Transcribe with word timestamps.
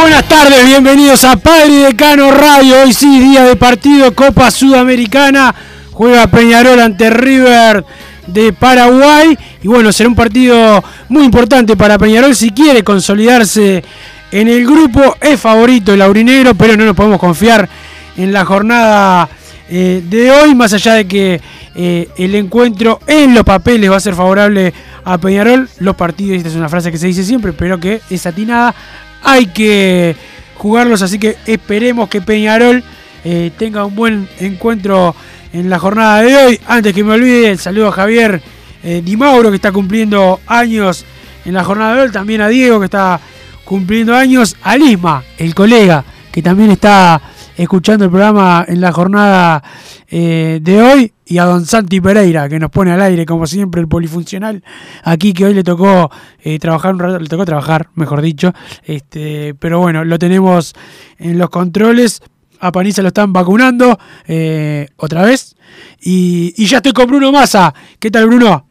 Buenas 0.00 0.28
tardes, 0.28 0.64
bienvenidos 0.64 1.24
a 1.24 1.36
Padre 1.36 1.74
Decano 1.74 2.30
Radio. 2.30 2.82
Hoy 2.82 2.92
sí, 2.94 3.20
día 3.20 3.44
de 3.44 3.54
partido 3.54 4.14
Copa 4.14 4.50
Sudamericana. 4.50 5.54
Juega 5.90 6.26
Peñarol 6.26 6.80
ante 6.80 7.10
River 7.10 7.84
de 8.26 8.52
Paraguay. 8.54 9.36
Y 9.62 9.68
bueno, 9.68 9.92
será 9.92 10.08
un 10.08 10.14
partido 10.14 10.82
muy 11.10 11.24
importante 11.24 11.76
para 11.76 11.98
Peñarol 11.98 12.34
si 12.34 12.50
quiere 12.50 12.82
consolidarse 12.82 13.84
en 14.32 14.48
el 14.48 14.64
grupo. 14.64 15.16
Es 15.20 15.38
favorito 15.38 15.92
el 15.92 16.00
aurinegro, 16.00 16.54
pero 16.54 16.76
no 16.78 16.86
nos 16.86 16.96
podemos 16.96 17.18
confiar 17.18 17.68
en 18.16 18.32
la 18.32 18.46
jornada 18.46 19.28
eh, 19.68 20.02
de 20.08 20.30
hoy, 20.30 20.54
más 20.54 20.72
allá 20.72 20.94
de 20.94 21.06
que 21.06 21.40
eh, 21.74 22.08
el 22.16 22.34
encuentro 22.36 23.00
en 23.06 23.34
los 23.34 23.44
papeles 23.44 23.90
va 23.90 23.96
a 23.96 24.00
ser 24.00 24.14
favorable 24.14 24.72
a 25.04 25.18
Peñarol. 25.18 25.68
Los 25.78 25.94
partidos, 25.94 26.38
esta 26.38 26.48
es 26.48 26.56
una 26.56 26.70
frase 26.70 26.90
que 26.90 26.98
se 26.98 27.06
dice 27.06 27.22
siempre, 27.22 27.52
pero 27.52 27.78
que 27.78 28.00
es 28.08 28.24
atinada. 28.24 28.74
Hay 29.22 29.46
que 29.46 30.16
jugarlos, 30.56 31.02
así 31.02 31.18
que 31.18 31.36
esperemos 31.46 32.08
que 32.08 32.20
Peñarol 32.20 32.82
eh, 33.24 33.50
tenga 33.58 33.84
un 33.84 33.94
buen 33.94 34.28
encuentro 34.38 35.14
en 35.52 35.68
la 35.68 35.78
jornada 35.78 36.22
de 36.22 36.36
hoy. 36.36 36.60
Antes 36.66 36.94
que 36.94 37.04
me 37.04 37.14
olvide, 37.14 37.56
saludo 37.56 37.88
a 37.88 37.92
Javier 37.92 38.40
eh, 38.82 39.02
Di 39.04 39.16
Mauro, 39.16 39.50
que 39.50 39.56
está 39.56 39.72
cumpliendo 39.72 40.40
años 40.46 41.04
en 41.44 41.54
la 41.54 41.64
jornada 41.64 41.96
de 41.96 42.02
hoy. 42.02 42.10
También 42.10 42.40
a 42.40 42.48
Diego, 42.48 42.78
que 42.78 42.86
está 42.86 43.20
cumpliendo 43.64 44.14
años. 44.14 44.56
A 44.62 44.76
el 44.76 45.54
colega, 45.54 46.04
que 46.32 46.42
también 46.42 46.70
está 46.70 47.20
escuchando 47.62 48.06
el 48.06 48.10
programa 48.10 48.64
en 48.66 48.80
la 48.80 48.90
jornada 48.90 49.62
eh, 50.10 50.60
de 50.62 50.82
hoy. 50.82 51.12
Y 51.26 51.38
a 51.38 51.44
Don 51.44 51.64
Santi 51.64 52.00
Pereira, 52.00 52.48
que 52.48 52.58
nos 52.58 52.70
pone 52.70 52.90
al 52.90 53.00
aire, 53.02 53.24
como 53.26 53.46
siempre, 53.46 53.80
el 53.80 53.86
polifuncional. 53.86 54.64
Aquí 55.04 55.32
que 55.32 55.44
hoy 55.44 55.54
le 55.54 55.62
tocó 55.62 56.10
eh, 56.42 56.58
trabajar 56.58 56.94
un 56.94 56.98
rato, 56.98 57.18
le 57.20 57.28
tocó 57.28 57.44
trabajar, 57.44 57.88
mejor 57.94 58.22
dicho. 58.22 58.52
Este, 58.84 59.54
pero 59.58 59.78
bueno, 59.78 60.04
lo 60.04 60.18
tenemos 60.18 60.74
en 61.18 61.38
los 61.38 61.50
controles. 61.50 62.22
A 62.58 62.72
Paniza 62.72 63.02
lo 63.02 63.08
están 63.08 63.32
vacunando 63.32 63.98
eh, 64.26 64.88
otra 64.96 65.22
vez. 65.22 65.54
Y, 66.00 66.54
y 66.56 66.66
ya 66.66 66.78
estoy 66.78 66.92
con 66.92 67.06
Bruno 67.06 67.30
Massa. 67.30 67.72
¿Qué 67.98 68.10
tal, 68.10 68.26
Bruno? 68.26 68.66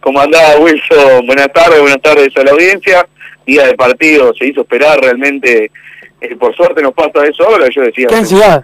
¿Cómo 0.00 0.20
andaba 0.20 0.58
Wilson? 0.58 1.26
Buenas 1.26 1.52
tardes, 1.52 1.80
buenas 1.80 2.02
tardes 2.02 2.28
a 2.36 2.42
la 2.42 2.52
audiencia. 2.52 3.06
Día 3.46 3.66
de 3.66 3.74
partido, 3.74 4.32
se 4.36 4.46
hizo 4.46 4.62
esperar 4.62 4.98
realmente. 5.00 5.70
Eh, 6.20 6.36
por 6.36 6.54
suerte 6.54 6.82
nos 6.82 6.92
pasa 6.94 7.24
eso 7.26 7.44
ahora, 7.48 7.66
yo 7.74 7.82
decía. 7.82 8.06
¿Qué 8.08 8.16
ansiedad? 8.16 8.62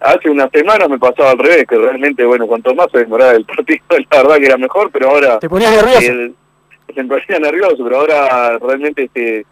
Hace 0.00 0.28
unas 0.28 0.50
semanas 0.52 0.88
me 0.88 0.98
pasaba 0.98 1.30
al 1.30 1.38
revés, 1.38 1.66
que 1.68 1.76
realmente, 1.76 2.24
bueno, 2.24 2.46
cuanto 2.46 2.74
más 2.74 2.88
se 2.92 2.98
demoraba 2.98 3.32
el 3.32 3.44
partido, 3.44 3.80
la 4.10 4.22
verdad 4.22 4.36
que 4.36 4.46
era 4.46 4.56
mejor, 4.58 4.90
pero 4.92 5.10
ahora... 5.10 5.38
¿Te 5.38 5.48
ponías 5.48 5.70
nervioso? 5.74 6.00
eh, 6.12 6.32
se 6.94 7.02
me 7.02 7.08
ponía 7.08 7.38
nervioso, 7.40 7.78
pero 7.82 8.00
ahora 8.00 8.58
realmente 8.58 9.10
se, 9.14 9.46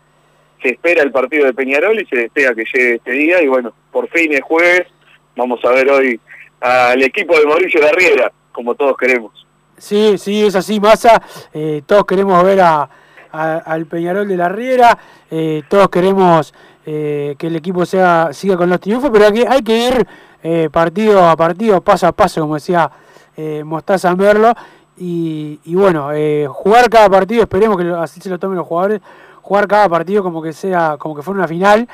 se 0.62 0.68
espera 0.70 1.02
el 1.02 1.10
partido 1.12 1.46
de 1.46 1.54
Peñarol 1.54 1.98
y 2.00 2.06
se 2.06 2.16
desea 2.28 2.54
que 2.54 2.64
llegue 2.72 2.94
este 2.96 3.10
día. 3.12 3.42
Y 3.42 3.46
bueno, 3.48 3.72
por 3.90 4.08
fin 4.10 4.32
es 4.34 4.42
jueves, 4.42 4.86
vamos 5.36 5.60
a 5.64 5.70
ver 5.70 5.90
hoy 5.90 6.20
al 6.60 7.02
equipo 7.02 7.36
de 7.38 7.46
Mauricio 7.46 7.80
Larriera, 7.80 8.30
como 8.52 8.74
todos 8.74 8.96
queremos. 8.96 9.46
Sí, 9.78 10.18
sí, 10.18 10.44
es 10.46 10.54
así, 10.54 10.78
Massa. 10.78 11.20
Eh, 11.54 11.82
todos 11.86 12.04
queremos 12.04 12.44
ver 12.44 12.60
a, 12.60 12.88
a- 13.32 13.56
al 13.64 13.86
Peñarol 13.86 14.28
de 14.28 14.36
la 14.36 14.48
Riera. 14.48 14.96
eh, 15.30 15.62
todos 15.68 15.88
queremos 15.88 16.52
eh, 16.84 17.36
que 17.38 17.46
el 17.46 17.56
equipo 17.56 17.86
sea 17.86 18.30
siga 18.32 18.56
con 18.56 18.68
los 18.68 18.80
triunfos, 18.80 19.10
pero 19.12 19.26
hay 19.26 19.32
que, 19.32 19.46
hay 19.48 19.62
que 19.62 19.88
ir 19.88 20.06
eh, 20.42 20.68
partido 20.72 21.24
a 21.28 21.36
partido, 21.36 21.80
paso 21.80 22.08
a 22.08 22.12
paso, 22.12 22.40
como 22.40 22.54
decía 22.54 22.90
eh, 23.36 23.62
Mostaza 23.64 24.14
Merlo. 24.16 24.52
Y, 24.96 25.60
y 25.64 25.74
bueno, 25.74 26.12
eh, 26.12 26.46
jugar 26.48 26.90
cada 26.90 27.08
partido, 27.08 27.42
esperemos 27.42 27.76
que 27.78 27.88
así 27.90 28.20
se 28.20 28.28
lo 28.28 28.38
tomen 28.38 28.58
los 28.58 28.66
jugadores, 28.66 29.00
jugar 29.40 29.66
cada 29.66 29.88
partido 29.88 30.22
como 30.22 30.42
que 30.42 30.52
sea, 30.52 30.96
como 30.98 31.14
que 31.14 31.22
fuera 31.22 31.38
una 31.38 31.48
final, 31.48 31.88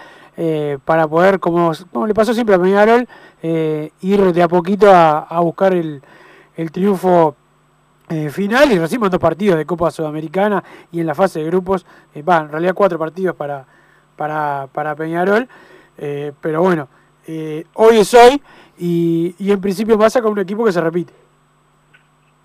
para 0.84 1.09
poder, 1.09 1.41
como, 1.41 1.72
como 1.93 2.06
le 2.06 2.15
pasó 2.15 2.32
siempre 2.32 2.55
a 2.55 2.60
Peñarol, 2.60 3.09
ir 3.43 4.32
de 4.32 4.43
a 4.43 4.47
poquito 4.47 4.88
a, 4.88 5.41
buscar 5.41 5.75
el, 5.75 6.00
triunfo 6.70 7.34
final 8.31 8.70
y 8.70 8.78
recién 8.78 9.00
dos 9.00 9.19
partidos 9.19 9.59
de 9.59 9.66
Copa 9.66 9.91
Sudamericana 9.91 10.62
y 10.93 11.00
en 11.00 11.06
la 11.06 11.16
fase 11.16 11.41
de 11.41 11.47
grupos, 11.47 11.84
va, 12.28 12.38
en 12.38 12.50
realidad 12.50 12.72
cuatro 12.72 13.00
partidos 13.00 13.34
para, 13.34 13.66
para, 14.19 14.69
para 14.75 14.95
Peñarol, 14.95 15.49
eh, 15.97 16.33
pero 16.43 16.61
bueno, 16.61 16.89
eh, 17.27 17.65
hoy 17.75 17.99
es 17.99 18.12
hoy 18.12 18.43
y, 18.79 19.34
y 19.39 19.51
en 19.53 19.61
principio 19.61 19.97
pasa 19.97 20.21
con 20.21 20.33
un 20.33 20.41
equipo 20.41 20.65
que 20.65 20.73
se 20.73 20.81
repite. 20.83 21.12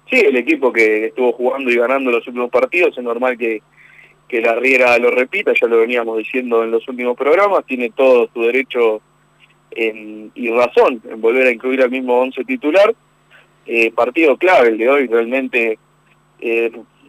Sí, 0.10 0.18
el 0.20 0.36
equipo 0.38 0.72
que 0.72 1.08
estuvo 1.08 1.34
jugando 1.34 1.72
y 1.72 1.76
ganando 1.76 2.12
los 2.12 2.26
últimos 2.28 2.52
partidos, 2.52 2.96
es 2.98 3.04
normal 3.04 3.38
que, 3.38 3.62
que 4.28 4.42
la 4.42 4.54
Riera 4.56 4.98
lo 5.00 5.10
repita, 5.10 5.52
ya 5.60 5.68
lo 5.68 5.80
veníamos 5.80 6.18
diciendo 6.20 6.64
en 6.64 6.72
los 6.72 6.88
últimos 6.88 7.18
programas, 7.18 7.66
tiene 7.66 7.90
todo 7.90 8.30
su 8.32 8.42
derecho 8.44 9.02
en- 9.72 10.32
y 10.36 10.50
razón 10.52 11.02
en 11.10 11.20
volver 11.20 11.48
a 11.48 11.52
incluir 11.52 11.82
al 11.82 11.90
mismo 11.90 12.20
once 12.20 12.44
titular. 12.46 12.94
Eh, 13.66 13.92
partido 13.92 14.38
clave 14.38 14.68
el 14.70 14.78
de 14.78 14.90
hoy, 14.90 15.08
realmente, 15.08 15.80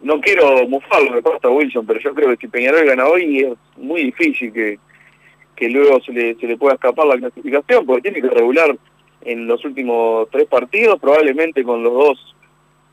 no 0.05 0.21
quiero 0.21 0.67
mufar 0.67 1.01
lo 1.01 1.15
que 1.15 1.21
pasa 1.23 1.47
a 1.47 1.49
Wilson, 1.49 1.83
pero 1.83 1.99
yo 1.99 2.13
creo 2.13 2.29
que 2.29 2.37
si 2.37 2.47
Peñarol 2.47 2.85
gana 2.85 3.07
hoy 3.07 3.39
es 3.39 3.57
muy 3.75 4.03
difícil 4.03 4.53
que, 4.53 4.77
que 5.55 5.67
luego 5.67 5.99
se 6.01 6.13
le, 6.13 6.35
se 6.35 6.45
le 6.45 6.57
pueda 6.57 6.75
escapar 6.75 7.07
la 7.07 7.17
clasificación, 7.17 7.87
porque 7.87 8.03
tiene 8.03 8.21
que 8.21 8.29
regular 8.29 8.77
en 9.21 9.47
los 9.47 9.65
últimos 9.65 10.29
tres 10.29 10.45
partidos, 10.45 10.99
probablemente 10.99 11.63
con 11.63 11.81
los 11.81 11.91
dos 11.91 12.35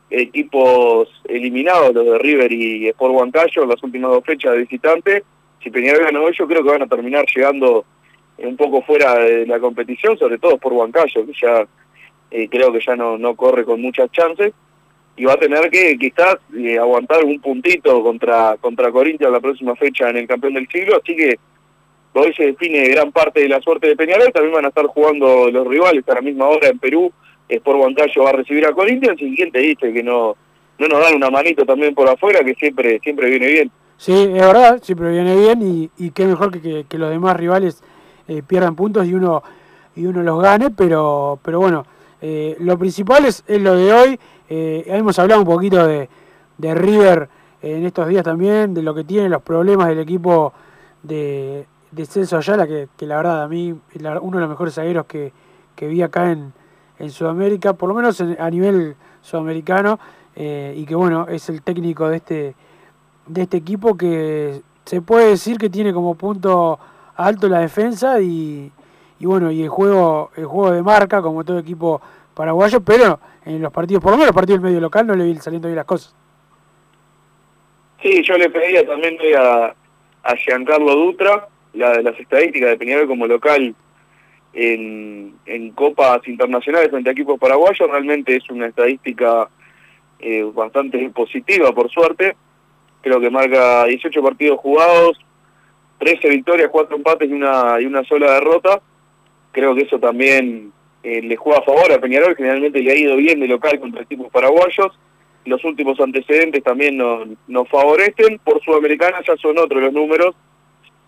equipos 0.09 1.07
eliminados, 1.25 1.93
los 1.93 2.03
de 2.03 2.17
River 2.17 2.51
y 2.51 2.87
Sport 2.87 3.13
Huancayo, 3.13 3.67
las 3.67 3.83
últimas 3.83 4.09
dos 4.09 4.25
fechas 4.25 4.53
de 4.53 4.61
visitante. 4.61 5.23
Si 5.63 5.69
Peñarol 5.69 6.05
gana 6.05 6.19
hoy, 6.19 6.33
yo 6.35 6.47
creo 6.47 6.63
que 6.63 6.71
van 6.71 6.81
a 6.81 6.87
terminar 6.87 7.25
llegando 7.27 7.85
un 8.39 8.57
poco 8.57 8.81
fuera 8.81 9.19
de 9.19 9.45
la 9.45 9.59
competición, 9.59 10.17
sobre 10.17 10.39
todo 10.39 10.57
por 10.57 10.73
Huancayo, 10.73 11.27
que 11.27 11.33
ya 11.39 11.67
eh, 12.31 12.49
creo 12.49 12.73
que 12.73 12.79
ya 12.83 12.95
no, 12.95 13.19
no 13.19 13.35
corre 13.35 13.65
con 13.65 13.79
muchas 13.79 14.11
chances. 14.11 14.51
Y 15.15 15.25
va 15.25 15.33
a 15.33 15.37
tener 15.37 15.69
que 15.69 15.95
quizás 15.97 16.37
eh, 16.57 16.77
aguantar 16.77 17.23
un 17.23 17.39
puntito 17.39 18.01
contra, 18.01 18.57
contra 18.59 18.91
Corinthians 18.91 19.31
la 19.31 19.39
próxima 19.39 19.75
fecha 19.75 20.09
en 20.09 20.17
el 20.17 20.27
campeón 20.27 20.55
del 20.55 20.67
siglo, 20.67 20.99
así 21.01 21.15
que 21.15 21.37
hoy 22.13 22.33
se 22.33 22.45
define 22.45 22.87
gran 22.89 23.11
parte 23.11 23.41
de 23.41 23.49
la 23.49 23.61
suerte 23.61 23.87
de 23.87 23.95
Peñarol, 23.95 24.31
también 24.33 24.55
van 24.55 24.65
a 24.65 24.69
estar 24.69 24.85
jugando 24.87 25.51
los 25.51 25.67
rivales 25.67 26.07
a 26.07 26.15
la 26.15 26.21
misma 26.21 26.47
hora 26.47 26.69
en 26.69 26.79
Perú, 26.79 27.11
Sport 27.47 27.79
Huancayo 27.79 28.23
va 28.23 28.29
a 28.29 28.33
recibir 28.33 28.65
a 28.65 28.73
Corinthians 28.73 29.21
y 29.21 29.35
quién 29.35 29.51
te 29.51 29.59
dice 29.59 29.93
que 29.93 30.03
no 30.03 30.35
no 30.79 30.87
nos 30.87 30.99
dan 30.99 31.15
una 31.15 31.29
manito 31.29 31.65
también 31.65 31.93
por 31.93 32.09
afuera 32.09 32.43
que 32.43 32.55
siempre 32.55 32.99
siempre 33.03 33.29
viene 33.29 33.47
bien. 33.47 33.71
Sí, 33.97 34.13
es 34.13 34.33
verdad, 34.33 34.81
siempre 34.81 35.11
viene 35.11 35.35
bien 35.35 35.89
y, 35.97 36.11
qué 36.11 36.25
mejor 36.25 36.59
que, 36.59 36.85
que, 36.89 36.97
los 36.97 37.09
demás 37.09 37.37
rivales 37.37 37.83
eh, 38.27 38.41
pierdan 38.45 38.75
puntos 38.75 39.05
y 39.07 39.13
uno 39.13 39.43
y 39.95 40.05
uno 40.05 40.23
los 40.23 40.41
gane, 40.41 40.71
pero 40.71 41.39
pero 41.43 41.59
bueno, 41.59 41.85
eh, 42.21 42.55
lo 42.59 42.77
principal 42.77 43.25
es, 43.25 43.43
es, 43.47 43.61
lo 43.61 43.75
de 43.75 43.93
hoy. 43.93 44.19
Eh, 44.55 44.83
hemos 44.85 45.17
hablado 45.17 45.41
un 45.41 45.47
poquito 45.47 45.87
de, 45.87 46.07
de 46.59 46.75
River 46.75 47.27
en 47.63 47.87
estos 47.87 48.07
días 48.07 48.23
también, 48.23 48.75
de 48.75 48.83
lo 48.83 48.93
que 48.93 49.03
tiene, 49.03 49.27
los 49.27 49.41
problemas 49.41 49.87
del 49.87 49.97
equipo 49.97 50.53
de, 51.01 51.65
de 51.89 52.05
Celso 52.05 52.37
Ayala, 52.37 52.67
que, 52.67 52.87
que 52.95 53.07
la 53.07 53.15
verdad 53.15 53.41
a 53.41 53.47
mí 53.47 53.73
es 53.91 54.01
uno 54.21 54.37
de 54.37 54.41
los 54.41 54.49
mejores 54.49 54.75
zagueros 54.75 55.07
que, 55.07 55.33
que 55.75 55.87
vi 55.87 56.03
acá 56.03 56.29
en, 56.29 56.53
en 56.99 57.09
Sudamérica, 57.09 57.73
por 57.73 57.89
lo 57.89 57.95
menos 57.95 58.21
a 58.21 58.49
nivel 58.51 58.95
sudamericano, 59.23 59.97
eh, 60.35 60.75
y 60.77 60.85
que 60.85 60.93
bueno, 60.93 61.25
es 61.29 61.49
el 61.49 61.63
técnico 61.63 62.07
de 62.09 62.17
este, 62.17 62.55
de 63.25 63.41
este 63.41 63.57
equipo 63.57 63.97
que 63.97 64.61
se 64.85 65.01
puede 65.01 65.29
decir 65.29 65.57
que 65.57 65.71
tiene 65.71 65.95
como 65.95 66.13
punto 66.13 66.77
alto 67.15 67.49
la 67.49 67.61
defensa 67.61 68.21
y, 68.21 68.71
y 69.19 69.25
bueno, 69.25 69.49
y 69.49 69.63
el 69.63 69.69
juego, 69.69 70.29
el 70.35 70.45
juego 70.45 70.69
de 70.69 70.83
marca, 70.83 71.23
como 71.23 71.43
todo 71.43 71.57
equipo 71.57 71.99
paraguayo, 72.35 72.81
pero 72.81 73.19
en 73.45 73.61
los 73.61 73.71
partidos, 73.71 74.01
por 74.01 74.11
lo 74.11 74.17
menos 74.17 74.27
los 74.27 74.35
partidos 74.35 74.61
del 74.61 74.71
medio 74.71 74.81
local, 74.81 75.07
no 75.07 75.15
le 75.15 75.25
vi 75.25 75.35
saliendo 75.35 75.67
bien 75.67 75.75
las 75.75 75.85
cosas. 75.85 76.15
Sí, 78.01 78.21
yo 78.23 78.37
le 78.37 78.49
pedía 78.49 78.85
también 78.85 79.17
a, 79.37 79.73
a 80.23 80.35
Giancarlo 80.35 80.95
Dutra 80.95 81.47
la, 81.73 81.91
de 81.91 82.03
las 82.03 82.19
estadísticas 82.19 82.69
de 82.69 82.77
Peñarol 82.77 83.07
como 83.07 83.27
local 83.27 83.75
en, 84.53 85.35
en 85.45 85.71
copas 85.71 86.27
internacionales 86.27 86.89
frente 86.89 87.09
a 87.09 87.13
equipos 87.13 87.39
paraguayos, 87.39 87.89
realmente 87.89 88.35
es 88.35 88.49
una 88.49 88.67
estadística 88.67 89.49
eh, 90.19 90.43
bastante 90.53 91.09
positiva, 91.09 91.73
por 91.73 91.89
suerte. 91.89 92.35
Creo 93.01 93.19
que 93.19 93.29
marca 93.29 93.85
18 93.85 94.21
partidos 94.21 94.59
jugados, 94.59 95.17
13 95.99 96.29
victorias, 96.29 96.69
4 96.71 96.95
empates 96.95 97.29
y 97.29 97.33
una, 97.33 97.81
y 97.81 97.85
una 97.85 98.03
sola 98.03 98.33
derrota. 98.33 98.81
Creo 99.51 99.75
que 99.75 99.81
eso 99.81 99.99
también 99.99 100.71
eh, 101.03 101.21
le 101.21 101.35
juega 101.35 101.59
a 101.59 101.63
favor 101.63 101.91
a 101.91 101.99
Peñarol, 101.99 102.35
generalmente 102.35 102.81
le 102.81 102.91
ha 102.91 102.97
ido 102.97 103.17
bien 103.17 103.39
de 103.39 103.47
local 103.47 103.79
contra 103.79 104.01
equipos 104.01 104.31
paraguayos. 104.31 104.97
Los 105.45 105.63
últimos 105.65 105.99
antecedentes 105.99 106.63
también 106.63 106.97
nos, 106.97 107.27
nos 107.47 107.67
favorecen. 107.67 108.39
Por 108.39 108.63
Sudamericana 108.63 109.19
ya 109.27 109.35
son 109.37 109.57
otros 109.57 109.81
los 109.81 109.91
números. 109.91 110.33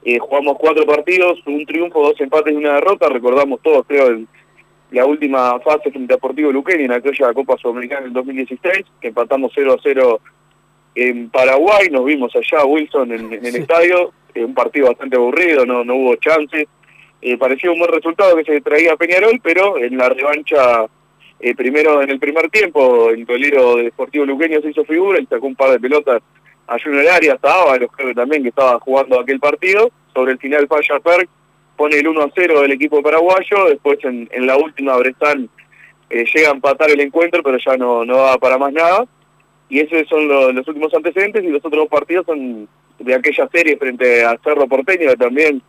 Eh, 0.03 0.19
jugamos 0.19 0.57
cuatro 0.59 0.85
partidos, 0.85 1.39
un 1.47 1.65
triunfo, 1.65 2.03
dos 2.03 2.19
empates 2.19 2.53
y 2.53 2.57
una 2.57 2.73
derrota. 2.73 3.07
Recordamos 3.07 3.61
todos, 3.61 3.85
creo, 3.87 4.07
el, 4.07 4.27
la 4.91 5.05
última 5.05 5.59
fase 5.61 5.91
frente 5.91 6.13
a 6.13 6.17
Deportivo 6.17 6.51
Luqueño 6.51 6.85
en 6.85 6.91
aquella 6.91 7.33
Copa 7.33 7.57
Sudamericana 7.57 8.05
en 8.05 8.13
2016, 8.13 8.85
que 8.99 9.07
empatamos 9.07 9.51
0 9.55 9.73
a 9.73 9.81
0 9.81 10.19
en 10.95 11.29
Paraguay, 11.29 11.89
nos 11.89 12.05
vimos 12.05 12.33
allá 12.35 12.63
Wilson 12.65 13.11
en, 13.11 13.33
en 13.33 13.45
el 13.45 13.55
estadio, 13.55 14.13
un 14.35 14.53
partido 14.53 14.87
bastante 14.87 15.15
aburrido, 15.17 15.65
no, 15.65 15.83
no 15.83 15.95
hubo 15.95 16.15
chances, 16.15 16.67
eh, 17.25 17.37
parecía 17.39 17.71
un 17.71 17.79
buen 17.79 17.91
resultado 17.91 18.35
que 18.35 18.43
se 18.43 18.61
traía 18.61 18.95
Peñarol, 18.95 19.39
pero 19.41 19.79
en 19.79 19.97
la 19.97 20.09
revancha, 20.09 20.85
eh, 21.39 21.55
primero 21.55 22.03
en 22.03 22.11
el 22.11 22.19
primer 22.19 22.51
tiempo, 22.51 23.09
el 23.09 23.25
golero 23.25 23.77
de 23.77 23.85
Deportivo 23.85 24.25
Luqueño 24.25 24.61
se 24.61 24.69
hizo 24.69 24.85
figura 24.85 25.19
y 25.19 25.25
sacó 25.25 25.47
un 25.47 25.55
par 25.55 25.71
de 25.71 25.79
pelotas 25.79 26.21
a 26.67 26.77
Junior 26.77 27.07
Arias, 27.07 27.39
a 27.41 27.77
los 27.77 27.91
creo 27.91 28.13
también 28.13 28.43
que 28.43 28.49
estaba 28.49 28.79
jugando 28.79 29.19
aquel 29.19 29.39
partido, 29.39 29.89
sobre 30.13 30.33
el 30.33 30.37
final 30.37 30.67
falla 30.67 30.99
Perk, 30.99 31.27
pone 31.75 31.97
el 31.97 32.07
1 32.07 32.21
a 32.21 32.29
0 32.35 32.61
del 32.61 32.73
equipo 32.73 33.01
paraguayo, 33.01 33.69
después 33.69 33.97
en, 34.03 34.29
en 34.31 34.45
la 34.45 34.57
última 34.57 34.95
Brestán 34.95 35.49
eh, 36.11 36.25
llega 36.31 36.49
a 36.49 36.53
empatar 36.53 36.91
el 36.91 36.99
encuentro, 36.99 37.41
pero 37.41 37.57
ya 37.57 37.75
no, 37.75 38.05
no 38.05 38.17
va 38.17 38.37
para 38.37 38.59
más 38.59 38.71
nada. 38.71 39.05
Y 39.67 39.79
esos 39.79 40.07
son 40.07 40.27
los 40.27 40.67
últimos 40.67 40.93
antecedentes 40.93 41.43
y 41.43 41.47
los 41.47 41.65
otros 41.65 41.85
dos 41.85 41.89
partidos 41.89 42.27
son 42.27 42.69
de 42.99 43.15
aquella 43.15 43.49
serie 43.51 43.77
frente 43.77 44.23
a 44.23 44.37
Cerro 44.43 44.67
Porteño, 44.67 45.09
que 45.09 45.17
también 45.17 45.63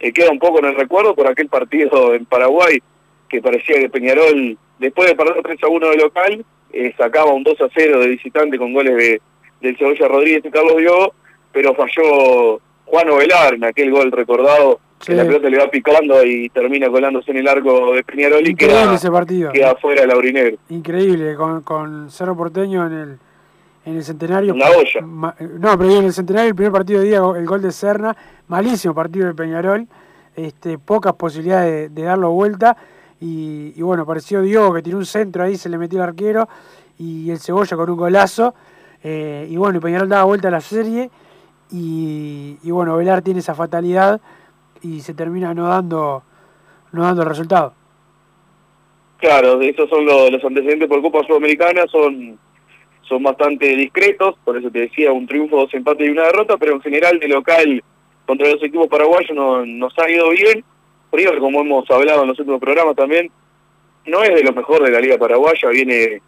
eh, 0.00 0.12
queda 0.12 0.30
un 0.30 0.38
poco 0.38 0.58
en 0.60 0.66
el 0.66 0.76
recuerdo 0.76 1.14
por 1.14 1.26
aquel 1.26 1.48
partido 1.48 2.14
en 2.14 2.24
Paraguay, 2.24 2.80
que 3.28 3.42
parecía 3.42 3.78
que 3.78 3.90
Peñarol, 3.90 4.56
después 4.78 5.08
de 5.08 5.16
perder 5.16 5.42
3 5.42 5.62
a 5.62 5.68
1 5.68 5.90
de 5.90 5.96
local, 5.96 6.44
eh, 6.72 6.94
sacaba 6.96 7.32
un 7.32 7.42
2 7.42 7.60
a 7.60 7.68
0 7.74 8.00
de 8.00 8.08
visitante 8.08 8.58
con 8.58 8.72
goles 8.72 8.96
de, 8.96 9.20
del 9.60 9.76
Cebolla 9.76 10.08
Rodríguez 10.08 10.44
y 10.44 10.50
Carlos 10.50 10.76
Diogo, 10.76 11.14
pero 11.52 11.74
falló 11.74 12.60
Juan 12.84 13.10
Ovelar 13.10 13.54
en 13.54 13.64
aquel 13.64 13.90
gol 13.90 14.12
recordado 14.12 14.80
que 15.04 15.14
la 15.14 15.24
pelota 15.24 15.48
le 15.48 15.58
va 15.58 15.70
picando 15.70 16.24
y 16.24 16.48
termina 16.48 16.88
colándose 16.88 17.30
en 17.30 17.38
el 17.38 17.48
arco 17.48 17.94
de 17.94 18.02
Peñarol 18.02 18.46
y 18.46 18.54
queda, 18.54 18.92
ese 18.94 19.10
partido. 19.10 19.52
queda 19.52 19.76
fuera 19.76 20.02
el 20.02 20.10
aurinegro. 20.10 20.58
Increíble, 20.70 21.36
con, 21.36 21.62
con 21.62 22.10
Cerro 22.10 22.36
Porteño 22.36 22.84
en 22.86 22.92
el, 22.92 23.18
en 23.88 23.96
el 23.96 24.04
centenario. 24.04 24.54
La 24.54 24.70
olla. 24.70 25.00
no, 25.00 25.78
pero 25.78 25.90
en 25.90 26.04
el 26.04 26.12
centenario, 26.12 26.50
el 26.50 26.54
primer 26.54 26.72
partido 26.72 27.00
de 27.00 27.06
día, 27.06 27.18
el 27.18 27.46
gol 27.46 27.62
de 27.62 27.72
Serna, 27.72 28.16
malísimo 28.48 28.94
partido 28.94 29.26
de 29.26 29.34
Peñarol, 29.34 29.86
este, 30.36 30.78
pocas 30.78 31.14
posibilidades 31.14 31.94
de, 31.94 32.02
darlo 32.02 32.30
vuelta. 32.30 32.76
Y, 33.20 33.72
y, 33.74 33.82
bueno, 33.82 34.02
apareció 34.02 34.42
Diogo 34.42 34.74
que 34.74 34.82
tiró 34.82 34.98
un 34.98 35.06
centro 35.06 35.42
ahí, 35.42 35.56
se 35.56 35.68
le 35.68 35.78
metió 35.78 35.98
el 35.98 36.08
arquero 36.08 36.48
y 36.98 37.30
el 37.30 37.38
Cebolla 37.38 37.76
con 37.76 37.90
un 37.90 37.96
golazo. 37.96 38.54
Eh, 39.02 39.48
y 39.50 39.56
bueno, 39.56 39.80
Peñarol 39.80 40.08
daba 40.08 40.24
vuelta 40.24 40.48
a 40.48 40.52
la 40.52 40.60
serie. 40.60 41.10
Y, 41.70 42.58
y 42.62 42.70
bueno, 42.70 42.96
Velar 42.96 43.22
tiene 43.22 43.40
esa 43.40 43.54
fatalidad 43.54 44.20
y 44.82 45.00
se 45.00 45.14
termina 45.14 45.54
no 45.54 45.68
dando, 45.68 46.22
no 46.92 47.02
dando 47.02 47.22
el 47.22 47.28
resultado. 47.28 47.74
Claro, 49.18 49.60
esos 49.60 49.88
son 49.90 50.06
los, 50.06 50.30
los 50.30 50.44
antecedentes 50.44 50.88
por 50.88 51.02
Copa 51.02 51.26
Sudamericana, 51.26 51.86
son, 51.90 52.38
son 53.08 53.22
bastante 53.22 53.66
discretos, 53.76 54.36
por 54.44 54.56
eso 54.56 54.70
te 54.70 54.80
decía, 54.80 55.12
un 55.12 55.26
triunfo, 55.26 55.56
dos 55.56 55.74
empates 55.74 56.06
y 56.06 56.10
una 56.10 56.24
derrota, 56.24 56.56
pero 56.56 56.74
en 56.74 56.80
general 56.80 57.18
de 57.18 57.28
local 57.28 57.82
contra 58.26 58.48
los 58.48 58.62
equipos 58.62 58.88
paraguayos 58.88 59.34
no, 59.34 59.64
nos 59.64 59.98
ha 59.98 60.10
ido 60.10 60.30
bien. 60.30 60.62
River, 61.10 61.38
como 61.38 61.60
hemos 61.60 61.90
hablado 61.90 62.22
en 62.22 62.28
los 62.28 62.38
últimos 62.38 62.60
programas 62.60 62.94
también, 62.94 63.30
no 64.06 64.22
es 64.22 64.34
de 64.34 64.42
lo 64.42 64.52
mejor 64.52 64.82
de 64.82 64.90
la 64.90 65.00
Liga 65.00 65.16
Paraguaya, 65.16 65.70
viene 65.70 66.20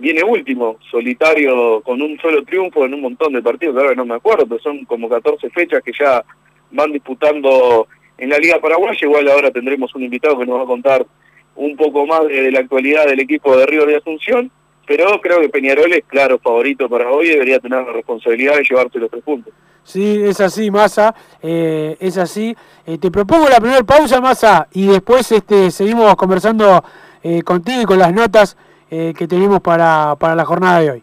viene 0.00 0.24
último, 0.24 0.78
solitario, 0.90 1.82
con 1.82 2.00
un 2.00 2.18
solo 2.18 2.42
triunfo 2.42 2.86
en 2.86 2.94
un 2.94 3.02
montón 3.02 3.34
de 3.34 3.42
partidos, 3.42 3.76
ahora 3.76 3.94
no 3.94 4.06
me 4.06 4.14
acuerdo, 4.14 4.46
pero 4.46 4.60
son 4.60 4.84
como 4.86 5.08
14 5.08 5.50
fechas 5.50 5.82
que 5.82 5.92
ya 5.92 6.24
van 6.70 6.92
disputando 6.92 7.86
en 8.16 8.30
la 8.30 8.38
Liga 8.38 8.58
Paraguaya. 8.60 8.98
Igual 9.00 9.28
ahora 9.28 9.50
tendremos 9.50 9.94
un 9.94 10.04
invitado 10.04 10.38
que 10.38 10.46
nos 10.46 10.58
va 10.58 10.62
a 10.62 10.66
contar 10.66 11.06
un 11.54 11.76
poco 11.76 12.06
más 12.06 12.26
de, 12.26 12.50
la 12.50 12.60
actualidad 12.60 13.06
del 13.06 13.20
equipo 13.20 13.56
de 13.56 13.66
Río 13.66 13.84
de 13.84 13.96
Asunción, 13.96 14.50
pero 14.90 15.20
creo 15.20 15.40
que 15.40 15.48
Peñarol 15.48 15.92
es 15.92 16.02
claro 16.04 16.40
favorito 16.40 16.88
para 16.88 17.12
hoy, 17.12 17.28
debería 17.28 17.60
tener 17.60 17.80
la 17.86 17.92
responsabilidad 17.92 18.56
de 18.56 18.64
llevarse 18.68 18.98
los 18.98 19.08
tres 19.08 19.22
puntos. 19.22 19.54
Sí, 19.84 20.20
es 20.20 20.40
así, 20.40 20.68
Massa, 20.68 21.14
eh, 21.40 21.96
es 22.00 22.18
así. 22.18 22.56
Eh, 22.84 22.98
te 22.98 23.08
propongo 23.08 23.48
la 23.48 23.60
primera 23.60 23.84
pausa, 23.84 24.20
Massa, 24.20 24.66
y 24.72 24.88
después 24.88 25.30
este, 25.30 25.70
seguimos 25.70 26.16
conversando 26.16 26.82
eh, 27.22 27.40
contigo 27.42 27.82
y 27.82 27.84
con 27.84 28.00
las 28.00 28.12
notas 28.12 28.56
eh, 28.90 29.14
que 29.16 29.28
tenemos 29.28 29.60
para, 29.60 30.16
para 30.18 30.34
la 30.34 30.44
jornada 30.44 30.80
de 30.80 30.90
hoy. 30.90 31.02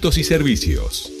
y 0.17 0.23
servicios. 0.23 1.20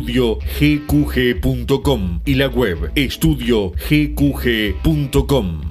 estudiogqg.com 0.01 2.21
y 2.25 2.33
la 2.35 2.47
web 2.47 2.91
estudiogqg.com. 2.95 5.61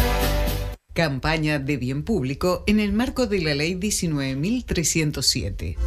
Campaña 0.93 1.59
de 1.59 1.77
bien 1.77 2.03
público 2.03 2.65
en 2.67 2.81
el 2.81 2.91
marco 2.91 3.25
de 3.25 3.39
la 3.39 3.55
Ley 3.55 3.75
19.307. 3.75 5.77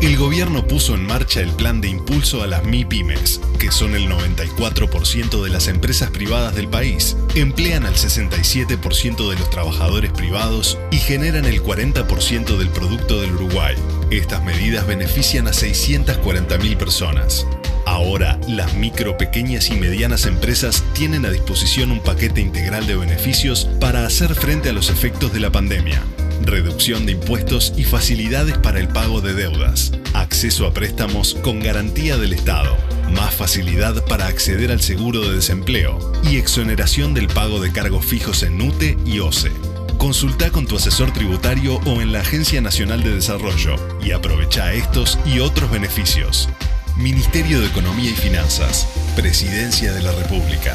El 0.00 0.16
gobierno 0.16 0.66
puso 0.66 0.94
en 0.94 1.06
marcha 1.06 1.40
el 1.40 1.50
plan 1.50 1.80
de 1.80 1.88
impulso 1.88 2.42
a 2.42 2.46
las 2.46 2.64
MIPYMES, 2.64 3.40
que 3.58 3.70
son 3.70 3.94
el 3.94 4.08
94% 4.08 5.42
de 5.42 5.50
las 5.50 5.68
empresas 5.68 6.10
privadas 6.10 6.56
del 6.56 6.68
país, 6.68 7.16
emplean 7.36 7.84
al 7.84 7.94
67% 7.94 9.30
de 9.30 9.36
los 9.36 9.50
trabajadores 9.50 10.12
privados 10.12 10.78
y 10.90 10.96
generan 10.96 11.44
el 11.44 11.62
40% 11.62 12.58
del 12.58 12.68
producto 12.70 13.20
del 13.20 13.32
Uruguay. 13.32 13.76
Estas 14.10 14.42
medidas 14.44 14.86
benefician 14.86 15.46
a 15.46 15.52
640.000 15.52 16.76
personas. 16.76 17.46
Ahora, 17.92 18.40
las 18.48 18.72
micro, 18.72 19.18
pequeñas 19.18 19.68
y 19.68 19.74
medianas 19.74 20.24
empresas 20.24 20.82
tienen 20.94 21.26
a 21.26 21.30
disposición 21.30 21.92
un 21.92 22.00
paquete 22.00 22.40
integral 22.40 22.86
de 22.86 22.96
beneficios 22.96 23.68
para 23.80 24.06
hacer 24.06 24.34
frente 24.34 24.70
a 24.70 24.72
los 24.72 24.88
efectos 24.88 25.30
de 25.34 25.40
la 25.40 25.52
pandemia. 25.52 26.02
Reducción 26.40 27.04
de 27.04 27.12
impuestos 27.12 27.74
y 27.76 27.84
facilidades 27.84 28.56
para 28.56 28.80
el 28.80 28.88
pago 28.88 29.20
de 29.20 29.34
deudas. 29.34 29.92
Acceso 30.14 30.66
a 30.66 30.72
préstamos 30.72 31.34
con 31.42 31.60
garantía 31.60 32.16
del 32.16 32.32
Estado. 32.32 32.78
Más 33.10 33.34
facilidad 33.34 34.02
para 34.06 34.26
acceder 34.26 34.72
al 34.72 34.80
seguro 34.80 35.20
de 35.20 35.36
desempleo. 35.36 35.98
Y 36.24 36.38
exoneración 36.38 37.12
del 37.12 37.26
pago 37.26 37.60
de 37.60 37.72
cargos 37.72 38.06
fijos 38.06 38.42
en 38.42 38.58
UTE 38.58 38.96
y 39.04 39.18
OCE. 39.18 39.52
Consulta 39.98 40.48
con 40.48 40.66
tu 40.66 40.76
asesor 40.76 41.12
tributario 41.12 41.76
o 41.84 42.00
en 42.00 42.10
la 42.10 42.20
Agencia 42.20 42.62
Nacional 42.62 43.02
de 43.02 43.16
Desarrollo 43.16 43.76
y 44.02 44.12
aprovecha 44.12 44.72
estos 44.72 45.18
y 45.26 45.40
otros 45.40 45.70
beneficios. 45.70 46.48
Ministerio 46.96 47.60
de 47.60 47.66
Economía 47.66 48.10
y 48.10 48.14
Finanzas, 48.14 48.86
Presidencia 49.16 49.92
de 49.92 50.02
la 50.02 50.12
República. 50.12 50.74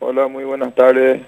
Hola, 0.00 0.28
muy 0.28 0.44
buenas 0.44 0.74
tardes. 0.74 1.22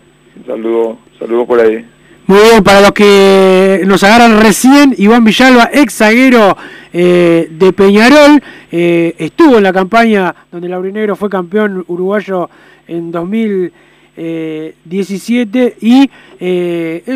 Saludos, 0.46 0.98
saludos 1.18 1.46
por 1.46 1.60
ahí. 1.60 1.82
Muy 2.26 2.38
bien, 2.38 2.62
para 2.62 2.82
los 2.82 2.92
que 2.92 3.80
nos 3.86 4.04
agarran 4.04 4.38
recién, 4.42 4.94
Iván 4.98 5.24
Villalba, 5.24 5.70
ex 5.72 5.94
zaguero 5.94 6.58
eh, 6.92 7.48
de 7.50 7.72
Peñarol, 7.72 8.42
eh, 8.70 9.14
estuvo 9.16 9.56
en 9.56 9.62
la 9.62 9.72
campaña 9.72 10.34
donde 10.52 10.68
Laurinegro 10.68 11.16
fue 11.16 11.30
campeón 11.30 11.82
uruguayo 11.88 12.50
en 12.86 13.10
2017 13.10 15.76
y 15.80 16.10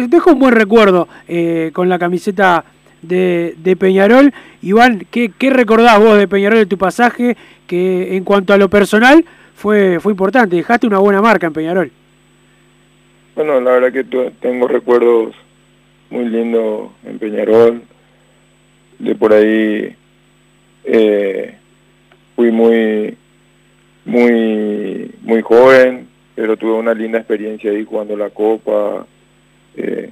dejó 0.09 0.33
un 0.33 0.39
buen 0.39 0.55
recuerdo 0.55 1.09
con 1.75 1.91
la 1.91 1.99
camiseta 1.99 2.65
de, 3.03 3.55
de 3.59 3.77
Peñarol. 3.77 4.33
Iván, 4.63 5.07
¿qué, 5.11 5.31
¿qué, 5.37 5.51
recordás 5.51 5.99
vos 5.99 6.19
de 6.19 6.29
Peñarol 6.29 6.59
de 6.59 6.67
tu 6.67 6.79
pasaje? 6.79 7.37
Que 7.67 8.17
en 8.17 8.25
cuanto 8.25 8.53
a 8.53 8.59
lo 8.59 8.69
personal 8.69 9.25
fue, 9.55 10.01
fue 10.01 10.13
importante, 10.13 10.57
dejaste 10.57 10.87
una 10.87 10.99
buena 10.99 11.21
marca 11.21 11.47
en 11.47 11.53
Peñarol. 11.53 11.91
Bueno, 13.35 13.61
la 13.61 13.73
verdad 13.73 13.93
que 13.93 14.31
tengo 14.41 14.69
recuerdos 14.69 15.35
muy 16.11 16.27
lindos 16.29 16.91
en 17.05 17.19
Peñarol. 17.19 17.83
De 18.99 19.15
por 19.15 19.33
ahí 19.33 19.97
eh, 20.85 21.55
fui 22.37 22.51
muy, 22.51 23.17
muy, 24.05 25.11
muy 25.23 25.43
joven, 25.43 26.09
pero 26.35 26.57
tuve 26.57 26.73
una 26.73 26.93
linda 26.93 27.19
experiencia 27.19 27.71
ahí 27.71 27.85
jugando 27.85 28.17
la 28.17 28.31
Copa. 28.31 29.07
Eh, 29.77 30.11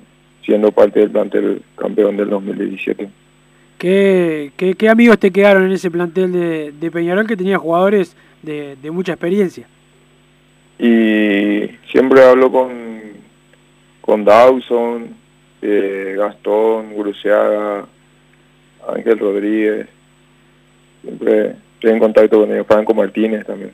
siendo 0.48 0.72
parte 0.72 1.00
del 1.00 1.10
plantel 1.10 1.60
campeón 1.76 2.16
del 2.16 2.30
2017. 2.30 3.06
¿Qué, 3.76 4.50
qué, 4.56 4.88
amigos 4.88 5.18
te 5.18 5.30
quedaron 5.30 5.66
en 5.66 5.72
ese 5.72 5.90
plantel 5.90 6.32
de, 6.32 6.72
de 6.72 6.90
Peñarol 6.90 7.26
que 7.26 7.36
tenía 7.36 7.58
jugadores 7.58 8.16
de, 8.42 8.74
de, 8.76 8.90
mucha 8.90 9.12
experiencia? 9.12 9.66
Y 10.78 11.68
siempre 11.92 12.24
hablo 12.24 12.50
con, 12.50 12.78
con 14.00 14.24
Dawson, 14.24 15.08
eh, 15.60 16.14
Gastón, 16.16 16.94
Guruseaga, 16.94 17.84
Ángel 18.88 19.18
Rodríguez. 19.18 19.86
Siempre 21.02 21.56
estoy 21.74 21.90
en 21.90 21.98
contacto 21.98 22.40
con 22.40 22.50
ellos, 22.50 22.66
Franco 22.66 22.94
Martínez 22.94 23.44
también. 23.44 23.72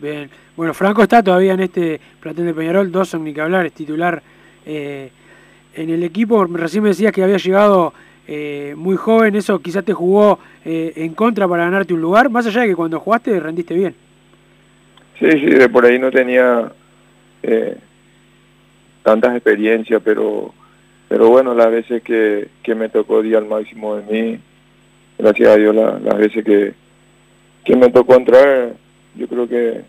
Bien, 0.00 0.28
bueno, 0.56 0.74
Franco 0.74 1.04
está 1.04 1.22
todavía 1.22 1.52
en 1.52 1.60
este 1.60 2.00
plantel 2.18 2.46
de 2.46 2.54
Peñarol, 2.54 2.90
Dawson 2.90 3.22
ni 3.22 3.32
que 3.32 3.42
hablar, 3.42 3.64
es 3.66 3.72
titular. 3.72 4.20
Eh, 4.66 5.10
en 5.74 5.90
el 5.90 6.02
equipo, 6.02 6.44
recién 6.44 6.82
me 6.82 6.90
decías 6.90 7.12
que 7.12 7.22
había 7.22 7.36
llegado 7.36 7.92
eh, 8.26 8.74
muy 8.76 8.96
joven, 8.96 9.34
eso 9.34 9.58
quizás 9.60 9.84
te 9.84 9.92
jugó 9.92 10.38
eh, 10.64 10.92
en 10.96 11.14
contra 11.14 11.48
para 11.48 11.64
ganarte 11.64 11.94
un 11.94 12.00
lugar, 12.00 12.30
más 12.30 12.46
allá 12.46 12.62
de 12.62 12.68
que 12.68 12.76
cuando 12.76 13.00
jugaste 13.00 13.38
rendiste 13.40 13.74
bien. 13.74 13.94
Sí, 15.18 15.30
sí, 15.32 15.46
de 15.46 15.68
por 15.68 15.84
ahí 15.84 15.98
no 15.98 16.10
tenía 16.10 16.72
eh, 17.42 17.76
tantas 19.02 19.34
experiencias, 19.34 20.00
pero 20.04 20.54
pero 21.08 21.28
bueno, 21.28 21.54
las 21.54 21.72
veces 21.72 22.04
que, 22.04 22.48
que 22.62 22.74
me 22.76 22.88
tocó 22.88 23.20
día 23.20 23.38
al 23.38 23.46
máximo 23.46 23.96
de 23.96 24.02
mí, 24.04 24.38
gracias 25.18 25.48
a 25.48 25.56
Dios 25.56 25.74
las 25.74 26.18
veces 26.18 26.44
que, 26.44 26.72
que 27.64 27.74
me 27.74 27.90
tocó 27.90 28.14
entrar, 28.14 28.74
yo 29.16 29.26
creo 29.26 29.48
que, 29.48 29.80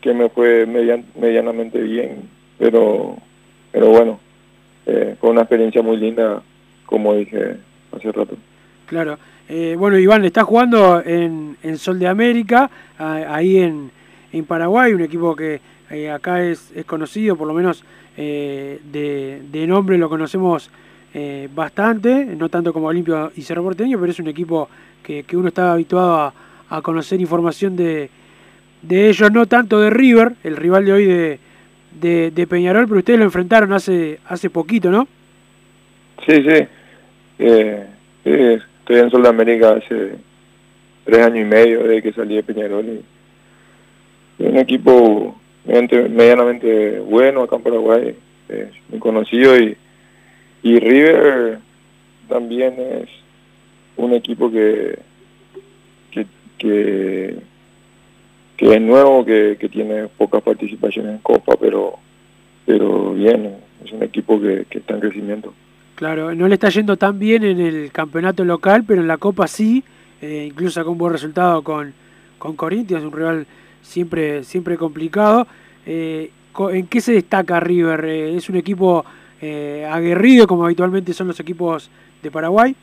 que 0.00 0.14
me 0.14 0.28
fue 0.28 0.66
medianamente 0.66 1.80
bien, 1.80 2.28
pero 2.58 3.16
pero 3.72 3.88
bueno, 3.88 4.20
eh, 4.88 5.16
fue 5.20 5.30
una 5.30 5.42
experiencia 5.42 5.82
muy 5.82 5.98
linda, 5.98 6.42
como 6.86 7.14
dije 7.14 7.56
hace 7.94 8.10
rato. 8.10 8.36
Claro. 8.86 9.18
Eh, 9.48 9.76
bueno, 9.78 9.98
Iván, 9.98 10.24
está 10.24 10.44
jugando 10.44 11.02
en, 11.04 11.56
en, 11.62 11.78
Sol 11.78 11.98
de 11.98 12.08
América, 12.08 12.70
ahí 12.98 13.58
en, 13.58 13.90
en, 14.32 14.44
Paraguay, 14.44 14.92
un 14.94 15.02
equipo 15.02 15.36
que 15.36 15.60
eh, 15.90 16.10
acá 16.10 16.42
es, 16.42 16.72
es, 16.74 16.84
conocido, 16.84 17.36
por 17.36 17.46
lo 17.46 17.54
menos 17.54 17.84
de, 18.16 18.80
de, 19.52 19.66
nombre 19.66 19.96
lo 19.96 20.08
conocemos 20.08 20.70
bastante, 21.54 22.24
no 22.24 22.48
tanto 22.48 22.72
como 22.72 22.88
Olimpio 22.88 23.30
y 23.36 23.42
Cerro 23.42 23.62
Porteño, 23.62 23.98
pero 24.00 24.10
es 24.10 24.18
un 24.18 24.26
equipo 24.26 24.68
que, 25.02 25.22
que 25.22 25.36
uno 25.36 25.48
está 25.48 25.72
habituado 25.72 26.16
a, 26.16 26.34
a 26.68 26.82
conocer 26.82 27.20
información 27.20 27.76
de, 27.76 28.10
de 28.82 29.08
ellos, 29.08 29.30
no 29.32 29.46
tanto 29.46 29.80
de 29.80 29.90
River, 29.90 30.34
el 30.42 30.56
rival 30.56 30.84
de 30.84 30.92
hoy 30.92 31.04
de, 31.06 31.40
de, 32.00 32.30
de, 32.30 32.46
Peñarol, 32.46 32.86
pero 32.86 32.98
ustedes 32.98 33.18
lo 33.18 33.24
enfrentaron 33.24 33.72
hace 33.72 34.18
hace 34.26 34.50
poquito, 34.50 34.90
¿no? 34.90 35.08
Sí, 36.26 36.42
sí. 36.42 36.66
Eh, 37.38 37.86
estoy 38.24 38.98
en 38.98 39.10
Sudamérica 39.10 39.72
hace 39.72 40.16
tres 41.04 41.26
años 41.26 41.38
y 41.38 41.44
medio 41.44 41.82
desde 41.84 42.02
que 42.02 42.12
salí 42.12 42.36
de 42.36 42.42
Peñarol. 42.42 43.00
Y 44.38 44.44
un 44.44 44.56
equipo 44.56 45.38
medianamente 45.66 47.00
bueno 47.00 47.42
acá 47.42 47.56
en 47.56 47.62
Paraguay, 47.62 48.14
es 48.48 48.68
muy 48.88 48.98
conocido 48.98 49.58
y, 49.58 49.76
y 50.62 50.78
River 50.78 51.58
también 52.28 52.74
es 52.78 53.08
un 53.96 54.12
equipo 54.12 54.50
que, 54.50 54.98
que, 56.10 56.26
que 56.58 57.36
que 58.58 58.74
es 58.74 58.80
nuevo, 58.80 59.24
que, 59.24 59.56
que 59.58 59.68
tiene 59.68 60.08
pocas 60.08 60.42
participaciones 60.42 61.12
en 61.12 61.18
Copa, 61.18 61.54
pero 61.58 61.98
pero 62.66 63.14
bien, 63.14 63.54
es 63.82 63.92
un 63.92 64.02
equipo 64.02 64.38
que, 64.38 64.66
que, 64.68 64.80
está 64.80 64.92
en 64.92 65.00
crecimiento. 65.00 65.54
Claro, 65.94 66.34
no 66.34 66.46
le 66.46 66.54
está 66.54 66.68
yendo 66.68 66.98
tan 66.98 67.18
bien 67.18 67.42
en 67.42 67.60
el 67.60 67.90
campeonato 67.92 68.44
local, 68.44 68.84
pero 68.86 69.00
en 69.00 69.08
la 69.08 69.16
Copa 69.16 69.46
sí, 69.46 69.82
eh, 70.20 70.48
incluso 70.50 70.74
sacó 70.74 70.90
un 70.90 70.98
buen 70.98 71.14
resultado 71.14 71.62
con, 71.62 71.94
con 72.38 72.56
Corinthians, 72.56 73.04
un 73.04 73.12
rival 73.12 73.46
siempre, 73.80 74.44
siempre 74.44 74.76
complicado. 74.76 75.46
Eh, 75.86 76.30
¿En 76.72 76.88
qué 76.88 77.00
se 77.00 77.12
destaca 77.12 77.58
River? 77.58 78.04
Eh, 78.04 78.36
¿Es 78.36 78.50
un 78.50 78.56
equipo 78.56 79.04
aguerrido 79.40 80.48
como 80.48 80.64
habitualmente 80.64 81.14
son 81.14 81.28
los 81.28 81.38
equipos 81.38 81.88
de 82.22 82.30
Paraguay? 82.30 82.74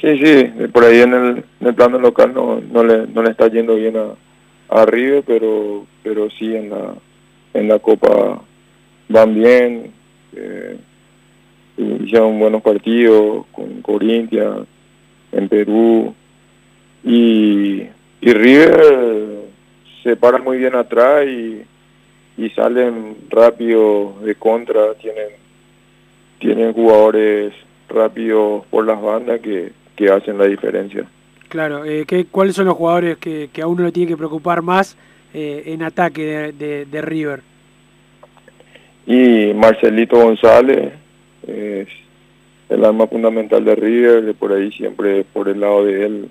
Sí, 0.00 0.16
sí, 0.18 0.44
por 0.72 0.84
ahí 0.84 1.00
en 1.00 1.12
el, 1.12 1.44
en 1.60 1.66
el 1.66 1.74
plano 1.74 1.98
local 1.98 2.32
no, 2.32 2.60
no, 2.60 2.84
le, 2.84 3.06
no 3.08 3.22
le 3.22 3.30
está 3.30 3.48
yendo 3.48 3.74
bien 3.74 3.96
a, 3.96 4.14
a 4.68 4.86
River, 4.86 5.24
pero, 5.26 5.86
pero 6.04 6.30
sí 6.30 6.54
en 6.54 6.70
la, 6.70 6.94
en 7.54 7.68
la 7.68 7.80
Copa 7.80 8.40
van 9.08 9.34
bien, 9.34 9.92
eh, 10.36 10.76
hicieron 11.76 12.38
buenos 12.38 12.62
partidos 12.62 13.46
con 13.52 13.82
Corinthians, 13.82 14.68
en 15.32 15.48
Perú, 15.48 16.14
y, 17.02 17.82
y 18.20 18.32
River 18.32 19.48
se 20.04 20.14
para 20.14 20.38
muy 20.38 20.58
bien 20.58 20.76
atrás 20.76 21.26
y, 21.26 21.62
y 22.36 22.50
salen 22.50 23.16
rápido 23.30 24.14
de 24.22 24.36
contra, 24.36 24.94
tienen, 24.94 25.30
tienen 26.38 26.72
jugadores 26.72 27.52
rápidos 27.88 28.64
por 28.66 28.86
las 28.86 29.00
bandas 29.00 29.40
que 29.40 29.72
que 29.98 30.10
hacen 30.10 30.38
la 30.38 30.46
diferencia. 30.46 31.04
Claro, 31.48 31.84
eh, 31.84 32.04
¿qué, 32.06 32.26
¿cuáles 32.26 32.54
son 32.54 32.66
los 32.66 32.76
jugadores 32.76 33.18
que, 33.18 33.50
que 33.52 33.62
a 33.62 33.66
uno 33.66 33.82
le 33.82 33.90
tiene 33.90 34.08
que 34.08 34.16
preocupar 34.16 34.62
más 34.62 34.96
eh, 35.34 35.64
en 35.66 35.82
ataque 35.82 36.52
de, 36.56 36.86
de, 36.86 37.02
River? 37.02 37.40
Y 39.06 39.52
Marcelito 39.54 40.22
González 40.22 40.92
es 41.46 41.88
el 42.68 42.84
arma 42.84 43.08
fundamental 43.08 43.64
de 43.64 43.74
River, 43.74 44.34
por 44.34 44.52
ahí 44.52 44.70
siempre 44.70 45.24
por 45.24 45.48
el 45.48 45.60
lado 45.60 45.84
de 45.84 46.06
él 46.06 46.28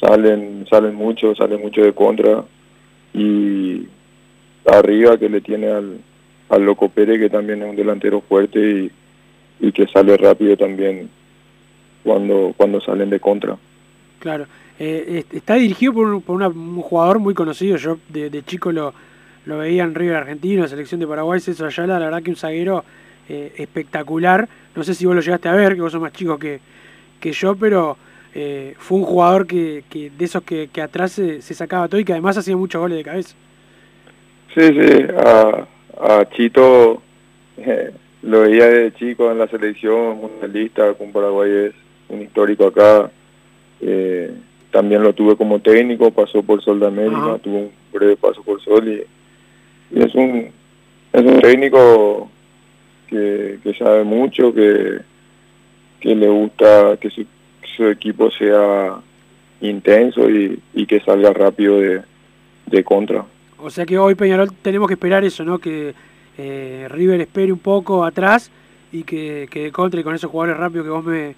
salen 0.00 0.66
salen 0.68 0.94
mucho, 0.94 1.34
salen 1.36 1.60
mucho 1.60 1.82
de 1.82 1.92
contra 1.92 2.44
y 3.14 3.86
arriba 4.66 5.18
que 5.18 5.28
le 5.28 5.42
tiene 5.42 5.68
al, 5.68 5.98
al 6.48 6.64
Loco 6.64 6.88
Pérez 6.88 7.20
que 7.20 7.30
también 7.30 7.62
es 7.62 7.68
un 7.68 7.76
delantero 7.76 8.20
fuerte 8.22 8.58
y, 8.58 8.90
y 9.60 9.70
que 9.70 9.86
sale 9.86 10.16
rápido 10.16 10.56
también 10.56 11.10
cuando, 12.04 12.54
cuando 12.56 12.80
salen 12.80 13.10
de 13.10 13.20
contra. 13.20 13.56
Claro. 14.18 14.46
Eh, 14.78 15.24
está 15.32 15.56
dirigido 15.56 15.92
por, 15.92 16.22
por 16.22 16.42
un 16.42 16.80
jugador 16.80 17.18
muy 17.18 17.34
conocido, 17.34 17.76
yo 17.76 17.98
de, 18.08 18.30
de, 18.30 18.42
chico 18.42 18.72
lo, 18.72 18.94
lo 19.44 19.58
veía 19.58 19.84
en 19.84 19.94
River 19.94 20.16
Argentino, 20.16 20.66
selección 20.66 21.00
de 21.00 21.06
Paraguay, 21.06 21.38
César 21.38 21.66
Ayala, 21.66 21.98
la 21.98 22.06
verdad 22.06 22.22
que 22.22 22.30
un 22.30 22.36
zaguero 22.36 22.82
eh, 23.28 23.52
espectacular, 23.58 24.48
no 24.74 24.82
sé 24.82 24.94
si 24.94 25.04
vos 25.04 25.14
lo 25.14 25.20
llegaste 25.20 25.50
a 25.50 25.52
ver, 25.52 25.74
que 25.74 25.82
vos 25.82 25.92
sos 25.92 26.00
más 26.00 26.12
chico 26.12 26.38
que, 26.38 26.60
que 27.20 27.32
yo, 27.32 27.56
pero 27.56 27.98
eh, 28.34 28.74
fue 28.78 28.98
un 28.98 29.04
jugador 29.04 29.46
que, 29.46 29.84
que 29.90 30.10
de 30.10 30.24
esos 30.24 30.42
que, 30.44 30.68
que 30.72 30.80
atrás 30.80 31.12
se, 31.12 31.42
se, 31.42 31.52
sacaba 31.52 31.86
todo 31.86 32.00
y 32.00 32.04
que 32.04 32.12
además 32.12 32.38
hacía 32.38 32.56
muchos 32.56 32.80
goles 32.80 32.96
de 32.96 33.04
cabeza. 33.04 33.34
Sí, 34.54 34.62
sí, 34.62 35.04
a, 35.16 35.66
a 36.00 36.28
Chito 36.30 37.02
eh, 37.58 37.92
lo 38.22 38.40
veía 38.40 38.66
de 38.66 38.94
chico 38.94 39.30
en 39.30 39.38
la 39.38 39.46
selección 39.48 40.18
mundialista 40.18 40.94
con 40.94 41.12
Paraguay, 41.12 41.66
es 41.66 41.74
un 42.10 42.22
histórico 42.22 42.66
acá. 42.66 43.10
Eh, 43.80 44.30
también 44.70 45.02
lo 45.02 45.12
tuve 45.12 45.36
como 45.36 45.58
técnico, 45.60 46.10
pasó 46.10 46.42
por 46.42 46.62
Sol 46.62 46.78
de 46.78 46.86
América, 46.86 47.38
tuvo 47.42 47.58
un 47.58 47.70
breve 47.92 48.16
paso 48.16 48.42
por 48.42 48.62
Sol 48.62 48.88
y, 48.88 49.02
y 49.96 50.02
es 50.02 50.14
un 50.14 50.48
es 51.12 51.22
un 51.24 51.40
técnico 51.40 52.30
que, 53.08 53.58
que 53.62 53.74
sabe 53.74 54.04
mucho, 54.04 54.54
que, 54.54 54.98
que 55.98 56.14
le 56.14 56.28
gusta 56.28 56.96
que 57.00 57.10
su, 57.10 57.26
su 57.76 57.88
equipo 57.88 58.30
sea 58.30 59.00
intenso 59.60 60.30
y, 60.30 60.60
y 60.72 60.86
que 60.86 61.00
salga 61.00 61.32
rápido 61.32 61.80
de, 61.80 62.02
de 62.66 62.84
contra. 62.84 63.24
O 63.58 63.70
sea 63.70 63.84
que 63.84 63.98
hoy 63.98 64.14
Peñarol 64.14 64.52
tenemos 64.62 64.86
que 64.86 64.94
esperar 64.94 65.24
eso, 65.24 65.44
¿no? 65.44 65.58
Que 65.58 65.92
eh, 66.38 66.86
River 66.88 67.20
espere 67.20 67.52
un 67.52 67.58
poco 67.58 68.04
atrás 68.04 68.50
y 68.92 69.02
que, 69.02 69.48
que 69.50 69.72
contra 69.72 70.00
y 70.00 70.04
con 70.04 70.14
esos 70.14 70.30
jugadores 70.30 70.60
rápidos 70.60 70.86
que 70.86 70.90
vos 70.90 71.04
me, 71.04 71.34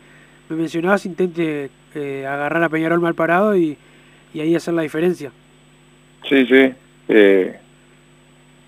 me 0.49 0.57
mencionabas 0.57 1.07
intente 1.07 1.71
eh, 1.95 2.27
agarrar 2.27 2.63
a 2.63 2.69
Peñarol 2.69 3.01
mal 3.01 3.15
parado 3.15 3.57
y, 3.57 3.77
ahí 4.35 4.55
hacer 4.55 4.75
la 4.75 4.83
diferencia. 4.83 5.31
Sí, 6.29 6.47
sí. 6.47 6.73
Eh, 7.09 7.57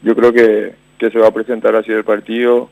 yo 0.03 0.15
creo 0.15 0.33
que, 0.33 0.85
se 0.99 1.19
va 1.19 1.29
a 1.29 1.35
presentar 1.35 1.77
así 1.77 1.93
el 1.93 2.05
partido, 2.05 2.71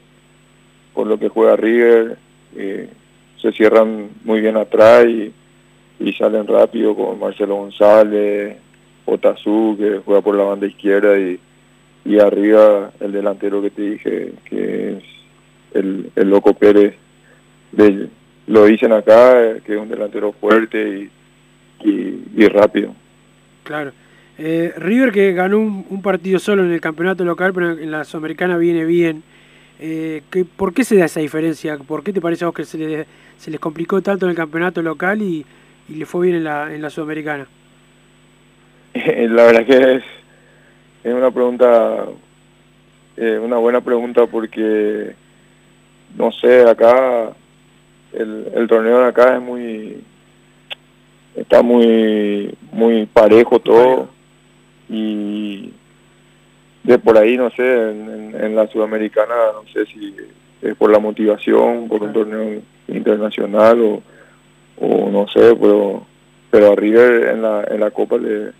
por 0.94 1.06
lo 1.06 1.18
que 1.18 1.28
juega 1.28 1.54
River, 1.54 2.16
eh, 2.56 2.88
se 3.36 3.52
cierran 3.52 4.08
muy 4.24 4.40
bien 4.40 4.56
atrás 4.56 5.06
y, 5.06 5.32
salen 6.18 6.46
rápido 6.46 6.96
con 6.96 7.18
Marcelo 7.20 7.56
González, 7.56 8.56
Otazú, 9.06 9.76
que 9.78 10.00
juega 10.04 10.20
por 10.20 10.36
la 10.36 10.44
banda 10.44 10.66
izquierda 10.66 11.18
y, 11.18 11.38
y 12.04 12.18
arriba 12.18 12.90
el 13.00 13.12
delantero 13.12 13.62
que 13.62 13.70
te 13.70 13.82
dije, 13.82 14.32
que 14.44 14.96
es 14.96 15.04
el, 15.74 16.10
el 16.16 16.28
Loco 16.28 16.54
Pérez. 16.54 16.94
De, 17.70 18.08
lo 18.46 18.64
dicen 18.64 18.92
acá, 18.92 19.58
que 19.64 19.74
es 19.74 19.78
un 19.80 19.88
delantero 19.88 20.32
fuerte 20.32 21.10
y, 21.82 21.88
y, 21.88 22.24
y 22.36 22.48
rápido. 22.48 22.94
Claro. 23.64 23.92
Eh, 24.38 24.72
River 24.76 25.12
que 25.12 25.32
ganó 25.32 25.58
un, 25.58 25.86
un, 25.88 26.02
partido 26.02 26.38
solo 26.38 26.64
en 26.64 26.72
el 26.72 26.80
campeonato 26.80 27.24
local, 27.24 27.52
pero 27.52 27.72
en 27.72 27.90
la 27.90 28.04
Sudamericana 28.04 28.56
viene 28.56 28.84
bien. 28.84 29.22
Eh, 29.78 30.22
que, 30.30 30.44
¿Por 30.44 30.72
qué 30.72 30.84
se 30.84 30.96
da 30.96 31.06
esa 31.06 31.20
diferencia? 31.20 31.76
¿Por 31.76 32.02
qué 32.02 32.12
te 32.12 32.20
parece 32.20 32.44
a 32.44 32.48
vos 32.48 32.54
que 32.54 32.64
se, 32.64 32.78
le, 32.78 33.06
se 33.36 33.50
les 33.50 33.60
complicó 33.60 34.00
tanto 34.00 34.26
en 34.26 34.30
el 34.30 34.36
campeonato 34.36 34.80
local 34.80 35.22
y, 35.22 35.44
y 35.88 35.94
le 35.94 36.06
fue 36.06 36.26
bien 36.26 36.36
en 36.36 36.44
la, 36.44 36.72
en 36.74 36.80
la 36.80 36.90
Sudamericana? 36.90 37.46
la 38.94 39.44
verdad 39.44 39.66
que 39.66 39.94
es, 39.96 40.04
es 41.04 41.14
una 41.14 41.30
pregunta, 41.30 42.06
eh, 43.16 43.38
una 43.42 43.56
buena 43.56 43.80
pregunta 43.80 44.26
porque, 44.26 45.14
no 46.16 46.30
sé, 46.32 46.62
acá, 46.68 47.32
el, 48.12 48.48
el 48.54 48.68
torneo 48.68 49.00
de 49.00 49.06
acá 49.06 49.36
es 49.36 49.42
muy, 49.42 50.02
está 51.34 51.62
muy, 51.62 52.54
muy 52.72 53.06
parejo 53.06 53.58
todo 53.60 54.08
y 54.88 55.72
de 56.84 56.98
por 56.98 57.16
ahí, 57.16 57.36
no 57.36 57.50
sé, 57.50 57.62
en, 57.62 58.08
en, 58.08 58.44
en, 58.44 58.56
la 58.56 58.66
sudamericana, 58.66 59.34
no 59.54 59.68
sé 59.72 59.86
si 59.86 60.14
es 60.60 60.74
por 60.76 60.90
la 60.90 60.98
motivación, 60.98 61.88
por 61.88 62.02
un 62.02 62.12
torneo 62.12 62.60
internacional 62.88 63.80
o, 63.80 64.02
o 64.78 65.10
no 65.10 65.28
sé, 65.28 65.56
pero, 65.60 66.04
pero 66.50 66.72
a 66.72 66.76
River 66.76 67.28
en 67.28 67.42
la, 67.42 67.64
en 67.70 67.80
la 67.80 67.90
Copa 67.90 68.18
le 68.18 68.52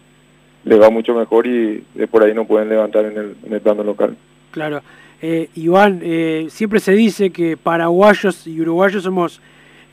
le 0.65 0.79
va 0.79 0.91
mucho 0.91 1.15
mejor 1.15 1.47
y 1.47 1.85
de 1.95 2.07
por 2.07 2.23
ahí 2.23 2.35
no 2.35 2.47
pueden 2.47 2.69
levantar 2.69 3.05
en 3.07 3.17
el, 3.17 3.37
en 3.45 3.53
el 3.53 3.61
plano 3.61 3.83
local. 3.83 4.17
Claro. 4.53 4.81
Eh, 5.25 5.51
Iván, 5.55 6.01
eh, 6.03 6.49
siempre 6.51 6.81
se 6.81 6.91
dice 6.93 7.31
que 7.31 7.57
paraguayos 7.57 8.45
y 8.45 8.61
uruguayos 8.61 9.05
somos 9.05 9.41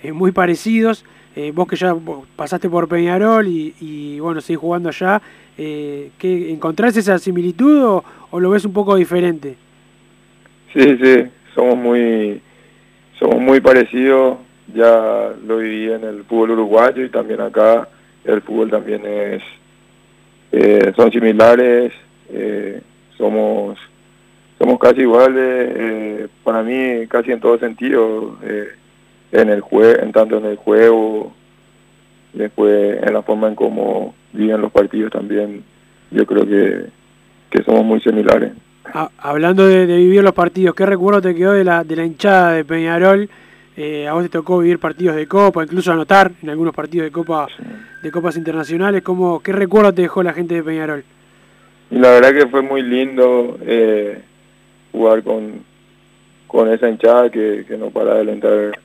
eh, 0.01 0.11
muy 0.11 0.31
parecidos. 0.31 1.05
Eh, 1.35 1.51
vos 1.53 1.67
que 1.67 1.75
ya 1.75 1.95
pasaste 2.35 2.67
por 2.67 2.87
Peñarol 2.87 3.47
y, 3.47 4.19
bueno, 4.19 4.41
seguís 4.41 4.59
jugando 4.59 4.89
allá, 4.89 5.21
¿qué, 5.55 6.51
¿encontrás 6.51 6.97
esa 6.97 7.19
similitud 7.19 7.83
o, 7.83 8.03
o, 8.31 8.39
lo 8.39 8.49
ves 8.49 8.65
un 8.65 8.73
poco 8.73 8.95
diferente? 8.95 9.55
Sí, 10.73 10.97
sí, 11.01 11.23
somos 11.53 11.77
muy, 11.77 12.41
somos 13.19 13.39
muy 13.39 13.61
parecidos. 13.61 14.39
Ya 14.73 15.33
lo 15.45 15.57
viví 15.57 15.91
en 15.91 16.03
el 16.03 16.23
fútbol 16.23 16.51
uruguayo 16.51 17.03
y 17.03 17.09
también 17.09 17.41
acá 17.41 17.87
el 18.25 18.41
fútbol 18.41 18.69
también 18.69 19.03
es 19.05 19.43
son 20.95 21.11
similares, 21.11 21.93
somos 23.17 23.77
somos 24.60 24.78
casi 24.80 25.02
iguales, 25.02 25.72
eh, 25.76 26.28
para 26.43 26.62
mí 26.62 27.08
casi 27.08 27.32
en 27.32 27.39
todo 27.39 27.58
sentido, 27.58 28.38
eh, 28.43 28.67
en 29.32 29.50
el 29.50 29.62
jue 29.62 30.00
en 30.02 30.12
tanto 30.12 30.38
en 30.38 30.45
el 30.45 30.58
juego, 30.58 31.34
después 32.34 33.02
en 33.02 33.13
la 33.13 33.24
forma 33.24 33.48
en 33.48 33.56
cómo 33.56 34.13
viven 34.34 34.62
los 34.62 34.72
partidos 34.72 35.12
también, 35.12 35.63
yo 36.12 36.26
creo 36.26 36.45
que, 36.45 36.86
que 37.50 37.63
somos 37.63 37.86
muy 37.86 38.02
similares. 38.02 38.52
Ah, 38.86 39.10
hablando 39.17 39.67
de, 39.67 39.88
de, 39.88 39.98
vivir 39.98 40.24
los 40.24 40.34
partidos, 40.34 40.76
¿qué 40.76 40.86
recuerdo 40.86 41.22
te 41.22 41.36
quedó 41.36 41.54
de 41.54 41.63
la, 41.63 41.84
de 41.84 41.95
la 41.95 42.06
hinchada 42.06 42.54
de 42.54 42.65
Peñarol? 42.65 43.30
Eh, 43.78 44.08
a 44.10 44.13
vos 44.13 44.24
te 44.24 44.30
tocó 44.30 44.60
vivir 44.60 44.78
partidos 44.78 45.15
de 45.15 45.26
Copa, 45.26 45.63
incluso 45.63 45.93
anotar 45.93 46.34
en 46.43 46.50
algunos 46.50 46.76
partidos 46.76 47.06
de 47.06 47.12
Copa 47.12 47.48
sí. 47.56 47.63
de 48.04 48.12
Copas 48.12 48.36
Internacionales. 48.36 49.04
¿Cómo, 49.04 49.39
¿Qué 49.39 49.54
recuerdo 49.54 49.93
te 49.93 50.02
dejó 50.02 50.22
la 50.22 50.34
gente 50.34 50.56
de 50.56 50.63
Peñarol? 50.63 51.04
Y 51.89 51.98
la 51.98 52.10
verdad 52.12 52.34
que 52.34 52.48
fue 52.48 52.62
muy 52.62 52.82
lindo 52.82 53.58
eh, 53.62 54.22
jugar 54.91 55.23
con, 55.23 55.63
con 56.47 56.71
esa 56.71 56.89
hinchada 56.89 57.30
que, 57.30 57.65
que 57.67 57.78
no 57.78 57.89
para 57.89 58.15
de 58.15 58.21
alentar 58.21 58.80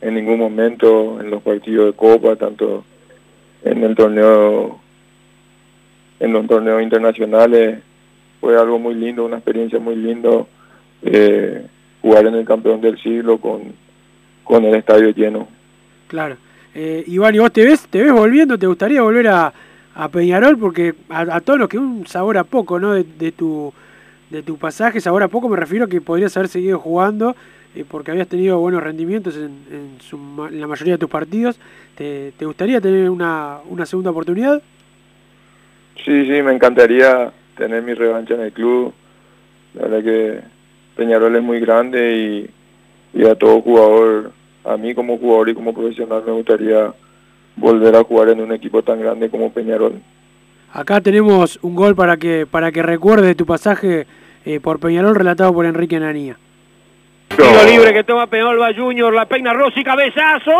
en 0.00 0.14
ningún 0.14 0.38
momento 0.38 1.20
en 1.20 1.30
los 1.30 1.42
partidos 1.42 1.86
de 1.86 1.92
Copa, 1.92 2.36
tanto 2.36 2.84
en 3.64 3.82
el 3.82 3.94
torneo, 3.94 4.78
en 6.20 6.32
los 6.32 6.46
torneos 6.46 6.82
internacionales. 6.82 7.80
Fue 8.40 8.56
algo 8.56 8.78
muy 8.78 8.94
lindo, 8.94 9.24
una 9.24 9.36
experiencia 9.36 9.80
muy 9.80 9.96
lindo 9.96 10.46
eh, 11.02 11.66
jugar 12.00 12.26
en 12.26 12.34
el 12.36 12.44
campeón 12.44 12.80
del 12.80 13.00
siglo 13.02 13.38
con 13.38 13.88
con 14.48 14.64
el 14.64 14.74
estadio 14.74 15.10
lleno. 15.10 15.46
Claro. 16.06 16.38
Eh, 16.74 17.04
Iván, 17.06 17.34
¿y 17.34 17.38
vos 17.38 17.52
te 17.52 17.64
ves, 17.66 17.86
te 17.88 18.02
ves 18.02 18.12
volviendo? 18.12 18.58
¿Te 18.58 18.66
gustaría 18.66 19.02
volver 19.02 19.28
a, 19.28 19.52
a 19.94 20.08
Peñarol? 20.08 20.56
Porque 20.56 20.94
a, 21.10 21.36
a 21.36 21.40
todos 21.42 21.58
los 21.58 21.68
que 21.68 21.76
un 21.78 22.06
sabor 22.06 22.38
a 22.38 22.44
poco, 22.44 22.80
¿no? 22.80 22.94
De, 22.94 23.04
de, 23.04 23.30
tu 23.30 23.70
de 24.30 24.42
tu 24.42 24.58
pasaje, 24.58 25.00
sabor 25.00 25.22
a 25.22 25.28
poco 25.28 25.48
me 25.48 25.56
refiero 25.56 25.86
a 25.86 25.88
que 25.88 26.00
podrías 26.00 26.36
haber 26.36 26.48
seguido 26.48 26.78
jugando 26.78 27.34
eh, 27.74 27.84
porque 27.88 28.10
habías 28.10 28.28
tenido 28.28 28.58
buenos 28.58 28.82
rendimientos 28.82 29.36
en, 29.36 29.64
en, 29.70 30.00
su, 30.00 30.18
la 30.50 30.66
mayoría 30.66 30.94
de 30.94 30.98
tus 30.98 31.10
partidos. 31.10 31.58
¿Te, 31.96 32.32
te 32.36 32.44
gustaría 32.44 32.80
tener 32.80 33.10
una, 33.10 33.58
una 33.68 33.86
segunda 33.86 34.10
oportunidad? 34.10 34.62
Sí, 36.04 36.24
sí, 36.24 36.42
me 36.42 36.52
encantaría 36.52 37.32
tener 37.56 37.82
mi 37.82 37.94
revancha 37.94 38.34
en 38.34 38.40
el 38.42 38.52
club. 38.52 38.92
La 39.74 39.82
verdad 39.82 40.02
que 40.02 40.40
Peñarol 40.96 41.36
es 41.36 41.42
muy 41.42 41.60
grande 41.60 42.48
y, 43.14 43.20
y 43.20 43.26
a 43.26 43.34
todo 43.34 43.60
jugador 43.60 44.32
a 44.64 44.76
mí 44.76 44.94
como 44.94 45.18
jugador 45.18 45.48
y 45.48 45.54
como 45.54 45.72
profesional 45.72 46.22
me 46.26 46.32
gustaría 46.32 46.92
volver 47.56 47.96
a 47.96 48.04
jugar 48.04 48.28
en 48.28 48.40
un 48.40 48.52
equipo 48.52 48.82
tan 48.82 49.00
grande 49.00 49.30
como 49.30 49.52
Peñarol. 49.52 50.00
Acá 50.72 51.00
tenemos 51.00 51.58
un 51.62 51.74
gol 51.74 51.94
para 51.96 52.18
que 52.18 52.46
para 52.46 52.70
que 52.72 52.82
recuerde 52.82 53.34
tu 53.34 53.46
pasaje 53.46 54.06
eh, 54.44 54.60
por 54.60 54.78
Peñarol 54.80 55.14
relatado 55.14 55.52
por 55.52 55.64
Enrique 55.64 55.96
Ananía. 55.96 56.36
Tiro 57.28 57.64
libre 57.64 57.92
que 57.94 58.04
toma 58.04 58.26
Peñarol 58.26 58.60
va 58.60 58.74
Junior, 58.74 59.14
la 59.14 59.26
peina 59.26 59.52
Rossi, 59.54 59.82
cabezazo, 59.82 60.50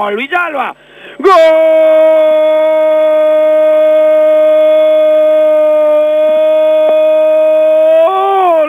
gol, 0.00 0.16
Villalba, 0.16 0.74
gol 1.18 1.32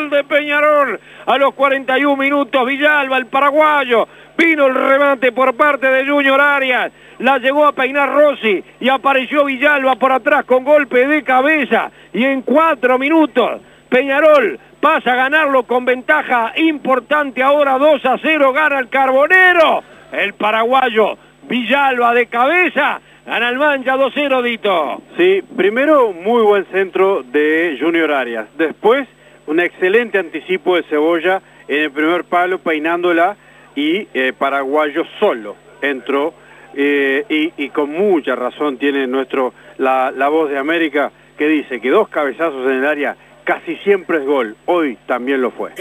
de 0.10 0.24
Peñarol 0.24 1.00
a 1.26 1.38
los 1.38 1.54
41 1.54 2.16
minutos 2.18 2.66
Villalba, 2.66 3.18
el 3.18 3.26
paraguayo, 3.28 4.08
vino 4.38 4.68
el 4.68 4.76
remate 4.76 5.32
por 5.32 5.56
parte 5.56 5.88
de 5.88 6.08
Junior 6.08 6.40
Arias, 6.40 6.92
la 7.24 7.38
llegó 7.38 7.66
a 7.66 7.72
peinar 7.72 8.14
Rossi 8.14 8.62
y 8.82 8.90
apareció 8.90 9.46
Villalba 9.46 9.96
por 9.96 10.12
atrás 10.12 10.44
con 10.44 10.66
golpe 10.66 11.08
de 11.08 11.24
cabeza 11.24 11.90
y 12.12 12.26
en 12.26 12.42
cuatro 12.42 13.00
minutos 13.00 13.62
Peñarol 13.88 14.60
pasa 14.82 15.14
a 15.14 15.16
ganarlo 15.16 15.64
con 15.64 15.86
ventaja 15.86 16.52
importante 16.58 17.42
ahora 17.42 17.78
2 17.78 18.06
a 18.06 18.18
0 18.22 18.52
gana 18.52 18.80
el 18.80 18.90
Carbonero, 18.90 19.84
el 20.12 20.34
paraguayo 20.34 21.18
Villalba 21.48 22.14
de 22.14 22.28
cabeza 22.28 23.00
Gana 23.26 23.48
el 23.48 23.58
Mancha 23.58 23.96
2-0, 23.96 24.42
Dito. 24.42 25.02
Sí, 25.16 25.42
primero 25.56 26.12
muy 26.12 26.42
buen 26.42 26.66
centro 26.66 27.24
de 27.24 27.78
Junior 27.80 28.12
Arias. 28.12 28.48
Después 28.58 29.08
un 29.48 29.62
excelente 29.62 30.20
anticipo 30.20 30.76
de 30.76 30.84
Cebolla 30.84 31.42
en 31.70 31.84
el 31.84 31.92
primer 31.92 32.26
palo 32.26 32.60
peinándola 32.60 33.38
y 33.78 34.10
eh, 34.14 34.34
Paraguayo 34.38 35.06
solo 35.22 35.56
entró 35.82 36.34
eh, 36.76 37.26
y, 37.30 37.64
y, 37.64 37.70
con 37.70 37.92
mucha 37.92 38.36
razón 38.36 38.78
tiene 38.78 39.06
nuestro 39.08 39.54
la, 39.78 40.12
la, 40.12 40.30
voz 40.30 40.50
de 40.50 40.58
América 40.58 41.12
que 41.38 41.48
dice 41.48 41.80
que 41.80 41.90
dos 41.90 42.10
cabezazos 42.10 42.66
en 42.66 42.78
el 42.78 42.86
área 42.86 43.16
casi 43.44 43.76
siempre 43.78 44.20
es 44.20 44.26
gol. 44.26 44.56
Hoy 44.66 44.98
también 45.06 45.42
lo 45.42 45.52
fue. 45.52 45.72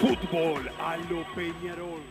Fútbol 0.00 0.68
a 0.80 0.96
lo 0.96 1.24
Peñarol. 1.34 2.02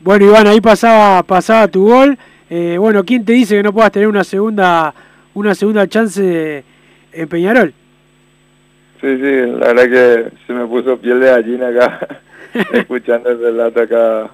Bueno, 0.00 0.26
Iván, 0.26 0.46
ahí 0.46 0.60
pasaba, 0.60 1.22
pasaba 1.22 1.68
tu 1.68 1.86
gol. 1.86 2.16
Eh, 2.48 2.76
bueno, 2.78 3.04
¿quién 3.04 3.24
te 3.24 3.32
dice 3.32 3.56
que 3.56 3.62
no 3.62 3.72
puedas 3.72 3.92
tener 3.92 4.08
una 4.08 4.24
segunda, 4.24 4.94
una 5.34 5.54
segunda 5.54 5.86
chance 5.86 6.64
en 7.12 7.28
Peñarol? 7.28 7.74
Sí, 9.00 9.16
sí, 9.16 9.22
la 9.22 9.72
verdad 9.72 9.84
que 9.84 10.30
se 10.46 10.52
me 10.52 10.66
puso 10.66 10.98
piel 10.98 11.20
de 11.20 11.26
gallina 11.26 11.68
acá, 11.68 12.08
escuchando 12.72 13.30
el 13.30 13.40
relato 13.40 13.82
acá 13.82 14.30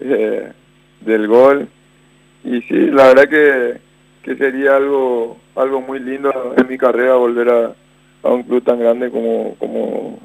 eh, 0.00 0.52
del 1.00 1.28
gol. 1.28 1.68
Y 2.44 2.60
sí, 2.62 2.86
la 2.90 3.08
verdad 3.08 3.28
que, 3.28 3.80
que 4.22 4.36
sería 4.36 4.76
algo 4.76 5.38
algo 5.54 5.80
muy 5.80 6.00
lindo 6.00 6.54
en 6.56 6.66
mi 6.68 6.78
carrera 6.78 7.14
volver 7.14 7.48
a, 7.48 7.72
a 8.22 8.32
un 8.32 8.42
club 8.42 8.62
tan 8.64 8.78
grande 8.78 9.10
como 9.10 9.54
como 9.56 10.18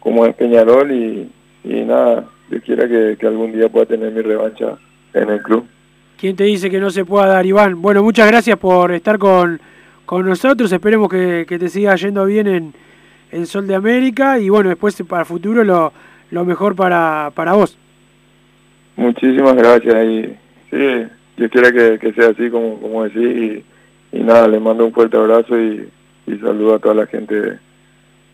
como 0.00 0.26
es 0.26 0.34
Peñarol 0.34 0.90
y, 0.90 1.30
y 1.64 1.84
nada, 1.84 2.24
yo 2.50 2.60
quiera 2.62 2.88
que, 2.88 3.16
que 3.18 3.26
algún 3.26 3.52
día 3.52 3.68
pueda 3.68 3.86
tener 3.86 4.12
mi 4.12 4.20
revancha 4.20 4.76
en 5.14 5.30
el 5.30 5.42
club. 5.42 5.64
¿Quién 6.18 6.36
te 6.36 6.44
dice 6.44 6.70
que 6.70 6.80
no 6.80 6.90
se 6.90 7.04
pueda 7.04 7.26
dar, 7.26 7.46
Iván? 7.46 7.80
Bueno, 7.82 8.02
muchas 8.02 8.28
gracias 8.28 8.56
por 8.58 8.92
estar 8.92 9.18
con, 9.18 9.60
con 10.06 10.26
nosotros. 10.26 10.72
Esperemos 10.72 11.08
que, 11.08 11.44
que 11.48 11.58
te 11.58 11.68
siga 11.68 11.94
yendo 11.96 12.24
bien 12.24 12.46
en, 12.46 12.74
en 13.30 13.46
Sol 13.46 13.66
de 13.66 13.74
América 13.74 14.38
y 14.38 14.48
bueno, 14.48 14.68
después 14.68 15.00
para 15.08 15.22
el 15.22 15.26
futuro 15.26 15.64
lo, 15.64 15.92
lo 16.30 16.44
mejor 16.44 16.76
para, 16.76 17.30
para 17.34 17.54
vos. 17.54 17.76
Muchísimas 18.96 19.56
gracias 19.56 20.04
y 20.04 20.36
sí, 20.70 21.06
yo 21.36 21.50
quiera 21.50 21.72
que, 21.72 21.98
que 21.98 22.12
sea 22.12 22.30
así 22.30 22.50
como, 22.50 22.80
como 22.80 23.04
decís 23.04 23.64
y, 24.12 24.18
nada, 24.18 24.46
le 24.48 24.60
mando 24.60 24.84
un 24.84 24.92
fuerte 24.92 25.16
abrazo 25.16 25.58
y, 25.58 25.88
y 26.26 26.38
saludo 26.38 26.74
a 26.74 26.78
toda 26.78 26.94
la 26.94 27.06
gente 27.06 27.34
de, 27.34 27.58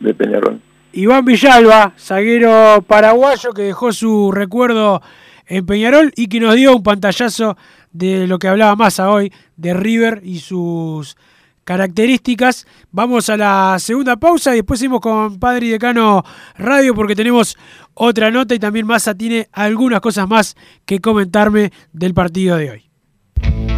de 0.00 0.14
Peñarol. 0.14 0.60
Iván 0.92 1.24
Villalba, 1.24 1.92
zaguero 1.98 2.82
paraguayo 2.86 3.52
que 3.52 3.62
dejó 3.62 3.92
su 3.92 4.32
recuerdo 4.32 5.02
en 5.46 5.66
Peñarol 5.66 6.12
y 6.16 6.28
que 6.28 6.40
nos 6.40 6.56
dio 6.56 6.74
un 6.74 6.82
pantallazo 6.82 7.56
de 7.92 8.26
lo 8.26 8.38
que 8.38 8.48
hablaba 8.48 8.76
Massa 8.76 9.10
hoy, 9.10 9.32
de 9.56 9.74
River 9.74 10.20
y 10.24 10.40
sus 10.40 11.16
características. 11.64 12.66
Vamos 12.90 13.28
a 13.28 13.36
la 13.36 13.76
segunda 13.78 14.16
pausa 14.16 14.52
y 14.52 14.56
después 14.56 14.80
seguimos 14.80 15.00
con 15.00 15.38
Padre 15.38 15.66
y 15.66 15.70
Decano 15.70 16.24
Radio 16.56 16.94
porque 16.94 17.14
tenemos 17.14 17.58
otra 17.94 18.30
nota 18.30 18.54
y 18.54 18.58
también 18.58 18.86
Massa 18.86 19.14
tiene 19.14 19.48
algunas 19.52 20.00
cosas 20.00 20.28
más 20.28 20.56
que 20.86 21.00
comentarme 21.00 21.70
del 21.92 22.14
partido 22.14 22.56
de 22.56 22.70
hoy. 22.70 22.87
Thank 23.40 23.70
you. 23.70 23.77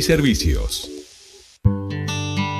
servicios. 0.01 1.00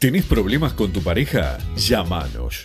¿Tenés 0.00 0.24
problemas 0.24 0.72
con 0.72 0.94
tu 0.94 1.02
pareja? 1.02 1.58
Llámanos. 1.76 2.64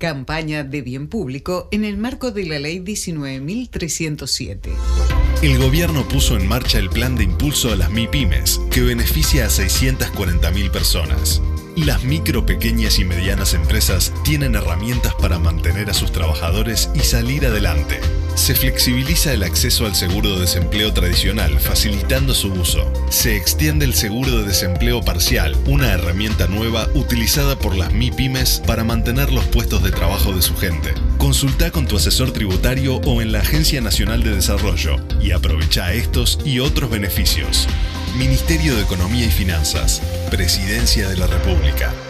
Campaña 0.00 0.64
de 0.64 0.80
bien 0.80 1.08
público 1.08 1.68
en 1.72 1.84
el 1.84 1.98
marco 1.98 2.30
de 2.30 2.46
la 2.46 2.58
Ley 2.58 2.78
19.307. 2.80 4.70
El 5.42 5.58
gobierno 5.58 6.08
puso 6.08 6.38
en 6.38 6.48
marcha 6.48 6.78
el 6.78 6.88
plan 6.88 7.16
de 7.16 7.24
impulso 7.24 7.70
a 7.70 7.76
las 7.76 7.90
MIPIMES, 7.90 8.62
que 8.70 8.80
beneficia 8.80 9.44
a 9.44 9.48
640.000 9.50 10.70
personas. 10.70 11.42
Las 11.84 12.04
micro, 12.04 12.44
pequeñas 12.44 12.98
y 12.98 13.06
medianas 13.06 13.54
empresas 13.54 14.12
tienen 14.22 14.54
herramientas 14.54 15.14
para 15.14 15.38
mantener 15.38 15.88
a 15.88 15.94
sus 15.94 16.12
trabajadores 16.12 16.90
y 16.94 17.00
salir 17.00 17.46
adelante. 17.46 18.00
Se 18.34 18.54
flexibiliza 18.54 19.32
el 19.32 19.42
acceso 19.42 19.86
al 19.86 19.94
seguro 19.94 20.34
de 20.34 20.42
desempleo 20.42 20.92
tradicional, 20.92 21.58
facilitando 21.58 22.34
su 22.34 22.52
uso. 22.52 22.92
Se 23.08 23.34
extiende 23.34 23.86
el 23.86 23.94
seguro 23.94 24.38
de 24.38 24.44
desempleo 24.44 25.00
parcial, 25.00 25.56
una 25.64 25.90
herramienta 25.90 26.48
nueva 26.48 26.86
utilizada 26.94 27.58
por 27.58 27.74
las 27.74 27.94
MIPIMES 27.94 28.62
para 28.66 28.84
mantener 28.84 29.32
los 29.32 29.46
puestos 29.46 29.82
de 29.82 29.90
trabajo 29.90 30.34
de 30.34 30.42
su 30.42 30.54
gente. 30.56 30.92
Consulta 31.16 31.70
con 31.70 31.86
tu 31.86 31.96
asesor 31.96 32.30
tributario 32.30 32.96
o 32.96 33.22
en 33.22 33.32
la 33.32 33.40
Agencia 33.40 33.80
Nacional 33.80 34.22
de 34.22 34.34
Desarrollo 34.34 34.96
y 35.18 35.30
aprovecha 35.30 35.94
estos 35.94 36.40
y 36.44 36.60
otros 36.60 36.90
beneficios. 36.90 37.66
Ministerio 38.14 38.76
de 38.76 38.82
Economía 38.82 39.26
y 39.26 39.30
Finanzas, 39.30 40.02
Presidencia 40.30 41.08
de 41.08 41.16
la 41.16 41.26
República. 41.26 42.09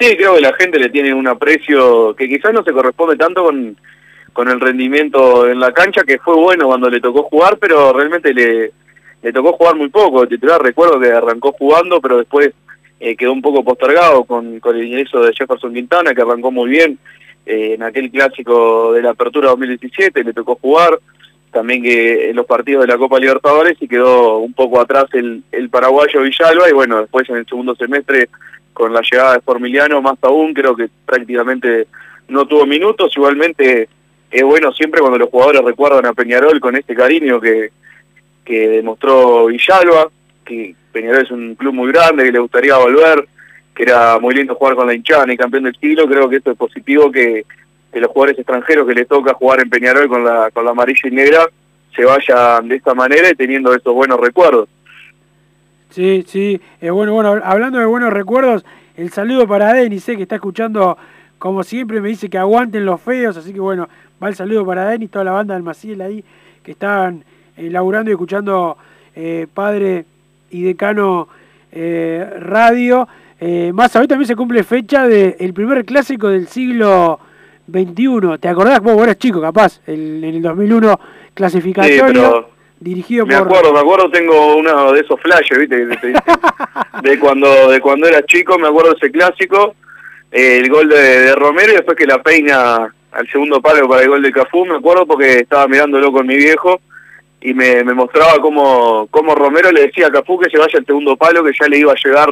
Sí, 0.01 0.17
creo 0.17 0.35
que 0.35 0.41
la 0.41 0.53
gente 0.55 0.79
le 0.81 0.89
tiene 0.89 1.15
un 1.15 1.29
aprecio 1.29 2.15
que 2.17 2.29
quizás 2.29 2.53
no 2.53 2.65
se 2.65 2.73
corresponde 2.73 3.17
tanto 3.17 3.45
con, 3.45 3.77
con 4.33 4.49
el 4.49 4.61
rendimiento 4.61 5.49
en 5.49 5.61
la 5.61 5.73
cancha, 5.73 6.05
que 6.05 6.19
fue 6.19 6.35
bueno 6.35 6.67
cuando 6.67 6.89
le 6.89 7.01
tocó 7.01 7.25
jugar, 7.25 7.59
pero 7.59 7.93
realmente 7.93 8.33
le, 8.33 8.73
le 9.23 9.33
tocó 9.33 9.53
jugar 9.53 9.77
muy 9.77 9.89
poco. 9.89 10.27
Titular 10.27 10.63
recuerdo 10.63 10.99
que 10.99 11.11
arrancó 11.11 11.53
jugando, 11.53 12.01
pero 12.01 12.19
después 12.19 12.53
eh, 13.01 13.17
quedó 13.17 13.33
un 13.33 13.43
poco 13.43 13.63
postergado 13.63 14.25
con, 14.25 14.61
con 14.61 14.77
el 14.77 14.87
ingreso 14.87 15.21
de 15.21 15.35
Jefferson 15.35 15.75
Quintana, 15.75 16.15
que 16.15 16.23
arrancó 16.23 16.51
muy 16.51 16.71
bien 16.71 16.99
eh, 17.45 17.75
en 17.75 17.83
aquel 17.83 18.11
clásico 18.11 18.93
de 18.93 19.03
la 19.03 19.11
Apertura 19.11 19.51
2017, 19.51 20.25
le 20.25 20.33
tocó 20.33 20.57
jugar 20.57 20.99
también 21.51 21.83
que 21.83 22.31
en 22.31 22.37
los 22.37 22.47
partidos 22.47 22.87
de 22.87 22.93
la 22.93 22.99
Copa 22.99 23.21
Libertadores 23.21 23.77
y 23.81 23.87
quedó 23.87 24.39
un 24.39 24.55
poco 24.55 24.81
atrás 24.81 25.05
el, 25.13 25.43
el 25.53 25.69
paraguayo 25.69 26.23
Villalba 26.23 26.69
y 26.69 26.73
bueno, 26.73 27.01
después 27.01 27.29
en 27.29 27.37
el 27.37 27.47
segundo 27.47 27.75
semestre 27.75 28.31
con 28.73 28.93
la 28.93 29.03
llegada 29.03 29.35
de 29.35 29.41
Formiliano 29.43 30.01
más 30.01 30.19
aún, 30.23 30.55
creo 30.55 30.75
que 30.75 30.89
prácticamente 31.05 31.87
no 32.29 32.47
tuvo 32.47 32.65
minutos, 32.65 33.13
igualmente 33.17 33.89
es 34.33 34.43
bueno 34.43 34.73
siempre 34.73 35.01
cuando 35.01 35.19
los 35.19 35.29
jugadores 35.29 35.63
recuerdan 35.63 36.07
a 36.07 36.15
Peñarol 36.15 36.59
con 36.59 36.75
este 36.75 36.95
cariño 36.95 37.39
que, 37.39 37.71
que 38.45 38.69
demostró 38.69 39.47
Villalba, 39.47 40.09
que 40.45 40.75
Peñarol 40.91 41.23
es 41.23 41.31
un 41.31 41.55
club 41.55 41.75
muy 41.75 41.93
grande, 41.93 42.25
que 42.25 42.33
le 42.33 42.39
gustaría 42.39 42.77
volver, 42.79 43.29
que 43.75 43.83
era 43.83 44.19
muy 44.19 44.35
lindo 44.35 44.55
jugar 44.55 44.75
con 44.75 44.87
la 44.87 44.95
hinchada 44.95 45.31
y 45.31 45.37
campeón 45.37 45.65
del 45.65 45.77
siglo, 45.77 46.09
creo 46.09 46.31
que 46.31 46.37
esto 46.37 46.51
es 46.51 46.57
positivo 46.57 47.13
que, 47.13 47.45
que 47.93 48.01
los 48.01 48.11
jugadores 48.11 48.39
extranjeros 48.39 48.89
que 48.89 48.95
les 48.95 49.07
toca 49.07 49.35
jugar 49.35 49.61
en 49.61 49.69
Peñarol 49.71 50.09
con 50.09 50.25
la, 50.25 50.51
con 50.51 50.65
la 50.65 50.71
amarilla 50.71 51.09
y 51.09 51.11
negra 51.11 51.47
se 51.95 52.05
vayan 52.07 52.69
de 52.69 52.77
esta 52.77 52.95
manera 52.95 53.29
y 53.29 53.35
teniendo 53.35 53.75
estos 53.75 53.95
buenos 53.95 54.19
recuerdos. 54.19 54.67
Sí, 55.91 56.25
sí, 56.27 56.59
eh, 56.81 56.89
bueno, 56.89 57.13
bueno, 57.13 57.39
hablando 57.45 57.79
de 57.79 57.85
buenos 57.85 58.15
recuerdos, 58.15 58.65
el 58.97 59.13
saludo 59.13 59.47
para 59.47 59.75
Denis, 59.75 60.05
sé 60.05 60.17
que 60.17 60.23
está 60.23 60.37
escuchando 60.37 60.97
como 61.43 61.65
siempre, 61.65 62.01
me 62.01 62.09
dice 62.09 62.31
que 62.31 62.39
aguanten 62.39 62.87
los 62.87 63.01
feos, 63.01 63.37
así 63.37 63.53
que 63.53 63.59
bueno, 63.59 63.89
va 64.23 64.29
el 64.29 64.35
saludo 64.35 64.65
para 64.65 64.87
Denis, 64.89 65.11
toda 65.11 65.25
la 65.25 65.33
banda 65.33 65.55
del 65.55 65.63
Maciel 65.63 66.01
ahí, 66.01 66.25
que 66.63 66.73
estaban 66.73 67.25
eh, 67.57 67.69
laburando 67.71 68.11
y 68.11 68.15
escuchando 68.15 68.77
eh, 69.17 69.47
Padre 69.53 70.05
y 70.51 70.63
Decano 70.63 71.29
eh, 71.73 72.27
Radio. 72.41 73.09
Eh, 73.41 73.73
más 73.75 73.95
hoy 73.97 74.07
también 74.07 74.29
se 74.29 74.37
cumple 74.37 74.63
fecha 74.63 75.07
del 75.09 75.53
primer 75.53 75.85
clásico 75.85 76.29
del 76.29 76.47
siglo 76.47 77.19
XXI. 77.71 78.39
¿Te 78.41 78.49
acordás? 78.49 78.81
Vos, 78.81 79.03
eras 79.03 79.19
chico, 79.19 79.41
capaz, 79.41 79.81
el, 79.87 80.23
en 80.23 80.35
el 80.37 80.43
2001 80.43 81.01
clasificatorio. 81.35 82.05
Sí, 82.07 82.13
pero 82.13 82.49
dirigido 82.79 83.27
me 83.27 83.37
por... 83.39 83.47
acuerdo, 83.47 83.73
me 83.73 83.81
acuerdo, 83.81 84.11
tengo 84.11 84.57
uno 84.57 84.93
de 84.93 85.01
esos 85.01 85.21
flashes, 85.21 85.59
¿viste? 85.59 85.87
De, 85.87 85.87
de- 85.87 86.21
de 87.03 87.19
cuando 87.19 87.71
de 87.71 87.81
cuando 87.81 88.07
era 88.07 88.25
chico, 88.27 88.59
me 88.59 88.69
acuerdo 88.69 88.95
ese 88.97 89.11
clásico, 89.11 89.75
eh, 90.31 90.59
el 90.59 90.69
gol 90.71 90.89
de, 90.89 90.97
de 90.97 91.35
Romero 91.35 91.73
y 91.73 91.77
después 91.77 91.97
que 91.97 92.07
la 92.07 92.23
peina 92.23 92.95
al 93.13 93.29
segundo 93.29 93.61
palo 93.61 93.89
para 93.89 94.03
el 94.03 94.09
gol 94.09 94.23
de 94.23 94.33
Cafú, 94.33 94.65
me 94.67 94.77
acuerdo 94.77 95.07
porque 95.07 95.39
estaba 95.41 95.69
mirándolo 95.69 96.11
con 96.13 96.27
mi 96.27 96.37
viejo 96.37 96.81
y 97.41 97.53
me, 97.55 97.83
me 97.85 97.93
mostraba 97.95 98.39
cómo, 98.41 99.09
cómo 99.11 99.35
Romero 99.35 99.71
le 99.73 99.83
decía 99.87 100.07
a 100.07 100.11
Cafú 100.13 100.39
que 100.39 100.49
se 100.49 100.59
vaya 100.59 100.79
al 100.79 100.87
segundo 100.87 101.17
palo, 101.17 101.43
que 101.45 101.51
ya 101.59 101.67
le 101.69 101.79
iba 101.79 101.93
a 101.93 101.97
llegar 102.03 102.31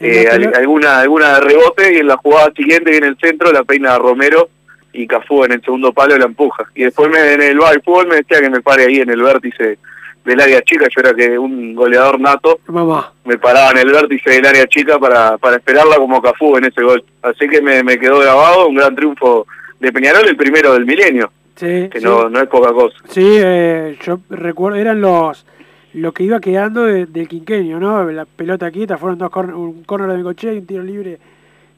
eh, 0.00 0.28
al- 0.30 0.54
alguna 0.54 1.00
alguna 1.00 1.34
de 1.34 1.40
rebote 1.40 1.94
y 1.94 1.98
en 1.98 2.06
la 2.08 2.16
jugada 2.18 2.52
siguiente 2.56 2.96
en 2.96 3.04
el 3.04 3.16
centro 3.18 3.50
la 3.52 3.64
peina 3.64 3.94
a 3.94 3.98
Romero 3.98 4.48
y 4.92 5.06
Cafú 5.06 5.44
en 5.44 5.52
el 5.52 5.62
segundo 5.62 5.92
palo 5.92 6.16
la 6.16 6.26
empuja. 6.26 6.64
Y 6.74 6.84
después 6.84 7.10
me, 7.10 7.32
en 7.32 7.42
el 7.42 7.58
bar 7.58 7.80
fútbol 7.82 8.06
me 8.06 8.16
decía 8.16 8.40
que 8.40 8.50
me 8.50 8.60
pare 8.60 8.84
ahí 8.84 8.98
en 9.00 9.10
el 9.10 9.22
vértice 9.22 9.78
del 10.24 10.40
área 10.40 10.62
chica, 10.62 10.86
yo 10.94 11.00
era 11.00 11.12
que 11.14 11.38
un 11.38 11.74
goleador 11.74 12.18
nato, 12.20 12.58
Mamá. 12.68 13.12
me 13.24 13.36
paraba 13.36 13.72
en 13.72 13.78
el 13.78 13.90
vértice 13.92 14.30
del 14.30 14.46
área 14.46 14.66
chica 14.66 14.98
para, 14.98 15.36
para 15.38 15.56
esperarla 15.56 15.96
como 15.96 16.22
Cafú 16.22 16.56
en 16.56 16.64
ese 16.66 16.82
gol. 16.82 17.04
Así 17.22 17.48
que 17.48 17.60
me, 17.60 17.82
me 17.82 17.98
quedó 17.98 18.20
grabado 18.20 18.68
un 18.68 18.74
gran 18.76 18.94
triunfo 18.94 19.46
de 19.84 19.92
Peñarol, 19.92 20.26
el 20.26 20.36
primero 20.36 20.72
del 20.72 20.84
milenio, 20.86 21.30
Sí, 21.56 21.88
que 21.90 21.98
sí. 22.00 22.04
no, 22.04 22.28
no 22.28 22.40
es 22.40 22.48
poca 22.48 22.72
cosa. 22.72 22.96
Sí, 23.08 23.24
eh, 23.24 23.96
yo 24.02 24.20
recuerdo, 24.30 24.76
eran 24.78 25.00
los 25.00 25.46
lo 25.94 26.10
que 26.12 26.24
iba 26.24 26.40
quedando 26.40 26.84
de- 26.86 27.06
del 27.06 27.28
quinquenio, 27.28 27.78
¿no? 27.78 28.02
La 28.10 28.24
pelota 28.24 28.68
quieta, 28.72 28.98
fueron 28.98 29.16
dos 29.18 29.30
cor- 29.30 29.54
un 29.54 29.84
córner 29.84 30.08
de 30.10 30.16
Bengochea 30.16 30.52
y 30.52 30.58
un 30.58 30.66
tiro 30.66 30.82
libre 30.82 31.18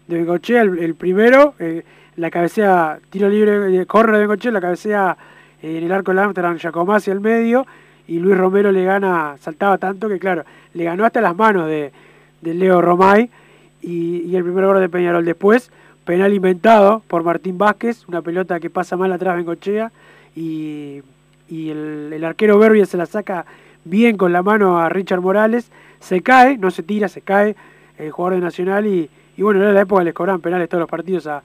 de 0.06 0.16
Bengochea, 0.16 0.62
el, 0.62 0.78
el 0.78 0.94
primero, 0.94 1.52
eh, 1.58 1.82
la 2.16 2.30
cabecea, 2.30 2.98
tiro 3.10 3.28
libre, 3.28 3.58
de 3.58 3.84
córner 3.84 4.14
de 4.14 4.20
Bengochea, 4.20 4.52
la 4.52 4.60
cabecea 4.62 5.16
eh, 5.62 5.76
en 5.76 5.84
el 5.84 5.92
arco 5.92 6.14
de 6.14 6.20
Amsterdam, 6.22 6.56
Giacomazzi 6.56 7.10
al 7.10 7.20
medio, 7.20 7.66
y 8.08 8.18
Luis 8.18 8.38
Romero 8.38 8.72
le 8.72 8.84
gana, 8.84 9.36
saltaba 9.38 9.76
tanto 9.76 10.08
que 10.08 10.18
claro, 10.18 10.44
le 10.72 10.84
ganó 10.84 11.04
hasta 11.04 11.20
las 11.20 11.36
manos 11.36 11.66
de, 11.68 11.92
de 12.40 12.54
Leo 12.54 12.80
Romay, 12.80 13.28
y, 13.82 14.22
y 14.22 14.34
el 14.36 14.44
primer 14.44 14.64
gol 14.64 14.80
de 14.80 14.88
Peñarol 14.88 15.26
después, 15.26 15.70
penal 16.06 16.32
inventado 16.32 17.02
por 17.08 17.24
Martín 17.24 17.58
Vázquez, 17.58 18.08
una 18.08 18.22
pelota 18.22 18.60
que 18.60 18.70
pasa 18.70 18.96
mal 18.96 19.12
atrás 19.12 19.36
Bengochea, 19.36 19.90
y, 20.34 21.02
y 21.48 21.70
el, 21.70 22.24
arquero 22.24 22.58
Berbia 22.58 22.86
se 22.86 22.96
la 22.96 23.06
saca 23.06 23.44
bien 23.84 24.16
con 24.16 24.32
la 24.32 24.42
mano 24.42 24.78
a 24.78 24.88
Richard 24.88 25.20
Morales, 25.20 25.70
se 26.00 26.22
cae, 26.22 26.58
no 26.58 26.70
se 26.70 26.84
tira, 26.84 27.08
se 27.08 27.20
cae 27.20 27.56
el 27.98 28.12
jugador 28.12 28.38
de 28.38 28.44
Nacional 28.44 28.86
y, 28.86 29.10
bueno, 29.36 29.60
era 29.60 29.72
la 29.72 29.82
época 29.82 30.04
les 30.04 30.14
cobraban 30.14 30.40
penales 30.40 30.68
todos 30.68 30.80
los 30.80 30.88
partidos 30.88 31.26
a, 31.26 31.42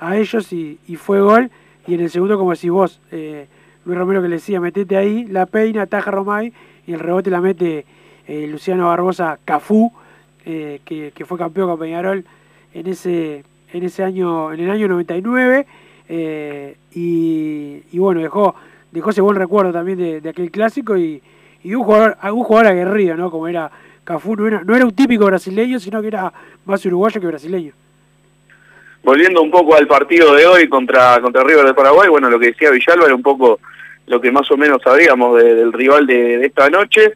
a 0.00 0.16
ellos 0.16 0.52
y, 0.52 0.78
y 0.88 0.96
fue 0.96 1.20
gol 1.20 1.50
y 1.86 1.94
en 1.94 2.00
el 2.00 2.10
segundo 2.10 2.36
como 2.36 2.50
decís 2.50 2.70
vos, 2.70 3.00
eh, 3.12 3.46
Luis 3.84 3.96
Romero 3.96 4.22
que 4.22 4.28
le 4.28 4.36
decía, 4.36 4.60
metete 4.60 4.96
ahí, 4.96 5.24
la 5.26 5.46
peina, 5.46 5.86
taja 5.86 6.10
Romay 6.10 6.52
y 6.86 6.92
el 6.92 7.00
rebote 7.00 7.30
la 7.30 7.40
mete 7.40 7.86
eh, 8.26 8.46
Luciano 8.48 8.88
Barbosa 8.88 9.38
Cafú, 9.44 9.92
eh, 10.44 10.80
que, 10.84 11.12
que 11.14 11.24
fue 11.24 11.38
campeón 11.38 11.68
con 11.68 11.78
Peñarol 11.78 12.24
en 12.74 12.86
ese, 12.86 13.44
en 13.72 13.84
ese 13.84 14.02
año, 14.02 14.52
en 14.52 14.60
el 14.60 14.70
año 14.70 14.88
99 14.88 15.66
eh, 16.08 16.76
y, 16.92 17.82
y 17.92 17.98
bueno, 17.98 18.20
dejó, 18.20 18.54
dejó 18.90 19.10
ese 19.10 19.20
buen 19.20 19.36
recuerdo 19.36 19.72
también 19.72 20.20
de, 20.22 20.28
aquel 20.28 20.50
clásico 20.50 20.96
y, 20.96 21.22
y 21.62 21.74
un 21.74 21.84
jugador, 21.84 22.16
un 22.32 22.42
jugador 22.44 22.72
aguerrido, 22.72 23.16
¿no? 23.16 23.30
Como 23.30 23.46
era 23.48 23.70
Cafú, 24.04 24.34
no 24.36 24.46
era, 24.46 24.62
no 24.64 24.74
era 24.74 24.84
un 24.84 24.94
típico 24.94 25.26
brasileño, 25.26 25.78
sino 25.78 26.00
que 26.00 26.08
era 26.08 26.32
más 26.64 26.84
uruguayo 26.84 27.20
que 27.20 27.26
brasileño. 27.26 27.72
Volviendo 29.02 29.40
un 29.40 29.50
poco 29.50 29.76
al 29.76 29.86
partido 29.86 30.34
de 30.34 30.46
hoy 30.46 30.68
contra, 30.68 31.20
contra 31.20 31.42
River 31.44 31.66
de 31.66 31.74
Paraguay, 31.74 32.08
bueno, 32.08 32.28
lo 32.28 32.38
que 32.38 32.48
decía 32.48 32.70
Villalba 32.70 33.06
era 33.06 33.14
un 33.14 33.22
poco 33.22 33.58
lo 34.06 34.20
que 34.20 34.30
más 34.32 34.50
o 34.50 34.56
menos 34.56 34.82
sabíamos 34.82 35.40
de- 35.40 35.54
del 35.54 35.72
rival 35.72 36.06
de 36.06 36.44
esta 36.44 36.68
noche. 36.68 37.14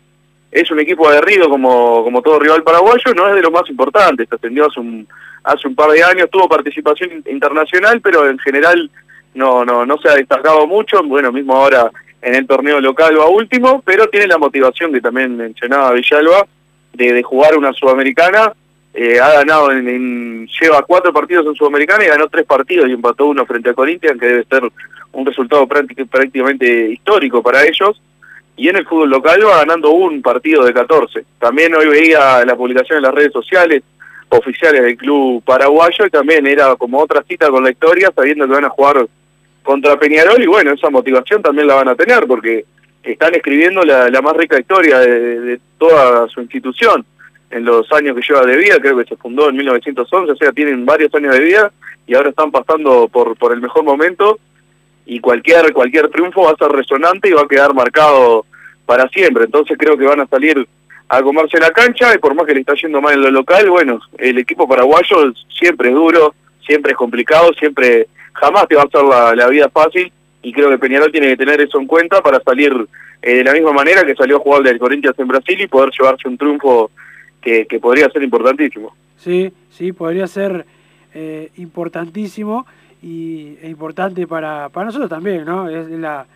Es 0.55 0.71
un 0.71 0.79
equipo 0.79 1.09
aguerrido 1.09 1.49
como, 1.49 2.05
como 2.05 2.23
todo 2.23 2.39
rival 2.39 2.63
paraguayo, 2.63 3.13
no 3.15 3.29
es 3.29 3.35
de 3.35 3.43
lo 3.43 3.51
más 3.51 3.69
importante, 3.69 4.25
se 4.25 4.35
atendió 4.37 4.67
hace 4.67 4.79
un, 4.79 5.07
hace 5.43 5.67
un 5.67 5.75
par 5.75 5.91
de 5.91 6.03
años, 6.05 6.31
tuvo 6.31 6.49
participación 6.49 7.11
in- 7.11 7.25
internacional, 7.35 8.01
pero 8.01 8.29
en 8.29 8.39
general 8.39 8.89
no, 9.35 9.65
no, 9.65 9.85
no 9.85 9.99
se 9.99 10.09
ha 10.09 10.15
destacado 10.15 10.65
mucho, 10.69 11.03
bueno, 11.03 11.33
mismo 11.33 11.57
ahora 11.57 11.91
en 12.23 12.37
el 12.37 12.47
torneo 12.47 12.81
local 12.81 13.19
va 13.19 13.27
último, 13.27 13.83
pero 13.85 14.07
tiene 14.07 14.29
la 14.29 14.39
motivación 14.39 14.93
que 14.93 15.01
también 15.01 15.37
mencionaba 15.37 15.91
Villalba, 15.91 16.47
de, 16.93 17.13
de 17.13 17.23
jugar 17.25 17.59
una 17.59 17.73
sudamericana, 17.73 18.53
eh, 18.95 19.19
ha 19.19 19.33
ganado, 19.33 19.73
en, 19.73 20.47
lleva 20.61 20.83
cuatro 20.83 21.13
partidos 21.13 21.45
en 21.47 21.55
Sudamericana 21.57 22.05
y 22.05 22.09
ganó 22.09 22.29
tres 22.29 22.47
partidos 22.47 22.89
y 22.89 22.93
empató 22.93 23.27
uno 23.27 23.45
frente 23.45 23.71
a 23.71 23.75
Corinthians, 23.75 24.21
que 24.21 24.27
debe 24.27 24.45
ser 24.45 24.63
un 25.11 25.27
resultado 25.27 25.67
prácti- 25.67 26.09
prácticamente 26.09 26.91
histórico 26.93 27.43
para 27.43 27.65
ellos. 27.65 28.01
Y 28.57 28.69
en 28.69 28.77
el 28.77 28.87
fútbol 28.87 29.11
local 29.11 29.41
va 29.47 29.59
ganando 29.59 29.91
un 29.91 30.23
partido 30.23 30.65
de 30.65 30.73
14. 30.73 31.25
También 31.39 31.75
hoy 31.75 31.89
veía 31.89 32.45
la 32.45 32.57
publicación 32.57 32.99
en 32.99 33.03
las 33.03 33.15
redes 33.15 33.33
sociales 33.33 33.83
oficiales 34.29 34.83
del 34.83 34.97
club 34.97 35.43
paraguayo 35.45 36.07
y 36.07 36.11
también 36.11 36.47
era 36.47 36.75
como 36.77 37.01
otra 37.01 37.23
cita 37.23 37.49
con 37.49 37.65
la 37.65 37.71
historia, 37.71 38.13
sabiendo 38.15 38.47
que 38.47 38.53
van 38.53 38.65
a 38.65 38.71
jugar 38.71 39.07
contra 39.63 39.99
Peñarol 39.99 40.43
y 40.43 40.47
bueno, 40.47 40.73
esa 40.73 40.91
motivación 40.91 41.43
también 41.43 41.67
la 41.67 41.75
van 41.75 41.89
a 41.89 41.95
tener 41.95 42.27
porque 42.27 42.65
están 43.03 43.35
escribiendo 43.35 43.83
la, 43.83 44.09
más 44.23 44.37
rica 44.37 44.59
historia 44.59 44.99
de, 44.99 45.41
de 45.41 45.61
toda 45.79 46.29
su 46.29 46.41
institución 46.41 47.05
en 47.51 47.65
los 47.65 47.91
años 47.93 48.17
que 48.17 48.23
lleva 48.27 48.45
de 48.45 48.57
vida, 48.57 48.79
creo 48.81 48.97
que 48.97 49.05
se 49.05 49.17
fundó 49.17 49.49
en 49.49 49.57
1911, 49.57 50.33
o 50.33 50.37
sea, 50.37 50.53
tienen 50.53 50.85
varios 50.85 51.15
años 51.15 51.35
de 51.35 51.41
vida 51.41 51.73
y 52.07 52.15
ahora 52.15 52.31
están 52.31 52.51
pasando 52.51 53.09
por, 53.09 53.37
por 53.37 53.53
el 53.53 53.61
mejor 53.61 53.85
momento 53.85 54.39
y 55.07 55.21
cualquier, 55.21 55.73
cualquier 55.73 56.09
triunfo 56.09 56.45
va 56.45 56.53
a 56.53 56.57
ser 56.57 56.69
resonante 56.69 57.29
y 57.29 57.33
va 57.33 57.43
a 57.43 57.49
quedar 57.49 57.75
marcado 57.75 58.47
para 58.87 59.09
siempre, 59.09 59.45
entonces 59.45 59.77
creo 59.79 59.97
que 59.97 60.05
van 60.05 60.21
a 60.21 60.27
salir 60.27 60.67
a 61.09 61.23
comerse 61.23 61.59
la 61.59 61.71
cancha 61.71 62.15
y 62.15 62.19
por 62.19 62.35
más 62.35 62.47
que 62.47 62.55
le 62.55 62.61
está 62.61 62.75
yendo 62.75 63.01
mal 63.01 63.15
en 63.15 63.23
lo 63.23 63.31
local, 63.31 63.69
bueno, 63.71 64.01
el 64.19 64.39
equipo 64.39 64.67
paraguayo 64.67 65.33
siempre 65.59 65.91
es 65.91 65.95
duro, 65.95 66.35
siempre 66.67 66.93
es 66.93 66.99
complicado, 66.99 67.53
siempre, 67.59 68.09
jamás 68.33 68.67
te 68.69 68.75
va 68.75 68.83
a 68.83 68.85
hacer 68.85 69.37
la, 69.37 69.49
vida 69.49 69.69
fácil 69.69 70.11
y 70.43 70.53
creo 70.53 70.71
que 70.71 70.79
Peñarol 70.79 71.13
tiene 71.13 71.29
que 71.29 71.37
tener 71.37 71.61
eso 71.61 71.79
en 71.79 71.87
cuenta 71.87 72.23
para 72.23 72.41
salir 72.41 72.73
eh, 73.23 73.37
de 73.37 73.45
la 73.45 73.53
misma 73.53 73.73
manera 73.73 74.05
que 74.05 74.15
salió 74.15 74.37
a 74.37 74.41
jugar 74.41 74.63
del 74.63 74.79
Corinthians 74.79 75.19
en 75.19 75.29
Brasil 75.29 75.61
y 75.61 75.67
poder 75.67 75.91
llevarse 75.99 76.29
un 76.29 76.39
triunfo 76.39 76.91
que, 77.41 77.67
que 77.67 77.79
podría 77.79 78.09
ser 78.11 78.23
importantísimo. 78.23 78.95
Sí, 79.17 79.53
sí, 79.71 79.93
podría 79.93 80.27
ser 80.27 80.67
eh, 81.15 81.51
importantísimo 81.57 82.67
y 83.05 83.59
e 83.61 83.69
importante 83.69 84.27
para, 84.27 84.71
para 84.71 84.87
nosotros 84.87 85.11
también, 85.11 85.45
¿no? 85.45 85.69
Es 85.69 85.91
la, 85.91 86.27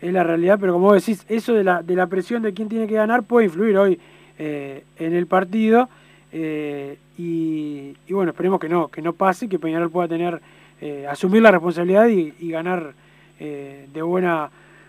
es 0.00 0.12
la 0.12 0.24
realidad, 0.24 0.56
pero 0.58 0.72
como 0.72 0.94
decís, 0.94 1.26
eso 1.28 1.52
de 1.52 1.62
la, 1.62 1.82
de 1.82 1.94
la 1.94 2.06
presión 2.06 2.42
de 2.42 2.54
quién 2.54 2.70
tiene 2.70 2.86
que 2.86 2.94
ganar 2.94 3.22
puede 3.24 3.46
influir 3.46 3.76
hoy 3.76 4.00
eh, 4.38 4.84
en 4.98 5.14
el 5.14 5.26
partido 5.26 5.90
eh, 6.32 6.98
y, 7.18 7.94
bueno, 8.08 8.30
esperemos 8.30 8.58
que 8.58 8.68
no, 8.70 8.88
que 8.88 9.02
no 9.02 9.12
pase, 9.12 9.46
que 9.46 9.58
Peñarol 9.58 9.90
pueda 9.90 10.08
tener, 10.08 10.40
eh, 10.80 11.06
asumir 11.06 11.42
la 11.42 11.50
responsabilidad 11.50 12.06
y, 12.08 12.50
ganar 12.50 12.94
de 13.38 14.00
buena 14.00 14.48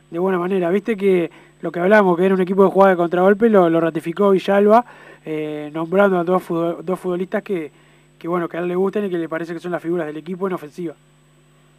de 0.09 0.19
buena 0.19 0.39
manera. 0.39 0.69
Viste 0.69 0.95
que 0.95 1.29
lo 1.59 1.69
que 1.69 1.81
hablamos, 1.81 2.17
que 2.17 2.25
era 2.25 2.33
un 2.33 2.39
equipo 2.39 2.63
de 2.63 2.69
jugada 2.69 2.91
de 2.91 2.97
contragolpe, 2.97 3.49
lo, 3.49 3.69
lo 3.69 3.81
ratificó 3.81 4.29
Villalba, 4.29 4.85
nombrando 5.73 6.17
a 6.17 6.23
dos, 6.23 6.43
dos 6.47 6.97
futbolistas 6.97 7.43
que, 7.43 7.69
que 8.17 8.27
bueno, 8.29 8.47
que 8.47 8.55
a 8.55 8.61
él 8.61 8.69
le 8.69 8.75
gustan 8.77 9.05
y 9.05 9.09
que 9.09 9.17
le 9.17 9.27
parece 9.27 9.53
que 9.53 9.59
son 9.59 9.73
las 9.73 9.81
figuras 9.81 10.07
del 10.07 10.15
equipo 10.15 10.47
en 10.47 10.53
ofensiva. 10.53 10.95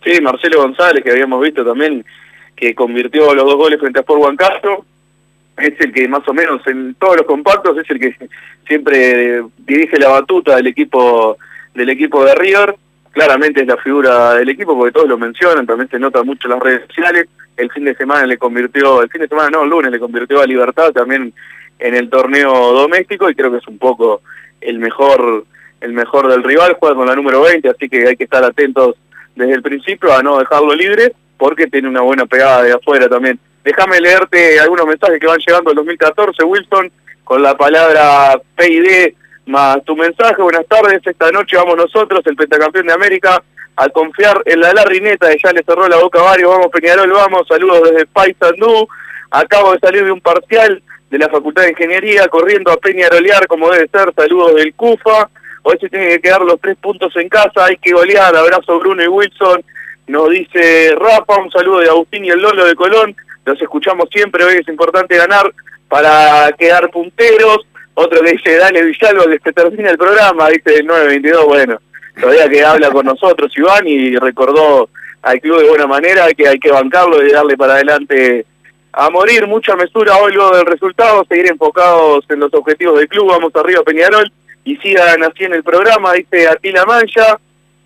Sí, 0.05 0.21
Marcelo 0.21 0.63
González, 0.63 1.03
que 1.03 1.11
habíamos 1.11 1.41
visto 1.43 1.65
también, 1.65 2.05
que 2.55 2.75
convirtió 2.75 3.35
los 3.35 3.45
dos 3.45 3.57
goles 3.57 3.81
frente 3.81 3.99
a 3.99 4.03
Sport 4.03 4.23
Huancayo, 4.23 4.85
es 5.59 5.81
el 5.81 5.93
que 5.93 6.09
más 6.09 6.27
o 6.29 6.33
menos 6.33 6.65
en 6.67 6.95
todos 6.95 7.17
los 7.17 7.27
compactos 7.27 7.77
es 7.79 7.91
el 7.91 7.99
que 7.99 8.17
siempre 8.67 9.43
dirige 9.59 9.99
la 9.99 10.09
batuta 10.09 10.57
del 10.57 10.69
equipo 10.69 11.37
del 11.75 11.91
equipo 11.91 12.25
de 12.25 12.35
River. 12.35 12.77
Claramente 13.13 13.63
es 13.63 13.67
la 13.67 13.77
figura 13.79 14.35
del 14.35 14.49
equipo 14.49 14.77
porque 14.77 14.93
todos 14.93 15.09
lo 15.09 15.19
mencionan, 15.19 15.67
también 15.67 15.89
se 15.91 15.99
nota 15.99 16.23
mucho 16.23 16.47
en 16.47 16.55
las 16.55 16.63
redes 16.63 16.87
sociales. 16.87 17.27
el 17.57 17.71
fin 17.73 17.85
de 17.85 17.97
semana 17.97 18.27
le 18.27 18.39
convirtió, 18.39 19.03
el 19.03 19.09
fin 19.09 19.23
de 19.23 19.29
semana 19.29 19.51
no, 19.51 19.65
el 19.65 19.71
lunes 19.71 19.91
le 19.91 19.99
convirtió 19.99 20.41
a 20.41 20.47
Libertad 20.47 20.93
también 20.93 21.33
en 21.81 21.95
el 21.95 22.09
torneo 22.09 22.73
doméstico 22.73 23.29
y 23.29 23.35
creo 23.35 23.51
que 23.51 23.59
es 23.59 23.67
un 23.67 23.79
poco 23.79 24.23
el 24.61 24.79
mejor 24.79 25.45
el 25.81 25.93
mejor 25.93 26.29
del 26.29 26.43
rival, 26.43 26.77
juega 26.79 26.97
con 26.97 27.07
la 27.07 27.15
número 27.15 27.43
20, 27.43 27.69
así 27.69 27.89
que 27.89 28.09
hay 28.09 28.17
que 28.17 28.25
estar 28.25 28.45
atentos 28.45 28.97
desde 29.39 29.55
el 29.55 29.63
principio 29.63 30.13
a 30.13 30.23
no 30.23 30.39
dejarlo 30.39 30.75
libre 30.75 31.15
porque 31.39 31.69
tiene 31.69 31.89
una 31.89 32.01
buena 32.01 32.27
pegada 32.27 32.63
de 32.63 32.73
afuera 32.73 33.09
también. 33.09 33.39
Déjame 33.65 34.01
leerte 34.01 34.59
algunos 34.59 34.87
mensajes 34.87 35.21
que 35.21 35.27
van 35.27 35.39
llegando 35.39 35.71
en 35.71 35.77
2014, 35.77 36.45
Wilson, 36.45 36.91
con 37.23 37.43
la 37.43 37.57
palabra 37.57 38.41
PID 38.57 39.15
más 39.47 39.83
tu 39.85 39.97
mensaje. 39.97 40.43
Buenas 40.43 40.67
tardes, 40.67 41.01
esta 41.05 41.31
noche 41.31 41.57
vamos 41.57 41.77
nosotros, 41.77 42.21
el 42.27 42.37
pentacampeón 42.37 42.87
de 42.87 42.93
América, 42.93 43.43
a 43.77 43.89
confiar 43.91 44.43
en 44.45 44.61
la 44.61 44.73
larrineta, 44.73 45.29
ya 45.43 45.53
le 45.53 45.63
cerró 45.63 45.89
la 45.89 45.99
boca 45.99 46.19
a 46.19 46.25
varios, 46.25 46.51
vamos 46.51 46.69
Peñarol, 46.73 47.13
vamos, 47.13 47.47
saludos 47.49 47.91
desde 47.91 48.07
Paysandú, 48.07 48.89
acabo 49.31 49.73
de 49.73 49.79
salir 49.79 50.05
de 50.05 50.11
un 50.11 50.21
parcial 50.21 50.83
de 51.11 51.19
la 51.19 51.29
Facultad 51.29 51.63
de 51.63 51.71
Ingeniería, 51.71 52.27
corriendo 52.27 52.73
a 52.73 52.77
Peñarolear 52.77 53.47
como 53.47 53.71
debe 53.71 53.89
ser, 53.89 54.13
saludos 54.17 54.57
del 54.57 54.75
CUFA, 54.75 55.31
hoy 55.63 55.77
se 55.81 55.89
tienen 55.89 56.09
que 56.11 56.21
quedar 56.21 56.43
los 56.43 56.61
tres 56.61 56.77
puntos 56.77 57.15
en 57.17 57.29
casa, 57.29 57.65
hay 57.65 57.77
que 57.77 57.93
golear, 57.93 58.35
abrazo 58.35 58.79
Bruno 58.79 59.03
y 59.03 59.09
Wilson, 59.09 59.63
nos 60.07 60.31
dice 60.31 60.95
Rafa, 60.97 61.41
un 61.41 61.51
saludo 61.51 61.81
de 61.81 61.89
Agustín 61.89 62.25
y 62.25 62.31
el 62.31 62.41
Lolo 62.41 62.65
de 62.65 62.75
Colón, 62.75 63.15
los 63.45 63.61
escuchamos 63.61 64.09
siempre, 64.11 64.45
hoy 64.45 64.57
es 64.57 64.69
importante 64.69 65.17
ganar 65.17 65.53
para 65.89 66.51
quedar 66.59 66.91
punteros, 66.91 67.67
otro 67.95 68.21
que 68.23 68.33
dice, 68.33 68.57
dale 68.57 68.85
Villalba 68.85 69.25
que 69.25 69.39
se 69.43 69.53
termina 69.53 69.91
el 69.91 69.99
programa, 69.99 70.49
dice 70.49 70.79
el 70.79 70.87
922, 70.87 71.45
bueno, 71.47 71.79
todavía 72.21 72.49
que 72.49 72.65
habla 72.65 72.91
con 72.91 73.07
nosotros 73.07 73.53
Iván 73.57 73.87
y 73.87 74.17
recordó 74.17 74.89
al 75.23 75.41
club 75.41 75.61
de 75.61 75.69
buena 75.69 75.87
manera 75.87 76.33
que 76.33 76.49
hay 76.49 76.59
que 76.59 76.71
bancarlo 76.71 77.25
y 77.25 77.33
darle 77.33 77.57
para 77.57 77.75
adelante 77.75 78.47
a 78.93 79.11
morir, 79.11 79.47
mucha 79.47 79.77
mesura 79.77 80.17
hoy 80.17 80.33
luego 80.33 80.57
del 80.57 80.67
resultado, 80.67 81.25
seguir 81.29 81.51
enfocados 81.51 82.25
en 82.29 82.41
los 82.41 82.53
objetivos 82.55 82.99
del 82.99 83.09
club, 83.09 83.29
vamos 83.29 83.53
arriba 83.55 83.83
Peñarol 83.83 84.33
y 84.73 84.77
sigan 84.79 85.23
así 85.25 85.45
en 85.45 85.55
el 85.55 85.63
programa, 85.63 86.13
dice 86.13 86.49
Atila 86.49 86.85
Mancha, 86.85 87.39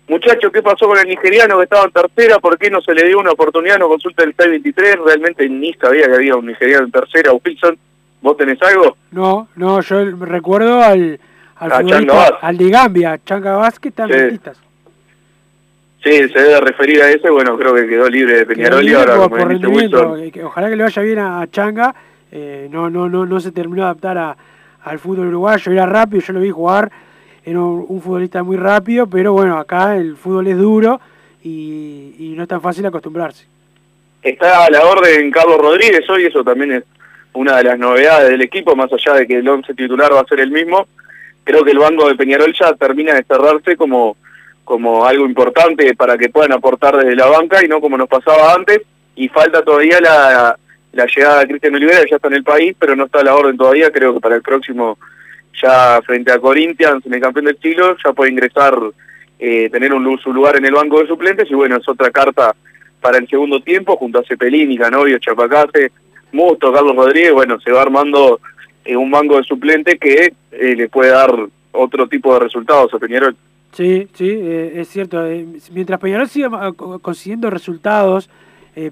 muchacho, 0.07 0.51
¿qué 0.51 0.61
pasó 0.61 0.87
con 0.87 0.97
el 0.97 1.07
nigeriano 1.07 1.57
que 1.57 1.63
estaba 1.63 1.85
en 1.85 1.91
tercera? 1.91 2.39
¿Por 2.39 2.57
qué 2.57 2.69
no 2.69 2.81
se 2.81 2.93
le 2.93 3.05
dio 3.07 3.19
una 3.19 3.31
oportunidad? 3.31 3.79
No 3.79 3.87
consulta 3.87 4.23
el 4.23 4.33
623, 4.35 4.97
realmente 5.05 5.47
ni 5.49 5.73
sabía 5.73 6.07
que 6.07 6.15
había 6.15 6.35
un 6.35 6.45
nigeriano 6.47 6.85
en 6.85 6.91
tercera, 6.91 7.31
Wilson, 7.33 7.77
¿vos 8.21 8.35
tenés 8.37 8.61
algo? 8.61 8.97
No, 9.11 9.47
no, 9.55 9.79
yo 9.81 10.03
recuerdo 10.25 10.81
al, 10.83 11.19
al, 11.55 11.71
A 11.71 11.75
futbolista- 11.79 11.97
Changa 11.99 12.13
Vaz. 12.13 12.31
al 12.41 12.57
de 12.57 12.69
Gambia, 12.69 13.19
Changa 13.25 13.55
Vázquez, 13.55 13.89
están 13.91 14.09
Sí. 14.11 14.39
Sí, 16.03 16.11
se 16.11 16.37
debe 16.39 16.59
referir 16.59 17.01
a 17.01 17.09
ese, 17.09 17.29
bueno, 17.29 17.57
creo 17.57 17.73
que 17.73 17.87
quedó 17.87 18.09
libre 18.09 18.33
de 18.39 18.45
Peñarol 18.45 18.83
y 18.83 18.93
ahora, 18.93 19.15
como 19.15 19.35
Wilson, 19.37 20.31
ojalá 20.43 20.69
que 20.69 20.75
le 20.75 20.83
vaya 20.83 21.01
bien 21.01 21.19
a, 21.19 21.41
a 21.41 21.47
Changa. 21.49 21.95
eh, 22.35 22.67
no, 22.71 22.89
no, 22.89 23.07
no, 23.07 23.25
no 23.25 23.39
se 23.39 23.51
terminó 23.53 23.83
de 23.83 23.89
adaptar 23.89 24.17
a- 24.17 24.35
al 24.83 24.99
fútbol 24.99 25.27
uruguayo, 25.27 25.71
era 25.71 25.85
rápido, 25.85 26.21
yo 26.21 26.33
lo 26.33 26.39
vi 26.39 26.51
jugar, 26.51 26.91
era 27.45 27.59
un, 27.59 28.01
futbolista 28.01 28.43
muy 28.43 28.57
rápido, 28.57 29.07
pero 29.07 29.33
bueno, 29.33 29.57
acá 29.57 29.95
el 29.97 30.15
fútbol 30.15 30.47
es 30.47 30.57
duro 30.57 30.99
y, 31.43 32.15
y 32.19 32.33
no 32.35 32.43
es 32.43 32.49
tan 32.49 32.61
fácil 32.61 32.85
acostumbrarse. 32.85 33.45
está 34.21 34.65
a 34.65 34.69
la 34.69 34.85
orden 34.85 35.31
Carlos 35.31 35.57
Rodríguez 35.57 36.09
hoy, 36.09 36.25
eso 36.25 36.43
también 36.43 36.71
es 36.73 36.83
una 37.33 37.57
de 37.57 37.63
las 37.63 37.79
novedades 37.79 38.29
del 38.29 38.41
equipo, 38.41 38.75
más 38.75 38.91
allá 38.93 39.13
de 39.15 39.27
que 39.27 39.35
el 39.35 39.47
once 39.47 39.73
titular 39.73 40.13
va 40.13 40.21
a 40.21 40.25
ser 40.25 40.39
el 40.39 40.51
mismo, 40.51 40.87
creo 41.43 41.63
que 41.63 41.71
el 41.71 41.79
banco 41.79 42.07
de 42.07 42.15
Peñarol 42.15 42.53
ya 42.53 42.73
termina 42.73 43.13
de 43.13 43.23
cerrarse 43.23 43.75
como, 43.75 44.15
como 44.63 45.05
algo 45.05 45.25
importante 45.25 45.95
para 45.95 46.17
que 46.17 46.29
puedan 46.29 46.53
aportar 46.53 46.97
desde 46.97 47.15
la 47.15 47.25
banca 47.25 47.63
y 47.63 47.67
no 47.67 47.81
como 47.81 47.97
nos 47.97 48.07
pasaba 48.07 48.53
antes, 48.53 48.81
y 49.15 49.27
falta 49.29 49.63
todavía 49.63 49.99
la, 49.99 50.57
la 50.93 51.05
llegada 51.05 51.39
de 51.39 51.47
Cristian 51.47 51.75
Olivera, 51.75 52.03
ya 52.09 52.15
está 52.15 52.27
en 52.27 52.35
el 52.35 52.43
país, 52.43 52.75
pero 52.77 52.95
no 52.95 53.05
está 53.05 53.19
a 53.19 53.23
la 53.23 53.35
orden 53.35 53.57
todavía, 53.57 53.91
creo 53.91 54.13
que 54.13 54.19
para 54.19 54.35
el 54.35 54.41
próximo, 54.41 54.97
ya 55.61 55.99
frente 56.05 56.31
a 56.31 56.39
Corinthians, 56.39 57.05
en 57.05 57.13
el 57.13 57.21
campeón 57.21 57.45
del 57.45 57.59
siglo, 57.59 57.97
ya 58.03 58.13
puede 58.13 58.31
ingresar, 58.31 58.77
eh, 59.39 59.69
tener 59.69 59.93
un, 59.93 60.19
su 60.19 60.31
lugar 60.31 60.55
en 60.55 60.65
el 60.65 60.73
banco 60.73 61.01
de 61.01 61.07
suplentes, 61.07 61.49
y 61.49 61.55
bueno, 61.55 61.77
es 61.77 61.89
otra 61.89 62.11
carta 62.11 62.55
para 63.01 63.17
el 63.17 63.27
segundo 63.27 63.61
tiempo, 63.61 63.97
junto 63.97 64.19
a 64.19 64.23
Cepelini, 64.23 64.77
Canovio, 64.77 65.17
Chapacase, 65.17 65.91
Musto, 66.31 66.71
Carlos 66.71 66.95
Rodríguez, 66.95 67.33
bueno, 67.33 67.59
se 67.59 67.71
va 67.71 67.81
armando 67.81 68.39
eh, 68.85 68.95
un 68.95 69.09
banco 69.09 69.37
de 69.37 69.43
suplentes 69.43 69.99
que 69.99 70.33
eh, 70.51 70.75
le 70.75 70.89
puede 70.89 71.11
dar 71.11 71.31
otro 71.71 72.07
tipo 72.07 72.33
de 72.33 72.39
resultados 72.41 72.93
a 72.93 72.99
Peñarol. 72.99 73.35
Sí, 73.71 74.07
sí, 74.13 74.29
eh, 74.29 74.73
es 74.75 74.87
cierto. 74.89 75.23
mientras 75.71 75.99
Peñarol 75.99 76.29
siga 76.29 76.71
consiguiendo 77.01 77.49
resultados, 77.49 78.29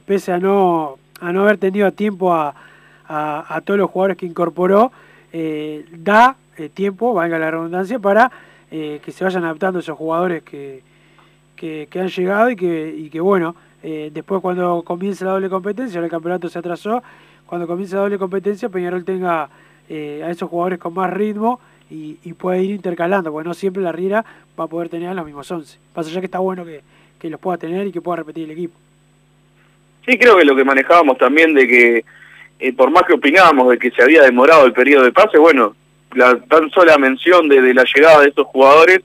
pese 0.05 0.31
a 0.31 0.39
no, 0.39 0.97
a 1.21 1.31
no 1.31 1.43
haber 1.43 1.57
tenido 1.57 1.91
tiempo 1.93 2.33
a, 2.33 2.53
a, 3.07 3.61
todos 3.61 3.79
los 3.79 3.89
jugadores 3.89 4.17
que 4.17 4.25
incorporó, 4.25 4.91
eh, 5.31 5.85
da 5.91 6.35
eh, 6.57 6.69
tiempo, 6.69 7.13
valga 7.13 7.37
la 7.37 7.51
redundancia, 7.51 7.99
para 7.99 8.31
eh, 8.71 8.99
que 9.03 9.11
se 9.11 9.23
vayan 9.23 9.43
adaptando 9.43 9.79
esos 9.79 9.97
jugadores 9.97 10.43
que, 10.43 10.81
que, 11.55 11.87
que 11.89 11.99
han 11.99 12.07
llegado 12.07 12.49
y 12.49 12.55
que, 12.55 12.95
y 12.97 13.09
que 13.09 13.19
bueno, 13.19 13.55
después 13.81 14.41
cuando 14.41 14.83
comience 14.83 15.25
la 15.25 15.31
doble 15.31 15.49
competencia, 15.49 15.99
el 15.99 16.09
campeonato 16.09 16.47
se 16.49 16.59
atrasó, 16.59 17.01
cuando 17.47 17.65
comience 17.65 17.95
la 17.95 18.01
doble 18.01 18.19
competencia, 18.19 18.69
Peñarol 18.69 19.03
tenga 19.03 19.43
a 19.43 19.49
esos 20.29 20.47
jugadores 20.49 20.77
con 20.77 20.93
más 20.93 21.11
ritmo 21.11 21.59
y, 21.89 22.19
y 22.23 22.33
puede 22.33 22.63
ir 22.63 22.71
intercalando, 22.71 23.31
porque 23.31 23.47
no 23.47 23.55
siempre 23.55 23.81
la 23.81 23.91
Riera 23.91 24.23
va 24.57 24.65
a 24.65 24.67
poder 24.67 24.89
tener 24.89 25.09
a 25.09 25.15
los 25.15 25.25
mismos 25.25 25.49
11. 25.49 25.79
Pasa 25.93 26.11
ya 26.11 26.19
que 26.19 26.27
está 26.27 26.37
bueno 26.37 26.63
que, 26.63 26.83
que 27.17 27.29
los 27.29 27.39
pueda 27.39 27.57
tener 27.57 27.87
y 27.87 27.91
que 27.91 28.01
pueda 28.01 28.17
repetir 28.17 28.43
el 28.45 28.51
equipo. 28.51 28.77
Sí, 30.05 30.17
creo 30.17 30.37
que 30.37 30.45
lo 30.45 30.55
que 30.55 30.63
manejábamos 30.63 31.17
también 31.17 31.53
de 31.53 31.67
que, 31.67 32.05
eh, 32.59 32.73
por 32.73 32.89
más 32.91 33.03
que 33.03 33.13
opinábamos 33.13 33.69
de 33.69 33.77
que 33.77 33.91
se 33.91 34.01
había 34.01 34.23
demorado 34.23 34.65
el 34.65 34.73
periodo 34.73 35.03
de 35.03 35.11
pase, 35.11 35.37
bueno, 35.37 35.75
la 36.15 36.37
tan 36.49 36.69
sola 36.71 36.97
mención 36.97 37.47
de, 37.47 37.61
de 37.61 37.73
la 37.73 37.83
llegada 37.83 38.21
de 38.21 38.29
estos 38.29 38.47
jugadores, 38.47 39.01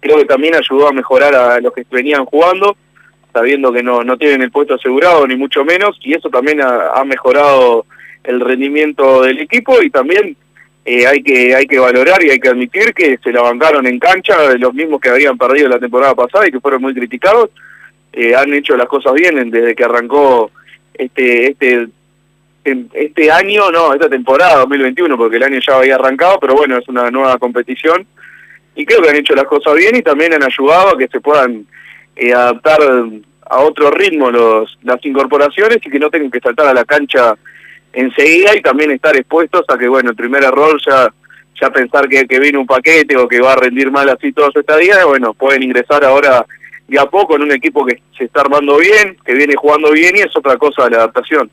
creo 0.00 0.16
que 0.16 0.24
también 0.24 0.54
ayudó 0.54 0.88
a 0.88 0.92
mejorar 0.92 1.34
a 1.34 1.60
los 1.60 1.72
que 1.72 1.84
venían 1.90 2.24
jugando, 2.24 2.76
sabiendo 3.32 3.72
que 3.72 3.82
no, 3.82 4.02
no 4.02 4.16
tienen 4.16 4.42
el 4.42 4.50
puesto 4.50 4.74
asegurado, 4.74 5.26
ni 5.26 5.36
mucho 5.36 5.64
menos, 5.64 5.98
y 6.02 6.14
eso 6.14 6.28
también 6.30 6.60
ha, 6.62 7.04
mejorado 7.04 7.86
el 8.24 8.40
rendimiento 8.40 9.22
del 9.22 9.40
equipo 9.40 9.80
y 9.82 9.90
también 9.90 10.36
eh, 10.84 11.06
hay 11.06 11.22
que 11.22 11.54
hay 11.54 11.66
que 11.66 11.78
valorar 11.78 12.22
y 12.22 12.30
hay 12.30 12.38
que 12.38 12.48
admitir 12.48 12.92
que 12.92 13.18
se 13.22 13.32
la 13.32 13.42
bancaron 13.42 13.86
en 13.86 13.98
cancha 13.98 14.54
los 14.58 14.74
mismos 14.74 15.00
que 15.00 15.08
habían 15.08 15.38
perdido 15.38 15.68
la 15.68 15.78
temporada 15.78 16.14
pasada 16.14 16.46
y 16.46 16.50
que 16.50 16.60
fueron 16.60 16.82
muy 16.82 16.94
criticados 16.94 17.50
eh, 18.12 18.34
han 18.34 18.52
hecho 18.54 18.76
las 18.76 18.86
cosas 18.86 19.14
bien 19.14 19.38
en- 19.38 19.50
desde 19.50 19.74
que 19.74 19.84
arrancó 19.84 20.50
este 20.94 21.50
este 21.52 21.88
este 22.64 23.30
año 23.30 23.70
no 23.70 23.94
esta 23.94 24.08
temporada 24.08 24.58
2021 24.58 25.16
porque 25.16 25.36
el 25.36 25.42
año 25.44 25.58
ya 25.66 25.76
había 25.76 25.94
arrancado 25.94 26.38
pero 26.40 26.54
bueno 26.54 26.76
es 26.78 26.86
una 26.88 27.10
nueva 27.10 27.38
competición. 27.38 28.06
Y 28.76 28.86
creo 28.86 29.02
que 29.02 29.10
han 29.10 29.16
hecho 29.16 29.34
las 29.34 29.44
cosas 29.46 29.74
bien 29.74 29.96
y 29.96 30.02
también 30.02 30.32
han 30.32 30.42
ayudado 30.44 30.90
a 30.94 30.98
que 30.98 31.08
se 31.08 31.20
puedan 31.20 31.66
eh, 32.16 32.32
adaptar 32.32 32.78
a 33.48 33.58
otro 33.60 33.90
ritmo 33.90 34.30
los 34.30 34.78
las 34.82 35.04
incorporaciones 35.04 35.78
y 35.84 35.90
que 35.90 35.98
no 35.98 36.08
tengan 36.08 36.30
que 36.30 36.38
saltar 36.40 36.68
a 36.68 36.74
la 36.74 36.84
cancha 36.84 37.34
enseguida 37.92 38.56
y 38.56 38.62
también 38.62 38.92
estar 38.92 39.16
expuestos 39.16 39.64
a 39.68 39.76
que, 39.76 39.88
bueno, 39.88 40.10
el 40.10 40.16
primer 40.16 40.44
error 40.44 40.80
ya 40.86 41.12
ya 41.60 41.68
pensar 41.70 42.08
que, 42.08 42.26
que 42.26 42.38
viene 42.40 42.56
un 42.58 42.66
paquete 42.66 43.16
o 43.18 43.28
que 43.28 43.40
va 43.40 43.52
a 43.52 43.56
rendir 43.56 43.90
mal 43.90 44.08
así 44.08 44.32
toda 44.32 44.50
su 44.52 44.60
estadía, 44.60 45.04
bueno, 45.04 45.34
pueden 45.34 45.62
ingresar 45.62 46.04
ahora 46.04 46.46
de 46.90 46.98
a 46.98 47.06
poco 47.06 47.36
en 47.36 47.42
un 47.42 47.52
equipo 47.52 47.86
que 47.86 48.02
se 48.16 48.24
está 48.24 48.40
armando 48.40 48.76
bien, 48.78 49.16
que 49.24 49.34
viene 49.34 49.54
jugando 49.56 49.92
bien 49.92 50.16
y 50.16 50.20
es 50.20 50.36
otra 50.36 50.56
cosa 50.56 50.84
de 50.84 50.90
la 50.90 50.96
adaptación. 50.98 51.50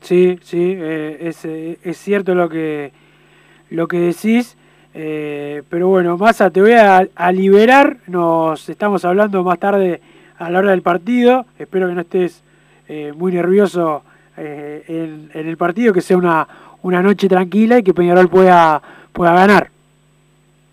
Sí, 0.00 0.38
sí, 0.42 0.74
eh, 0.76 1.18
es, 1.20 1.44
eh, 1.44 1.78
es 1.84 1.96
cierto 1.98 2.34
lo 2.34 2.48
que, 2.48 2.90
lo 3.70 3.86
que 3.86 3.98
decís. 4.00 4.56
eh, 4.94 5.62
pero 5.68 5.88
bueno, 5.88 6.16
Massa, 6.16 6.50
te 6.50 6.60
voy 6.60 6.72
a, 6.72 7.06
a 7.14 7.32
liberar. 7.32 7.98
Nos 8.08 8.68
estamos 8.68 9.04
hablando 9.04 9.44
más 9.44 9.58
tarde 9.58 10.00
a 10.38 10.50
la 10.50 10.58
hora 10.58 10.70
del 10.72 10.82
partido. 10.82 11.46
Espero 11.58 11.86
que 11.88 11.94
no 11.94 12.00
estés 12.00 12.42
eh, 12.88 13.12
muy 13.14 13.30
nervioso 13.32 14.02
en, 14.36 15.30
en 15.34 15.46
el 15.48 15.56
partido, 15.56 15.92
que 15.92 16.00
sea 16.00 16.16
una, 16.16 16.48
una 16.82 17.02
noche 17.02 17.28
tranquila 17.28 17.78
y 17.78 17.82
que 17.82 17.92
Peñarol 17.92 18.28
pueda, 18.28 18.80
pueda 19.12 19.34
ganar. 19.34 19.68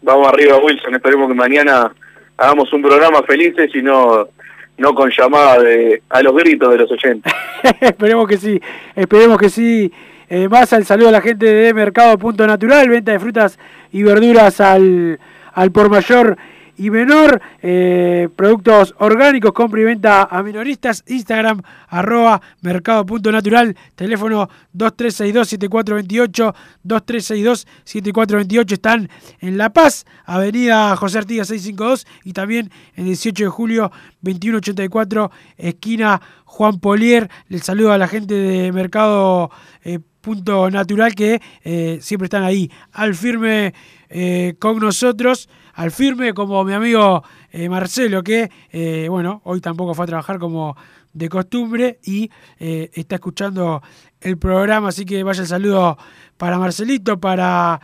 Vamos 0.02 0.28
arriba, 0.30 0.58
Wilson, 0.58 0.96
esperemos 0.96 1.28
que 1.28 1.34
mañana 1.34 1.92
hagamos 2.38 2.72
un 2.72 2.82
programa 2.82 3.24
felices 3.24 3.70
y 3.74 3.82
no, 3.82 4.30
no 4.78 4.94
con 4.94 5.10
llamada 5.10 5.60
de, 5.60 6.02
a 6.10 6.22
los 6.22 6.36
gritos 6.36 6.72
de 6.72 6.78
los 6.78 6.92
80. 6.92 7.30
esperemos 7.82 8.28
que 8.28 8.38
sí, 8.38 8.62
esperemos 8.96 9.38
que 9.38 9.50
sí. 9.50 9.92
Eh, 10.30 10.50
más 10.50 10.74
al 10.74 10.86
saludo 10.86 11.08
a 11.10 11.12
la 11.14 11.22
gente 11.22 11.46
de 11.46 11.74
Mercado 11.74 12.18
Punto 12.18 12.46
Natural, 12.46 12.90
venta 12.90 13.14
de 13.14 13.20
frutas 13.20 13.58
y 13.94 14.04
verduras 14.04 14.60
al, 14.60 15.20
al 15.54 15.72
por 15.72 15.90
mayor 15.90 16.38
y 16.78 16.90
menor, 16.92 17.42
eh, 17.62 18.30
productos 18.36 18.94
orgánicos, 19.00 19.52
compra 19.52 19.82
y 19.82 19.86
venta 19.86 20.24
a 20.24 20.44
minoristas, 20.44 21.04
Instagram, 21.08 21.62
arroba 21.88 22.42
mercado 22.62 23.06
punto 23.06 23.32
natural, 23.32 23.76
teléfono 23.96 24.48
2362-7428, 24.76 26.54
2362-7428, 26.86 28.72
están 28.72 29.10
en 29.40 29.58
La 29.58 29.72
Paz, 29.74 30.06
avenida 30.26 30.96
José 30.96 31.18
Artigas 31.18 31.48
652 31.48 32.06
y 32.24 32.34
también 32.34 32.70
en 32.96 33.06
18 33.06 33.44
de 33.44 33.50
julio 33.50 33.92
2184, 34.22 35.32
esquina 35.58 36.22
Juan 36.46 36.80
Polier, 36.80 37.30
el 37.50 37.62
saludo 37.62 37.92
a 37.92 37.98
la 37.98 38.08
gente 38.08 38.36
de 38.36 38.72
Mercado 38.72 39.50
eh, 39.84 40.00
Punto 40.22 40.70
Natural 40.70 41.16
que 41.16 41.42
eh, 41.64 42.00
siempre 42.02 42.26
están 42.26 42.44
ahí 42.44 42.70
al 42.92 43.16
firme 43.16 43.74
eh, 44.10 44.56
con 44.60 44.80
nosotros, 44.80 45.50
al 45.74 45.92
firme 45.92 46.34
como 46.34 46.64
mi 46.64 46.74
amigo 46.74 47.24
eh, 47.52 47.68
Marcelo 47.70 48.24
que, 48.24 48.50
eh, 48.72 49.08
bueno, 49.10 49.42
hoy 49.44 49.62
tampoco 49.62 49.94
fue 49.94 50.06
a 50.06 50.08
trabajar 50.08 50.40
como 50.40 50.76
de 51.14 51.30
costumbre 51.30 52.00
y 52.04 52.30
está 52.60 53.16
escuchando 53.16 53.82
el 54.22 54.38
programa, 54.38 54.90
así 54.90 55.04
que 55.04 55.24
vaya 55.24 55.42
el 55.42 55.48
saludo 55.48 55.98
para 56.38 56.60
Marcelito, 56.60 57.20
para 57.20 57.82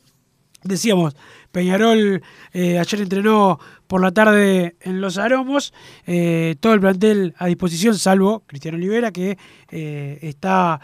decíamos, 0.63 1.15
Peñarol 1.51 2.21
eh, 2.53 2.79
ayer 2.79 3.01
entrenó 3.01 3.59
por 3.87 3.99
la 3.99 4.11
tarde 4.11 4.77
en 4.79 5.01
Los 5.01 5.17
Aromos, 5.17 5.73
eh, 6.05 6.55
todo 6.61 6.73
el 6.73 6.79
plantel 6.79 7.33
a 7.37 7.47
disposición, 7.47 7.97
salvo 7.97 8.43
Cristiano 8.47 8.77
Olivera, 8.77 9.11
que 9.11 9.37
está 10.21 10.79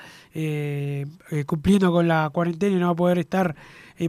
cumpliendo 1.45 1.91
con 1.91 2.07
la 2.07 2.30
cuarentena 2.34 2.76
y 2.76 2.80
no 2.80 2.88
va 2.88 2.91
a 2.91 2.95
poder 2.95 3.20
estar 3.20 3.55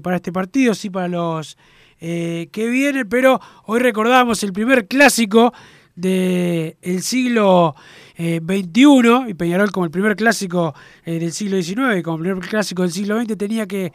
para 0.02 0.16
este 0.16 0.32
partido, 0.32 0.74
sí 0.74 0.90
para 0.90 1.06
los 1.06 1.56
que 2.00 2.68
vienen, 2.70 3.08
pero 3.08 3.40
hoy 3.66 3.80
recordamos 3.80 4.42
el 4.42 4.52
primer 4.52 4.88
clásico 4.88 5.52
del 6.00 7.02
siglo 7.02 7.74
eh, 8.16 8.40
XXI, 8.44 9.28
y 9.30 9.34
Peñarol 9.34 9.70
como 9.70 9.84
el 9.86 9.90
primer 9.90 10.16
clásico 10.16 10.74
eh, 11.04 11.18
del 11.18 11.32
siglo 11.32 11.60
XIX 11.62 12.02
como 12.02 12.16
el 12.18 12.22
primer 12.22 12.48
clásico 12.48 12.82
del 12.82 12.90
siglo 12.92 13.20
XX 13.20 13.36
tenía 13.38 13.66
que, 13.66 13.92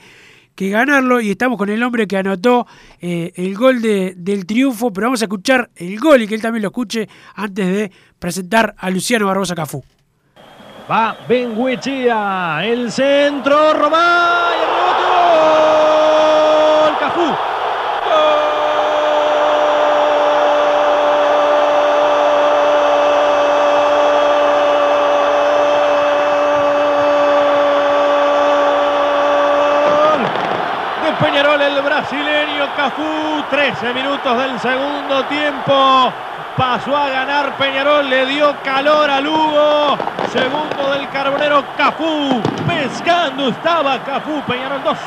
que 0.56 0.70
ganarlo, 0.70 1.20
y 1.22 1.32
estamos 1.32 1.58
con 1.58 1.70
el 1.70 1.82
hombre 1.84 2.08
que 2.08 2.18
anotó 2.18 2.66
eh, 3.02 3.32
el 3.36 3.56
gol 3.56 3.82
de- 3.82 4.14
del 4.16 4.46
triunfo, 4.46 4.92
pero 4.94 5.08
vamos 5.08 5.22
a 5.22 5.26
escuchar 5.26 5.70
el 5.76 6.00
gol 6.00 6.22
y 6.22 6.28
que 6.28 6.36
él 6.36 6.42
también 6.42 6.62
lo 6.64 6.70
escuche 6.70 7.08
antes 7.36 7.68
de 7.68 7.92
presentar 8.20 8.74
a 8.78 8.90
Luciano 8.90 9.26
Barbosa 9.28 9.54
Cafú. 9.56 9.84
Va 10.90 11.18
Benguechea, 11.28 12.62
el 12.66 12.92
centro, 12.92 13.74
Román, 13.74 14.54
y 14.54 14.62
el 14.62 14.70
rebote, 14.70 15.06
gol, 16.86 17.00
Cafú. 17.00 17.36
Gol 29.86 30.22
De 31.04 31.12
Peñarol 31.26 31.62
el 31.62 31.76
Cafú, 32.86 33.44
13 33.50 33.94
minutos 33.96 34.38
del 34.38 34.60
segundo 34.60 35.26
tiempo. 35.26 36.14
Pasó 36.56 36.96
a 36.96 37.10
ganar 37.10 37.58
Peñarol, 37.58 38.08
le 38.08 38.28
dio 38.28 38.56
calor 38.64 39.10
a 39.10 39.20
Lugo. 39.20 39.98
Segundo 40.32 40.92
del 40.92 41.10
Carbonero 41.10 41.66
Cafú. 41.76 42.40
Pescando 42.68 43.50
estaba 43.50 44.04
Cafú. 44.04 44.40
Peñarol 44.46 44.84
2. 44.84 44.98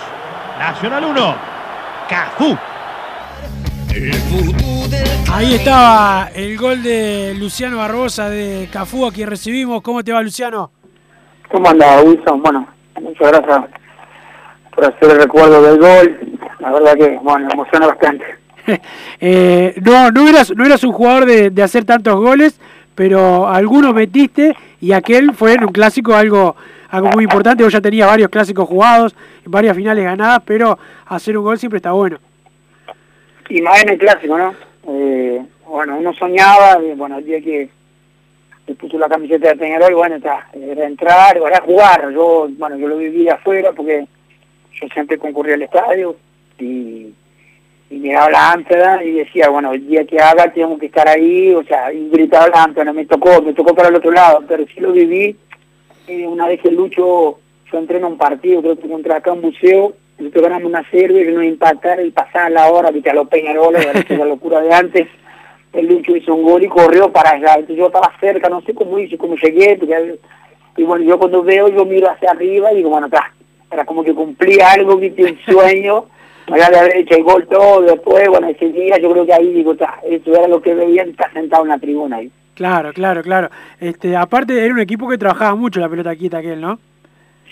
Nacional 0.59 1.05
1. 1.05 1.35
Cafú. 2.09 2.59
Ahí 5.33 5.55
estaba 5.55 6.31
el 6.35 6.59
gol 6.59 6.83
de 6.83 7.37
Luciano 7.39 7.77
Barbosa 7.77 8.29
de 8.29 8.69
Cafú, 8.73 9.07
a 9.07 9.13
quien 9.13 9.31
recibimos. 9.31 9.83
¿Cómo 9.83 10.03
te 10.03 10.11
va, 10.11 10.21
Luciano? 10.21 10.73
¿Cómo 11.49 11.69
anda, 11.69 12.03
Wilson? 12.03 12.43
Bueno, 12.43 12.67
muchas 13.01 13.29
gracias 13.29 13.78
por 14.79 14.95
hacer 14.95 15.11
el 15.11 15.23
recuerdo 15.23 15.61
del 15.61 15.81
gol. 15.81 16.39
La 16.61 16.71
verdad 16.71 16.95
que, 16.95 17.19
bueno, 17.21 17.49
emociona 17.53 17.87
bastante. 17.89 18.25
Eh, 19.21 19.75
no, 19.83 20.11
no 20.11 20.29
eras, 20.29 20.53
no 20.55 20.65
eras 20.65 20.85
un 20.85 20.93
jugador 20.93 21.25
de, 21.25 21.49
de 21.49 21.63
hacer 21.63 21.87
tantos 21.87 22.15
goles, 22.17 22.61
pero 22.95 23.49
algunos 23.49 23.95
metiste 23.95 24.55
y 24.81 24.93
aquel 24.93 25.33
fue 25.33 25.55
en 25.55 25.65
un 25.65 25.73
clásico 25.73 26.15
algo, 26.15 26.55
algo 26.91 27.09
muy 27.09 27.25
importante. 27.25 27.65
Vos 27.65 27.73
ya 27.73 27.81
tenías 27.81 28.07
varios 28.07 28.29
clásicos 28.29 28.69
jugados, 28.69 29.17
varias 29.47 29.75
finales 29.75 30.05
ganadas, 30.05 30.43
pero 30.45 30.79
hacer 31.07 31.39
un 31.39 31.45
gol 31.45 31.59
siempre 31.59 31.79
está 31.79 31.93
bueno. 31.93 32.19
Y 33.49 33.63
más 33.63 33.83
en 33.83 33.89
el 33.89 33.99
clásico, 33.99 34.37
¿no? 34.37 34.55
Eh, 34.87 35.43
bueno, 35.67 35.97
uno 35.99 36.13
soñaba, 36.13 36.79
y, 36.83 36.95
bueno, 36.95 37.19
el 37.19 37.25
día 37.25 37.41
que 37.41 37.71
se 38.67 38.75
puso 38.75 38.99
la 38.99 39.09
camiseta 39.09 39.49
de 39.49 39.57
Peñarol, 39.57 39.95
bueno, 39.95 40.17
está, 40.17 40.47
era 40.53 40.87
entrar, 40.87 41.39
era 41.39 41.63
jugar. 41.63 42.13
Yo, 42.13 42.49
bueno, 42.51 42.77
yo 42.77 42.87
lo 42.87 42.99
viví 42.99 43.29
afuera 43.31 43.73
porque 43.75 44.07
yo 44.73 44.87
siempre 44.93 45.19
concurría 45.19 45.55
al 45.55 45.63
estadio 45.63 46.17
y, 46.59 47.13
y 47.91 47.95
miraba 47.97 48.31
la 48.31 48.53
Amsterdam 48.53 49.01
y 49.05 49.13
decía, 49.13 49.49
bueno, 49.49 49.73
el 49.73 49.87
día 49.87 50.05
que 50.07 50.19
haga 50.19 50.53
tengo 50.53 50.79
que 50.79 50.87
estar 50.87 51.09
ahí, 51.09 51.55
o 51.55 51.63
sea, 51.65 51.93
y 51.93 52.09
gritaba 52.11 52.49
la 52.49 52.65
Amsterdam, 52.65 52.95
me 52.97 53.07
tocó, 53.07 53.43
me 53.43 53.53
tocó 53.55 53.75
para 53.75 53.89
el 53.89 53.95
otro 53.97 54.11
lado, 54.11 54.43
pero 54.47 54.65
sí 54.67 54.81
lo 54.81 54.93
viví. 54.93 55.37
Eh, 56.07 56.27
una 56.27 56.47
vez 56.49 56.61
que 56.61 56.71
Lucho, 56.71 57.39
yo 57.71 57.79
entré 57.79 57.99
en 57.99 58.05
un 58.05 58.17
partido, 58.19 58.63
creo 58.63 58.79
que 58.79 58.89
contra 58.89 59.17
acá 59.17 59.33
un 59.33 59.43
museo, 59.43 59.95
nosotros 60.19 60.43
ganamos 60.45 60.69
una 60.69 60.91
serie 60.91 61.25
que 61.25 61.31
nos 61.33 61.45
impactara 61.45 62.03
y 62.03 62.11
pasaba 62.11 62.49
la 62.51 62.71
hora, 62.71 62.91
viste, 62.91 63.11
a 63.11 63.15
los 63.15 63.29
Peñaroles, 63.29 63.87
la 64.11 64.25
locura 64.25 64.61
de 64.61 64.73
antes. 64.75 65.07
El 65.73 65.87
Lucho 65.87 66.17
hizo 66.17 66.35
un 66.35 66.43
gol 66.45 66.65
y 66.65 66.69
corrió 66.69 67.13
para 67.13 67.33
allá. 67.33 67.55
Entonces 67.55 67.77
yo 67.77 67.87
estaba 67.87 68.11
cerca, 68.19 68.49
no 68.49 68.63
sé 68.63 68.75
cómo 68.75 68.99
hice, 68.99 69.19
cómo 69.19 69.37
llegué. 69.37 69.77
porque- 69.77 70.19
y 70.79 70.83
bueno, 70.83 71.05
yo 71.05 71.19
cuando 71.19 71.43
veo, 71.43 71.69
yo 71.69 71.85
miro 71.85 72.11
hacia 72.11 72.31
arriba 72.31 72.73
y 72.73 72.77
digo, 72.77 72.89
bueno, 72.91 73.07
está. 73.07 73.33
Era 73.71 73.85
como 73.85 74.03
que 74.03 74.15
cumplí 74.15 74.61
algo, 74.61 74.97
viste, 74.97 75.25
un 75.25 75.39
sueño. 75.45 76.07
Me 76.51 76.57
de 76.57 76.65
haber 76.65 76.97
hecho 76.97 77.15
el 77.15 77.25
gol 77.25 77.47
todo, 77.47 77.83
después, 77.83 78.27
bueno, 78.29 78.49
ese 78.49 78.71
día 78.71 78.97
yo 78.99 79.11
creo 79.11 79.27
que 79.27 79.35
ahí 79.35 79.53
digo, 79.53 79.73
está, 79.73 80.01
eso 80.09 80.35
era 80.35 80.49
lo 80.49 80.63
que 80.63 80.73
veía, 80.73 81.05
sentado 81.35 81.63
en 81.65 81.69
la 81.69 81.79
tribuna 81.79 82.17
ahí. 82.17 82.31
Claro, 82.55 82.93
claro, 82.95 83.23
claro. 83.23 83.51
Este, 83.79 84.17
aparte 84.17 84.65
era 84.65 84.73
un 84.73 84.81
equipo 84.81 85.07
que 85.09 85.19
trabajaba 85.19 85.55
mucho 85.55 85.79
la 85.79 85.91
pelota 85.91 86.17
quieta 86.17 86.39
aquel, 86.39 86.61
¿no? 86.61 86.79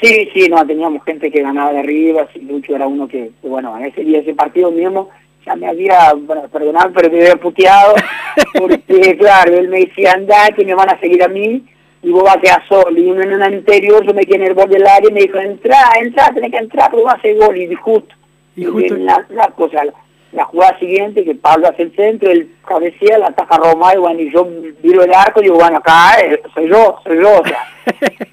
Sí, 0.01 0.29
sí, 0.35 0.49
no, 0.49 0.67
teníamos 0.67 1.05
gente 1.05 1.31
que 1.31 1.43
ganaba 1.43 1.73
de 1.73 1.79
arriba, 1.79 2.27
sí, 2.33 2.41
Lucho 2.41 2.75
era 2.75 2.87
uno 2.87 3.07
que, 3.07 3.31
bueno, 3.43 3.77
en 3.79 3.87
ese 3.87 4.03
día, 4.03 4.21
ese 4.21 4.35
partido 4.35 4.71
mismo, 4.71 5.11
ya 5.47 5.57
me 5.57 5.69
había, 5.69 6.13
bueno, 6.15 6.49
perdonad, 6.49 6.91
pero 6.95 7.11
me 7.11 7.21
había 7.21 7.37
puteado, 7.37 7.95
porque 8.59 9.17
claro, 9.17 9.55
él 9.55 9.69
me 9.69 9.81
decía, 9.81 10.13
anda, 10.13 10.49
que 10.55 10.65
me 10.65 10.75
van 10.75 10.91
a 10.91 11.01
seguir 11.01 11.23
a 11.23 11.29
mí, 11.29 11.65
y 12.07 12.13
vos 12.13 12.23
vas 12.23 12.37
a 12.37 12.41
quedar 12.41 12.63
solo, 12.69 12.97
y 12.97 13.11
uno 13.11 13.21
en 13.21 13.33
el 13.33 13.43
anterior, 13.43 14.07
yo 14.07 14.15
me 14.15 14.25
quedé 14.25 14.37
en 14.37 14.43
el 14.45 14.55
borde 14.55 14.75
del 14.75 14.87
área, 14.87 15.11
y 15.11 15.13
me 15.13 15.23
dijo, 15.23 15.39
entra, 15.39 15.77
entra, 16.01 16.31
tenés 16.33 16.53
que 16.53 16.59
entrar, 16.59 16.89
pero 16.89 17.03
vas 17.03 17.17
a 17.17 17.19
hacer 17.19 17.37
gol, 17.37 17.57
y 17.57 17.75
justo, 17.75 18.15
y 18.55 18.65
justo 18.65 18.95
en 18.95 19.07
la, 19.07 19.27
la 19.31 19.49
cosa, 19.49 19.85
la, 19.85 19.93
la 20.31 20.45
jugada 20.45 20.79
siguiente, 20.79 21.25
que 21.25 21.35
Pablo 21.35 21.67
hace 21.67 21.83
el 21.83 21.97
centro, 21.97 22.31
él 22.31 22.49
cabecea, 22.65 23.19
la 23.19 23.27
ataja 23.27 23.57
Roma, 23.57 23.93
y 23.93 23.99
bueno, 23.99 24.21
y 24.21 24.31
yo 24.31 24.47
miro 24.85 25.03
el 25.03 25.13
arco, 25.13 25.41
y 25.41 25.45
digo, 25.47 25.57
bueno, 25.57 25.79
acá 25.79 26.21
eh, 26.21 26.41
soy 26.55 26.69
yo, 26.69 26.97
soy 27.03 27.19
yo, 27.21 27.41
o 27.41 27.45
sea, 27.45 27.67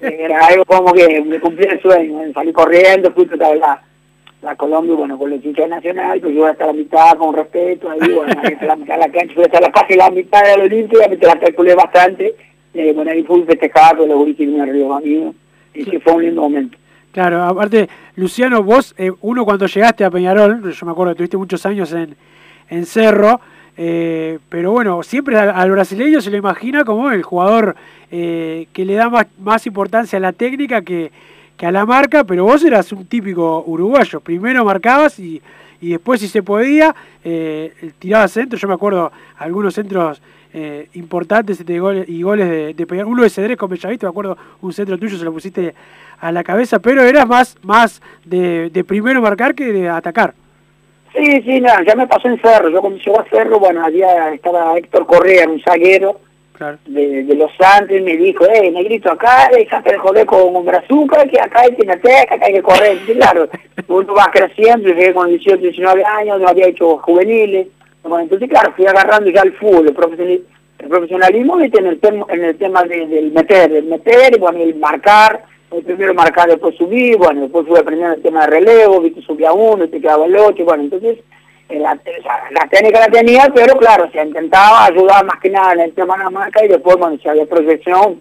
era 0.00 0.46
algo 0.46 0.64
como 0.66 0.92
que 0.92 1.20
me 1.22 1.40
cumplí 1.40 1.66
el 1.66 1.82
sueño, 1.82 2.32
salí 2.32 2.52
corriendo, 2.52 3.10
fui 3.10 3.28
a 3.28 3.54
la, 3.56 3.82
la 4.40 4.54
Colombia, 4.54 4.94
bueno, 4.94 5.18
con 5.18 5.30
la 5.30 5.36
hinchas 5.36 5.68
nacional, 5.68 6.20
pues 6.20 6.32
yo 6.32 6.46
hasta 6.46 6.66
la 6.66 6.74
mitad 6.74 7.16
con 7.16 7.34
respeto, 7.34 7.90
ahí, 7.90 7.98
bueno, 7.98 8.40
hasta 8.40 8.66
la 8.66 8.76
mitad 8.76 8.94
de 8.94 9.00
la 9.00 9.08
cancha, 9.08 9.34
fui 9.34 9.42
hasta 9.42 9.60
la 9.60 9.72
casi 9.72 9.96
la 9.96 10.10
mitad 10.10 10.44
de 10.44 10.58
la 10.58 10.62
Olimpia, 10.62 11.08
me 11.08 11.16
la 11.16 11.40
calculé 11.40 11.74
bastante, 11.74 12.36
y 12.74 12.92
bueno, 12.92 13.10
ahí 13.10 13.22
fui 13.22 13.42
festejado 13.44 13.98
con 13.98 14.08
los 14.08 14.18
guritos 14.18 14.46
que 14.46 14.60
arriba 14.60 15.00
mío, 15.00 15.34
y 15.72 15.84
sí 15.84 15.98
fue 15.98 16.14
un 16.14 16.22
lindo 16.22 16.42
momento. 16.42 16.76
Claro, 17.12 17.44
aparte, 17.44 17.88
Luciano, 18.16 18.62
vos, 18.62 18.94
eh, 18.98 19.12
uno 19.20 19.44
cuando 19.44 19.66
llegaste 19.66 20.04
a 20.04 20.10
Peñarol, 20.10 20.72
yo 20.72 20.86
me 20.86 20.92
acuerdo 20.92 21.12
que 21.12 21.18
tuviste 21.18 21.36
muchos 21.36 21.64
años 21.64 21.92
en, 21.92 22.16
en 22.68 22.84
Cerro, 22.84 23.40
eh, 23.76 24.38
pero 24.48 24.72
bueno, 24.72 25.02
siempre 25.02 25.36
al, 25.36 25.50
al, 25.50 25.70
brasileño 25.70 26.20
se 26.20 26.30
lo 26.30 26.36
imagina 26.36 26.84
como 26.84 27.10
el 27.10 27.22
jugador 27.22 27.74
eh, 28.10 28.68
que 28.72 28.84
le 28.84 28.94
da 28.94 29.10
más, 29.10 29.26
más 29.40 29.66
importancia 29.66 30.16
a 30.16 30.20
la 30.20 30.32
técnica 30.32 30.82
que, 30.82 31.10
que, 31.56 31.66
a 31.66 31.72
la 31.72 31.84
marca, 31.84 32.24
pero 32.24 32.44
vos 32.44 32.64
eras 32.64 32.92
un 32.92 33.06
típico 33.06 33.64
uruguayo. 33.66 34.20
Primero 34.20 34.64
marcabas 34.64 35.18
y, 35.18 35.42
y 35.80 35.90
después, 35.90 36.20
si 36.20 36.28
se 36.28 36.42
podía, 36.42 36.94
eh, 37.24 37.72
tirabas 37.98 38.32
centro. 38.32 38.58
Yo 38.58 38.68
me 38.68 38.74
acuerdo 38.74 39.10
algunos 39.36 39.74
centros 39.74 40.22
eh, 40.56 40.88
importantes 40.94 41.58
este, 41.58 41.80
goles, 41.80 42.08
y 42.08 42.22
goles 42.22 42.48
de, 42.48 42.74
de 42.74 42.86
Peñarol. 42.86 43.12
Uno 43.12 43.24
de 43.24 43.30
Cedrés 43.30 43.56
con 43.56 43.68
Bellavista, 43.68 44.06
me 44.06 44.10
acuerdo, 44.10 44.38
un 44.62 44.72
centro 44.72 44.96
tuyo 44.96 45.18
se 45.18 45.24
lo 45.24 45.32
pusiste 45.32 45.74
a 46.20 46.30
la 46.30 46.44
cabeza, 46.44 46.78
pero 46.78 47.02
eras 47.02 47.26
más, 47.26 47.56
más 47.62 48.00
de, 48.24 48.70
de 48.70 48.84
primero 48.84 49.20
marcar 49.20 49.54
que 49.56 49.72
de 49.72 49.88
atacar. 49.88 50.32
Sí, 51.12 51.42
sí, 51.42 51.60
no, 51.60 51.70
ya 51.84 51.96
me 51.96 52.06
pasó 52.06 52.28
en 52.28 52.40
Cerro. 52.40 52.68
Yo 52.68 52.80
cuando 52.80 52.98
llegó 52.98 53.20
a 53.20 53.24
Cerro, 53.28 53.58
bueno, 53.58 53.84
allá 53.84 54.32
estaba 54.32 54.78
Héctor 54.78 55.06
Correa, 55.06 55.48
un 55.48 55.60
zaguero 55.60 56.20
de, 56.86 57.24
de 57.24 57.34
Los 57.34 57.50
Santos, 57.56 57.96
y 57.96 58.00
me 58.00 58.16
dijo, 58.16 58.44
eh, 58.46 58.70
negrito, 58.70 59.10
acá 59.10 59.50
dejate 59.52 59.90
de 59.90 59.98
joder 59.98 60.24
con 60.24 60.54
un 60.54 60.64
brazuca, 60.64 61.24
que 61.26 61.40
acá 61.40 61.62
hay 61.62 61.74
que 61.74 61.90
acá 61.90 62.46
hay 62.46 62.52
que 62.52 62.62
correr. 62.62 62.98
Sí, 63.06 63.14
claro, 63.14 63.48
uno 63.88 64.14
va 64.14 64.30
creciendo, 64.32 64.88
llegué 64.88 65.12
con 65.12 65.28
18, 65.28 65.56
19 65.56 66.04
años, 66.04 66.40
no 66.40 66.46
había 66.46 66.68
hecho 66.68 66.98
juveniles. 66.98 67.66
Bueno, 68.04 68.20
entonces, 68.20 68.48
claro, 68.48 68.72
fui 68.76 68.86
agarrando 68.86 69.30
ya 69.30 69.42
el 69.42 69.54
fútbol, 69.54 69.86
el, 69.88 70.44
el 70.78 70.88
profesionalismo, 70.88 71.56
¿viste? 71.56 71.78
en 71.80 71.86
el, 71.86 71.98
tema, 72.00 72.26
en 72.28 72.44
el 72.44 72.56
tema 72.58 72.82
de- 72.84 73.06
del 73.06 73.32
meter, 73.32 73.70
del 73.72 73.84
meter, 73.86 74.38
bueno, 74.38 74.58
el 74.60 74.74
marcar, 74.76 75.42
el 75.70 75.82
primero 75.82 76.14
marcar, 76.14 76.48
después 76.48 76.76
subir, 76.76 77.16
bueno, 77.16 77.40
después 77.42 77.66
fui 77.66 77.78
aprendiendo 77.78 78.14
el 78.16 78.22
tema 78.22 78.42
de 78.42 78.46
relevo, 78.48 79.00
viste, 79.00 79.22
subía 79.22 79.52
uno, 79.52 79.88
te 79.88 80.00
quedaba 80.00 80.26
el 80.26 80.36
otro, 80.36 80.64
bueno, 80.64 80.82
entonces 80.84 81.18
eh, 81.70 81.78
la, 81.80 81.98
la 82.50 82.68
técnica 82.68 83.00
la 83.00 83.08
tenía, 83.08 83.50
pero 83.54 83.74
claro, 83.78 84.08
se 84.12 84.22
intentaba 84.22 84.84
ayudar 84.84 85.24
más 85.24 85.40
que 85.40 85.48
nada 85.50 85.72
en 85.72 85.80
el 85.80 85.92
tema 85.94 86.16
de 86.18 86.24
la 86.24 86.30
marca 86.30 86.62
y 86.64 86.68
después, 86.68 86.96
bueno, 86.96 87.16
si 87.22 87.28
había 87.28 87.46
proyección, 87.46 88.20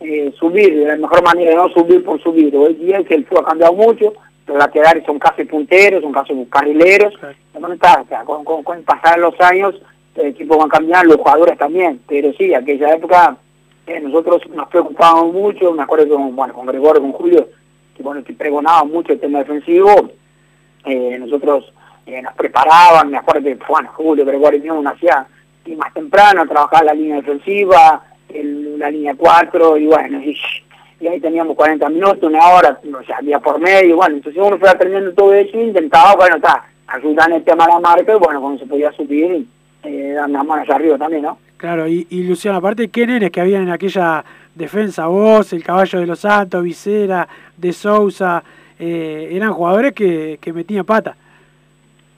eh, 0.00 0.32
subir, 0.38 0.76
de 0.76 0.86
la 0.86 0.96
mejor 0.96 1.22
manera, 1.22 1.54
no 1.54 1.68
subir 1.68 2.02
por 2.02 2.20
subir. 2.22 2.54
Hoy 2.56 2.74
día 2.74 3.04
que 3.04 3.14
el 3.14 3.26
fútbol 3.26 3.44
ha 3.44 3.48
cambiado 3.50 3.74
mucho, 3.74 4.12
los 4.50 4.58
laterales 4.58 5.04
son 5.06 5.18
casi 5.20 5.44
punteros, 5.44 6.02
son 6.02 6.12
casi 6.12 6.34
carrileros, 6.46 7.14
bueno, 7.52 7.72
está, 7.74 8.00
o 8.02 8.06
sea, 8.06 8.24
con, 8.24 8.42
con, 8.44 8.82
pasar 8.82 9.18
los 9.20 9.38
años, 9.40 9.80
el 10.16 10.26
equipo 10.26 10.58
van 10.58 10.68
cambiando, 10.68 11.14
los 11.14 11.22
jugadores 11.22 11.56
también, 11.56 12.00
pero 12.08 12.32
sí, 12.32 12.52
aquella 12.52 12.94
época 12.94 13.36
eh, 13.86 14.00
nosotros 14.00 14.42
nos 14.52 14.68
preocupábamos 14.68 15.32
mucho, 15.32 15.72
me 15.72 15.84
acuerdo 15.84 16.16
con, 16.16 16.34
bueno, 16.34 16.52
con 16.52 16.66
Gregorio, 16.66 17.00
con 17.00 17.12
Julio, 17.12 17.48
que 17.96 18.02
bueno, 18.02 18.24
que 18.24 18.32
pregonaban 18.32 18.90
mucho 18.90 19.12
el 19.12 19.20
tema 19.20 19.38
defensivo, 19.38 20.10
eh, 20.84 21.16
nosotros 21.20 21.72
eh, 22.06 22.20
nos 22.20 22.34
preparaban, 22.34 23.08
me 23.10 23.18
acuerdo 23.18 23.42
que, 23.44 23.58
bueno, 23.68 23.88
Julio, 23.94 24.24
Gregorio 24.24 24.58
y 24.58 24.66
yo 24.66 24.82
hacía 24.88 25.26
y 25.64 25.76
más 25.76 25.94
temprano, 25.94 26.44
trabajaba 26.48 26.86
la 26.86 26.94
línea 26.94 27.16
defensiva, 27.16 28.02
el- 28.28 28.78
la 28.80 28.90
línea 28.90 29.14
4, 29.16 29.76
y 29.76 29.86
bueno, 29.86 30.20
y, 30.20 30.36
y 31.00 31.08
ahí 31.08 31.18
teníamos 31.18 31.56
40 31.56 31.88
minutos, 31.88 32.22
una 32.22 32.46
hora, 32.48 32.78
o 32.98 33.04
sea, 33.04 33.20
día 33.22 33.38
por 33.40 33.58
medio, 33.58 33.96
bueno, 33.96 34.16
entonces 34.16 34.40
uno 34.44 34.58
fue 34.58 34.68
aprendiendo 34.68 35.12
todo 35.14 35.32
eso 35.32 35.56
y 35.58 35.62
intentaba, 35.62 36.14
bueno, 36.14 36.36
está, 36.36 36.64
ayudar 36.86 37.30
en 37.30 37.36
el 37.36 37.44
tema 37.44 37.66
de 37.66 37.72
la 37.72 37.80
marca, 37.80 38.12
y 38.12 38.18
bueno, 38.18 38.40
cuando 38.40 38.58
se 38.58 38.66
podía 38.66 38.92
subir, 38.92 39.46
eh, 39.82 40.12
dar 40.14 40.28
las 40.28 40.44
manos 40.44 40.68
arriba 40.68 40.98
también, 40.98 41.22
¿no? 41.22 41.38
Claro, 41.56 41.88
y, 41.88 42.06
y 42.10 42.22
Luciano, 42.24 42.58
aparte, 42.58 42.88
¿qué 42.88 43.06
nenes 43.06 43.30
que 43.30 43.40
habían 43.40 43.62
en 43.62 43.70
aquella 43.70 44.24
defensa? 44.54 45.06
Vos, 45.06 45.52
el 45.52 45.64
Caballo 45.64 46.00
de 46.00 46.06
los 46.06 46.20
Santos, 46.20 46.62
Vicera, 46.62 47.28
De 47.56 47.72
Sousa, 47.72 48.42
eh, 48.78 49.28
eran 49.32 49.52
jugadores 49.52 49.92
que, 49.92 50.38
que 50.40 50.52
metían 50.52 50.84
pata. 50.84 51.16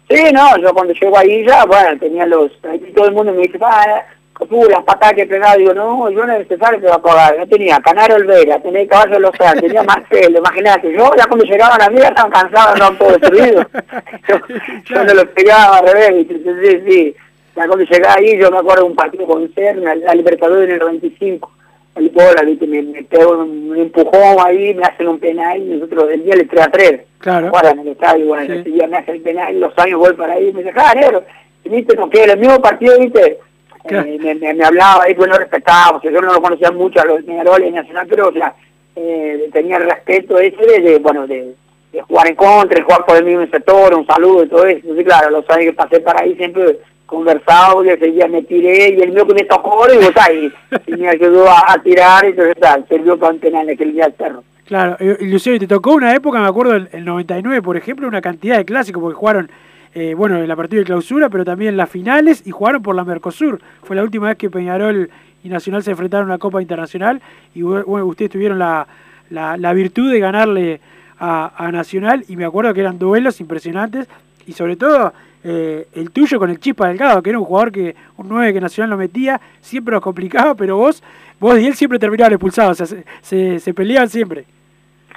Sí, 0.09 0.23
no, 0.33 0.59
yo 0.59 0.73
cuando 0.75 0.93
llego 0.93 1.17
ahí 1.19 1.45
ya, 1.47 1.65
bueno, 1.65 1.99
tenía 1.99 2.27
los, 2.27 2.53
ahí 2.65 2.79
todo 2.95 3.07
el 3.07 3.15
mundo 3.15 3.33
me 3.33 3.43
dice, 3.43 3.59
ah, 3.63 4.05
tú 4.49 4.67
las 4.69 4.83
patadas 4.83 5.15
que 5.15 5.27
pegaba, 5.27 5.57
digo, 5.57 5.73
no, 5.75 6.11
yo 6.11 6.25
no 6.27 6.33
es 6.33 6.41
necesario 6.41 6.81
que 6.81 6.87
va 6.87 6.97
a 6.97 7.03
pagar, 7.03 7.39
yo 7.39 7.47
tenía 7.47 7.79
Canaro 7.81 8.17
Olvera, 8.17 8.61
tenía 8.61 8.87
Caballo 8.89 9.15
de 9.15 9.21
los 9.21 9.37
Santos, 9.37 9.63
tenía 9.63 9.83
Marcelo, 9.85 10.39
imagínate, 10.39 10.93
yo 10.93 11.11
ya 11.17 11.27
cuando 11.27 11.45
llegaban 11.45 11.81
a 11.81 11.89
mí 11.91 11.99
ya 12.01 12.09
estaban 12.09 12.33
cansados, 12.33 12.79
no 12.79 12.99
todo 12.99 13.11
destruido. 13.11 13.63
yo, 14.29 14.37
yo 14.85 15.05
no 15.05 15.15
los 15.15 15.27
pegaba 15.27 15.79
al 15.79 15.87
revés, 15.87 16.29
¿viste? 16.29 16.35
sí, 16.63 16.83
sí, 16.87 17.17
ya 17.55 17.67
cuando 17.67 17.85
llegaba 17.85 18.15
ahí, 18.15 18.39
yo 18.39 18.51
me 18.51 18.59
acuerdo 18.59 18.85
de 18.85 18.91
un 18.91 18.97
partido 18.97 19.27
con 19.27 19.53
Cerna, 19.55 19.95
la 19.95 20.15
Libertadores 20.15 20.69
en 20.69 20.75
el 20.75 20.79
95, 20.81 21.53
el 21.97 22.09
bola, 22.09 22.43
¿viste? 22.47 22.67
Me, 22.67 22.83
me 22.83 23.03
pegó 23.05 23.39
un, 23.39 23.77
empujón 23.77 24.37
ahí, 24.45 24.73
me 24.75 24.83
hacen 24.85 25.09
un 25.09 25.19
penal, 25.19 25.61
y 25.61 25.75
nosotros 25.75 26.09
del 26.09 26.25
día 26.25 26.37
le 26.37 26.47
3 26.47 26.67
a 26.67 26.71
3. 26.71 27.01
Claro. 27.19 27.51
Ahora 27.55 27.71
en 27.73 27.81
el 27.81 27.89
estadio, 27.89 28.27
bueno, 28.27 28.47
Sí. 28.47 28.61
ese 28.61 28.71
día 28.71 28.87
me 28.87 28.97
hace 28.97 29.13
el 29.13 29.21
penal, 29.21 29.61
los 29.61 29.79
años 29.79 29.99
voy 29.99 30.15
para 30.15 30.33
ahí, 30.33 30.51
me 30.53 30.63
dice, 30.63 30.75
ah, 30.77 30.95
negro, 30.95 31.23
viste, 31.65 31.95
no 31.95 32.09
que 32.09 32.25
el 32.25 32.39
mismo 32.39 32.61
partido, 32.61 32.99
viste, 32.99 33.39
Eh, 33.85 34.19
me, 34.21 34.35
me, 34.35 34.55
me 34.55 34.65
hablaba 34.65 35.05
ahí, 35.05 35.15
pues 35.15 35.29
no 35.29 35.37
respetaba, 35.37 35.93
porque 35.93 36.13
yo 36.13 36.21
no 36.21 36.33
lo 36.33 36.41
conocía 36.41 36.71
mucho 36.71 37.01
a 37.01 37.05
los 37.05 37.19
de 37.19 37.23
Peñarol 37.25 37.65
y 37.65 37.71
Nacional, 37.71 38.07
pero, 38.09 38.29
o 38.29 38.33
sea, 38.33 38.55
eh, 38.95 39.49
tenía 39.53 39.79
el 39.79 39.85
respeto 39.91 40.39
ese 40.39 40.65
de, 40.65 40.81
de, 40.81 40.99
bueno, 40.99 41.27
de, 41.27 41.55
de 41.93 42.03
jugar 42.03 42.29
en 42.29 42.35
contra, 42.37 42.79
de 42.79 42.85
jugar 42.85 43.05
por 43.05 43.17
el 43.17 43.25
mismo 43.25 43.47
sector, 43.47 43.95
un 43.95 44.07
saludo 44.07 44.45
y 44.45 44.49
todo 44.49 44.67
eso. 44.67 44.81
Entonces, 44.83 45.05
claro, 45.05 45.31
los 45.31 45.49
años 45.51 45.67
que 45.67 45.73
pasé 45.73 46.01
para 46.01 46.21
ahí 46.23 46.35
siempre 46.37 46.79
conversaba, 47.07 47.85
y 47.85 47.91
ese 47.91 48.07
día 48.07 48.27
me 48.29 48.43
tiré, 48.43 48.91
y 48.91 49.03
el 49.03 49.13
mío 49.13 49.27
que 49.27 49.35
me 49.35 49.45
tocó, 49.45 49.87
y, 49.93 49.99
o 49.99 50.13
sea, 50.13 50.33
y, 50.33 50.53
y 50.87 50.97
me 50.97 51.09
ayudó 51.09 51.49
a, 51.49 51.73
a 51.73 51.83
tirar, 51.83 52.25
y 52.25 52.29
entonces, 52.29 52.55
tal, 52.61 52.87
sirvió 52.89 53.19
para 53.19 53.33
un 53.33 53.39
penal 53.41 53.69
aquel 53.69 53.93
día 53.93 54.07
al 54.07 54.13
perro. 54.15 54.45
Claro, 54.65 54.97
y 55.01 55.27
Luciano, 55.27 55.57
y 55.57 55.61
te 55.61 55.67
tocó 55.67 55.93
una 55.93 56.15
época, 56.15 56.41
me 56.41 56.47
acuerdo, 56.47 56.75
el, 56.75 56.89
el 56.93 57.05
99, 57.05 57.61
por 57.61 57.77
ejemplo, 57.77 58.09
una 58.09 58.23
cantidad 58.23 58.57
de 58.57 58.65
clásicos, 58.65 59.03
porque 59.03 59.17
jugaron, 59.17 59.51
eh, 59.95 60.15
bueno, 60.15 60.39
en 60.39 60.49
la 60.49 60.57
partida 60.57 60.81
de 60.81 60.87
clausura, 60.87 61.29
pero 61.29 61.45
también 61.45 61.77
las 61.77 61.91
finales, 61.91 62.43
y 62.47 62.51
jugaron 62.51 62.83
por 62.83 62.95
la 62.97 63.05
Mercosur. 63.05 63.61
Fue 63.83 63.95
la 63.95 64.03
última 64.03 64.29
vez 64.29 64.39
que 64.39 64.49
Peñarol 64.49 65.11
y 65.45 65.49
Nacional 65.49 65.83
se 65.83 65.91
enfrentaron 65.91 66.29
a 66.29 66.35
una 66.35 66.39
Copa 66.39 66.63
Internacional, 66.63 67.21
y 67.55 67.63
ustedes 67.63 68.31
tuvieron 68.31 68.59
la, 68.59 68.87
la, 69.29 69.73
virtud 69.75 70.11
de 70.11 70.19
ganarle 70.19 70.81
a, 71.19 71.71
Nacional, 71.73 72.25
y 72.29 72.37
me 72.37 72.45
acuerdo 72.45 72.73
que 72.73 72.81
eran 72.81 72.99
duelos 72.99 73.41
impresionantes, 73.41 74.09
y 74.47 74.55
sobre 74.55 74.77
todo 74.77 75.13
eh, 75.45 75.87
el 75.95 76.11
tuyo 76.11 76.39
con 76.39 76.49
el 76.49 76.59
Chispa 76.59 76.89
Delgado, 76.89 77.23
que 77.23 77.31
era 77.31 77.39
un 77.39 77.45
jugador 77.45 77.71
que, 77.71 77.95
un 78.17 78.29
9 78.29 78.55
que 78.55 78.61
Nacional 78.61 78.91
lo 78.91 78.97
metía, 78.97 79.41
siempre 79.61 79.93
los 79.93 80.03
complicaba, 80.03 80.55
pero 80.55 80.77
vos, 80.77 81.03
vos 81.39 81.59
y 81.59 81.67
él 81.67 81.75
siempre 81.75 81.99
terminaban 81.99 82.33
expulsados, 82.33 82.81
o 82.81 82.87
sea, 82.87 82.87
se, 82.87 83.05
se, 83.21 83.61
se 83.61 83.75
peleaban 83.75 84.09
siempre. 84.09 84.47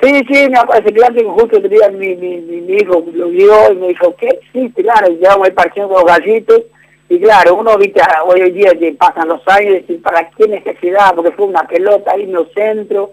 Sí, 0.05 0.23
sí, 0.29 0.49
me 0.51 0.59
acuerdo 0.59 0.83
ese 0.83 0.93
clásico 0.93 1.31
justo 1.31 1.57
el 1.57 1.67
día 1.67 1.89
mi, 1.89 2.15
mi, 2.15 2.37
mi, 2.37 2.73
hijo 2.75 3.03
lo 3.11 3.27
vio 3.29 3.71
y 3.71 3.75
me 3.75 3.87
dijo, 3.87 4.15
¿qué? 4.17 4.39
Sí, 4.53 4.71
claro, 4.75 5.07
llevamos 5.07 5.47
ahí 5.47 5.53
partiendo 5.53 5.89
con 5.89 6.03
los 6.03 6.05
gallitos. 6.05 6.61
Y 7.09 7.19
claro, 7.19 7.55
uno, 7.55 7.75
viste, 7.75 8.01
hoy 8.23 8.41
en 8.41 8.53
día 8.53 8.71
que 8.77 8.91
pasan 8.93 9.29
los 9.29 9.41
años, 9.47 9.81
y 9.87 9.93
¿para 9.93 10.29
qué 10.29 10.47
necesidad? 10.47 11.15
Porque 11.15 11.31
fue 11.31 11.47
una 11.47 11.63
pelota 11.63 12.11
ahí 12.11 12.21
en 12.21 12.33
los 12.33 12.51
centros, 12.53 13.09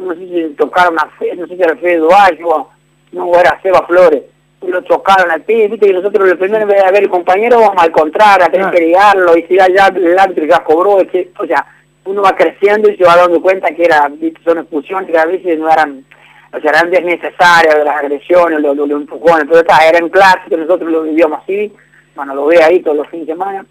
no 0.00 0.14
sé 0.14 0.18
si 0.18 0.54
tocaron 0.56 0.98
a 0.98 1.06
Fe, 1.16 1.36
no 1.36 1.46
sé 1.46 1.54
si 1.54 1.62
era 1.62 1.76
Fede 1.76 1.98
Duayo, 1.98 2.68
no, 3.12 3.38
era 3.38 3.60
Seba 3.62 3.86
Flores, 3.86 4.22
y 4.62 4.66
lo 4.66 4.80
chocaron 4.82 5.30
al 5.30 5.42
pie, 5.42 5.68
viste, 5.68 5.90
y 5.90 5.92
nosotros 5.92 6.28
lo 6.28 6.38
primero 6.38 6.62
en 6.62 6.68
vez 6.68 6.84
de 6.84 6.90
ver 6.90 7.02
el 7.04 7.10
compañero, 7.10 7.60
vamos 7.60 7.82
al 7.82 7.92
contrario, 7.92 8.46
a 8.46 8.50
tener 8.50 8.70
que 8.72 8.80
ligarlo, 8.80 9.36
y 9.36 9.42
si 9.44 9.56
ya, 9.56 9.68
ya 9.68 9.86
el 9.94 10.18
árbitro 10.18 10.46
ya 10.46 10.64
cobró, 10.64 11.00
es 11.00 11.08
que, 11.08 11.30
o 11.38 11.46
sea, 11.46 11.64
uno 12.04 12.22
va 12.22 12.34
creciendo 12.34 12.90
y 12.90 12.96
se 12.96 13.04
va 13.04 13.16
dando 13.16 13.40
cuenta 13.40 13.72
que 13.74 13.84
era, 13.84 14.08
viste, 14.08 14.40
son 14.44 14.58
expulsiones 14.58 15.08
que 15.08 15.18
a 15.18 15.26
veces 15.26 15.58
no 15.58 15.70
eran, 15.70 16.04
o 16.52 16.60
sea, 16.60 16.70
eran 16.70 16.90
desnecesarias 16.90 17.76
las 17.84 17.96
agresiones, 17.96 18.60
los, 18.60 18.76
los, 18.76 18.88
los 18.88 19.00
empujones, 19.00 19.46
pero 19.48 19.60
está, 19.60 19.86
era 19.88 20.00
clásico, 20.08 20.56
nosotros 20.56 20.90
lo 20.90 21.02
vivíamos 21.02 21.40
así, 21.42 21.72
bueno, 22.14 22.34
lo 22.34 22.46
ve 22.46 22.62
ahí 22.62 22.80
todos 22.80 22.96
los 22.98 23.08
fines 23.08 23.26
de 23.26 23.32
semana, 23.32 23.64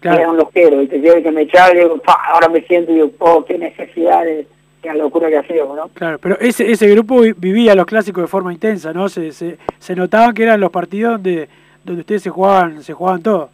Claro. 0.00 0.18
era 0.20 0.30
un 0.30 0.36
loquero, 0.36 0.80
y 0.80 0.86
te 0.86 0.98
llevo 0.98 1.20
que 1.20 1.30
me 1.32 1.42
echaba 1.42 1.72
y 1.74 1.78
digo, 1.78 2.00
ahora 2.06 2.48
me 2.48 2.60
siento 2.62 2.92
y 2.92 2.94
digo, 2.96 3.10
oh, 3.18 3.44
qué 3.44 3.58
necesidad 3.58 4.22
de, 4.24 4.46
qué 4.80 4.94
locura 4.94 5.28
que 5.28 5.38
hacíamos, 5.38 5.76
¿no? 5.76 5.88
Claro, 5.88 6.18
pero 6.20 6.38
ese, 6.38 6.70
ese 6.70 6.86
grupo 6.88 7.20
vi- 7.20 7.32
vivía 7.36 7.74
los 7.74 7.84
clásicos 7.84 8.22
de 8.22 8.28
forma 8.28 8.52
intensa, 8.52 8.92
¿no? 8.92 9.08
Se, 9.08 9.32
se, 9.32 9.58
se 9.80 9.96
notaban 9.96 10.34
que 10.34 10.44
eran 10.44 10.60
los 10.60 10.70
partidos 10.70 11.14
donde, 11.14 11.48
donde 11.82 12.02
ustedes 12.02 12.22
se 12.22 12.30
jugaban, 12.30 12.80
se 12.84 12.92
jugaban 12.92 13.22
todo. 13.24 13.50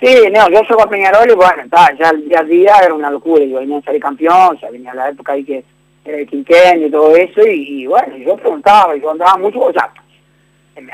Sí, 0.00 0.14
no, 0.32 0.48
yo 0.50 0.62
llego 0.62 0.82
a 0.82 0.88
Peñarol 0.88 1.28
y 1.28 1.34
bueno, 1.34 1.62
está, 1.64 1.92
ya 1.98 2.10
el 2.10 2.28
día 2.28 2.38
a 2.40 2.44
día 2.44 2.72
era 2.84 2.94
una 2.94 3.10
locura, 3.10 3.44
yo 3.44 3.58
venía 3.58 3.78
a 3.78 3.82
salir 3.82 4.00
campeón, 4.00 4.56
ya 4.62 4.70
venía 4.70 4.94
la 4.94 5.08
época 5.10 5.32
ahí 5.32 5.42
que 5.44 5.64
el 6.14 6.26
quinquenio 6.26 6.86
y 6.86 6.90
todo 6.90 7.14
eso, 7.16 7.40
y, 7.46 7.82
y 7.82 7.86
bueno, 7.86 8.16
yo 8.16 8.36
preguntaba, 8.36 8.94
yo 8.96 9.10
andaba 9.10 9.36
mucho, 9.38 9.60
o 9.60 9.72
sea, 9.72 9.90
me- 10.80 10.92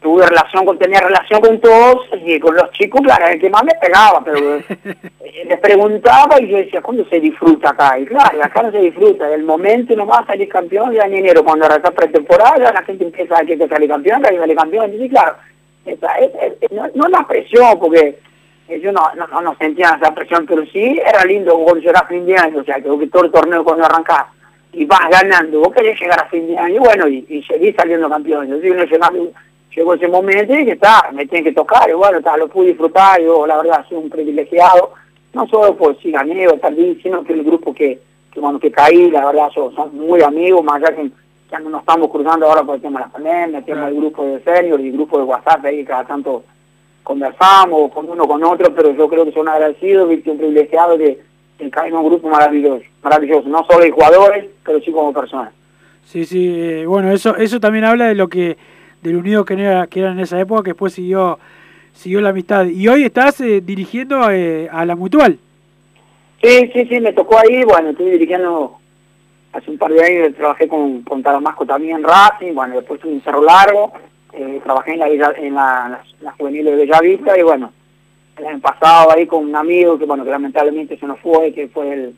tuve 0.00 0.24
relación 0.26 0.64
con, 0.64 0.78
tenía 0.78 1.00
relación 1.00 1.40
con 1.40 1.58
todos, 1.60 2.06
y 2.24 2.38
con 2.38 2.54
los 2.54 2.70
chicos, 2.70 3.00
claro, 3.02 3.26
el 3.26 3.40
que 3.40 3.50
más 3.50 3.64
me 3.64 3.72
pegaba, 3.80 4.22
pero 4.24 4.56
eh, 4.58 5.44
les 5.44 5.58
preguntaba 5.60 6.40
y 6.40 6.48
yo 6.48 6.56
decía, 6.58 6.80
¿cuándo 6.80 7.04
se 7.08 7.18
disfruta 7.18 7.70
acá? 7.70 7.98
Y 7.98 8.06
claro, 8.06 8.42
acá 8.44 8.62
no 8.62 8.70
se 8.70 8.78
disfruta, 8.78 9.32
el 9.34 9.42
momento 9.42 9.96
nomás 9.96 10.24
salir 10.26 10.48
campeón, 10.48 10.92
ya 10.92 11.02
en 11.02 11.14
enero, 11.14 11.42
cuando 11.44 11.66
arranca 11.66 11.90
pretemporada, 11.90 12.72
la 12.72 12.82
gente 12.84 13.04
empieza 13.04 13.38
a 13.38 13.44
que 13.44 13.56
salir 13.56 13.88
campeón, 13.88 14.22
que 14.22 14.38
salir 14.38 14.56
campeón, 14.56 14.84
entonces 14.84 15.10
claro, 15.10 15.36
esa, 15.84 16.14
es, 16.18 16.30
es- 16.60 16.70
no, 16.72 16.86
no 16.94 17.08
la 17.08 17.26
presión, 17.26 17.78
porque 17.80 18.18
ellos 18.68 18.92
no, 18.92 19.02
no, 19.16 19.26
no, 19.26 19.40
no 19.40 19.56
sentían 19.56 20.00
esa 20.00 20.14
presión, 20.14 20.44
pero 20.46 20.64
sí 20.66 21.00
era 21.04 21.24
lindo 21.24 21.58
cuando 21.58 21.90
a 21.90 22.06
fin 22.06 22.26
de 22.26 22.36
año, 22.36 22.60
o 22.60 22.64
sea, 22.64 22.76
que, 22.76 22.82
todo 22.82 23.24
el 23.24 23.30
torneo 23.30 23.64
cuando 23.64 23.84
arrancás 23.84 24.26
y 24.72 24.84
vas 24.84 25.08
ganando, 25.10 25.60
vos 25.60 25.72
querés 25.72 25.98
llegar 25.98 26.20
a 26.20 26.28
fin 26.28 26.46
de 26.46 26.58
año, 26.58 26.76
y 26.76 26.78
bueno, 26.78 27.08
y, 27.08 27.24
y 27.28 27.42
seguís 27.42 27.74
saliendo 27.74 28.08
campeón, 28.08 28.44
entonces 28.44 28.70
uno 28.70 28.84
llegando, 28.84 29.32
llegó 29.74 29.94
ese 29.94 30.08
momento 30.08 30.54
y 30.54 30.64
que 30.66 30.72
está, 30.72 31.10
me 31.12 31.26
tienen 31.26 31.44
que 31.44 31.52
tocar, 31.52 31.88
y 31.88 31.94
bueno, 31.94 32.18
está, 32.18 32.36
lo 32.36 32.48
pude 32.48 32.68
disfrutar, 32.68 33.20
yo 33.20 33.46
la 33.46 33.56
verdad 33.56 33.84
soy 33.88 33.98
un 33.98 34.10
privilegiado, 34.10 34.92
no 35.32 35.46
solo 35.48 35.74
por 35.76 35.98
si 36.00 36.10
gané 36.10 36.46
o 36.48 36.58
tal 36.58 36.76
sino 37.02 37.24
que 37.24 37.32
el 37.32 37.44
grupo 37.44 37.72
que, 37.74 37.98
que 38.30 38.40
bueno, 38.40 38.58
que 38.58 38.70
caí, 38.70 39.10
la 39.10 39.26
verdad 39.26 39.48
son, 39.54 39.74
son 39.74 39.96
muy 39.96 40.22
amigos, 40.22 40.62
más 40.62 40.82
allá 40.82 40.94
que 40.94 41.10
ya 41.50 41.58
no 41.60 41.70
nos 41.70 41.80
estamos 41.80 42.10
cruzando 42.10 42.46
ahora 42.46 42.62
por 42.62 42.74
el 42.76 42.82
tema 42.82 43.00
de 43.00 43.06
la 43.06 43.12
pandemia, 43.12 43.58
el 43.58 43.64
tema 43.64 43.86
del 43.86 43.96
grupo 43.96 44.24
de 44.24 44.40
senior 44.42 44.80
y 44.80 44.88
el 44.88 44.92
grupo 44.92 45.18
de 45.18 45.24
WhatsApp 45.24 45.64
ahí 45.64 45.84
cada 45.84 46.04
tanto 46.04 46.44
conversamos 47.08 47.90
con 47.90 48.06
uno 48.06 48.28
con 48.28 48.44
otro, 48.44 48.74
pero 48.74 48.92
yo 48.92 49.08
creo 49.08 49.24
que 49.24 49.32
son 49.32 49.48
agradecidos, 49.48 50.10
viste, 50.10 50.30
un 50.30 50.36
privilegiado 50.36 50.98
de, 50.98 51.18
de 51.58 51.70
caer 51.70 51.88
en 51.88 51.96
un 51.96 52.04
grupo 52.04 52.28
maravilloso, 52.28 52.84
maravilloso, 53.02 53.48
no 53.48 53.64
solo 53.64 53.82
de 53.82 53.90
jugadores, 53.90 54.44
pero 54.62 54.78
sí 54.80 54.92
como 54.92 55.10
personas. 55.14 55.54
Sí, 56.04 56.26
sí, 56.26 56.54
eh, 56.54 56.84
bueno, 56.86 57.10
eso 57.10 57.34
eso 57.36 57.60
también 57.60 57.86
habla 57.86 58.08
de 58.08 58.14
lo 58.14 58.28
que 58.28 58.58
del 59.00 59.16
unido 59.16 59.46
que 59.46 59.54
era, 59.54 59.86
que 59.86 60.00
era 60.00 60.12
en 60.12 60.20
esa 60.20 60.38
época, 60.38 60.64
que 60.64 60.70
después 60.72 60.92
siguió 60.92 61.38
siguió 61.94 62.20
la 62.20 62.28
amistad. 62.28 62.66
Y 62.66 62.86
hoy 62.88 63.04
estás 63.04 63.40
eh, 63.40 63.62
dirigiendo 63.62 64.30
eh, 64.30 64.68
a 64.70 64.84
la 64.84 64.94
Mutual. 64.94 65.38
Sí, 66.42 66.70
sí, 66.74 66.84
sí, 66.90 67.00
me 67.00 67.14
tocó 67.14 67.38
ahí, 67.38 67.64
bueno, 67.64 67.88
estoy 67.88 68.10
dirigiendo 68.10 68.76
hace 69.54 69.70
un 69.70 69.78
par 69.78 69.90
de 69.92 70.04
años, 70.04 70.36
trabajé 70.36 70.68
con, 70.68 71.02
con 71.04 71.22
Taramasco 71.22 71.64
también 71.64 71.96
en 71.96 72.04
Racing, 72.04 72.52
bueno, 72.52 72.74
después 72.76 73.02
un 73.04 73.22
Cerro 73.22 73.42
Largo, 73.42 73.92
eh, 74.32 74.60
trabajé 74.62 74.92
en 74.94 74.98
la, 75.00 75.08
Villa- 75.08 75.34
en 75.36 75.54
la, 75.54 76.02
la 76.20 76.32
juvenil 76.32 76.64
de 76.66 76.76
Bellavista 76.76 77.38
y 77.38 77.42
bueno, 77.42 77.72
el 78.36 78.46
año 78.46 78.60
pasado 78.60 79.10
ahí 79.12 79.26
con 79.26 79.44
un 79.44 79.56
amigo 79.56 79.98
que 79.98 80.04
bueno, 80.04 80.24
que 80.24 80.30
lamentablemente 80.30 80.96
se 80.98 81.06
nos 81.06 81.18
fue, 81.20 81.52
que 81.52 81.68
fue 81.68 81.92
el 81.92 82.14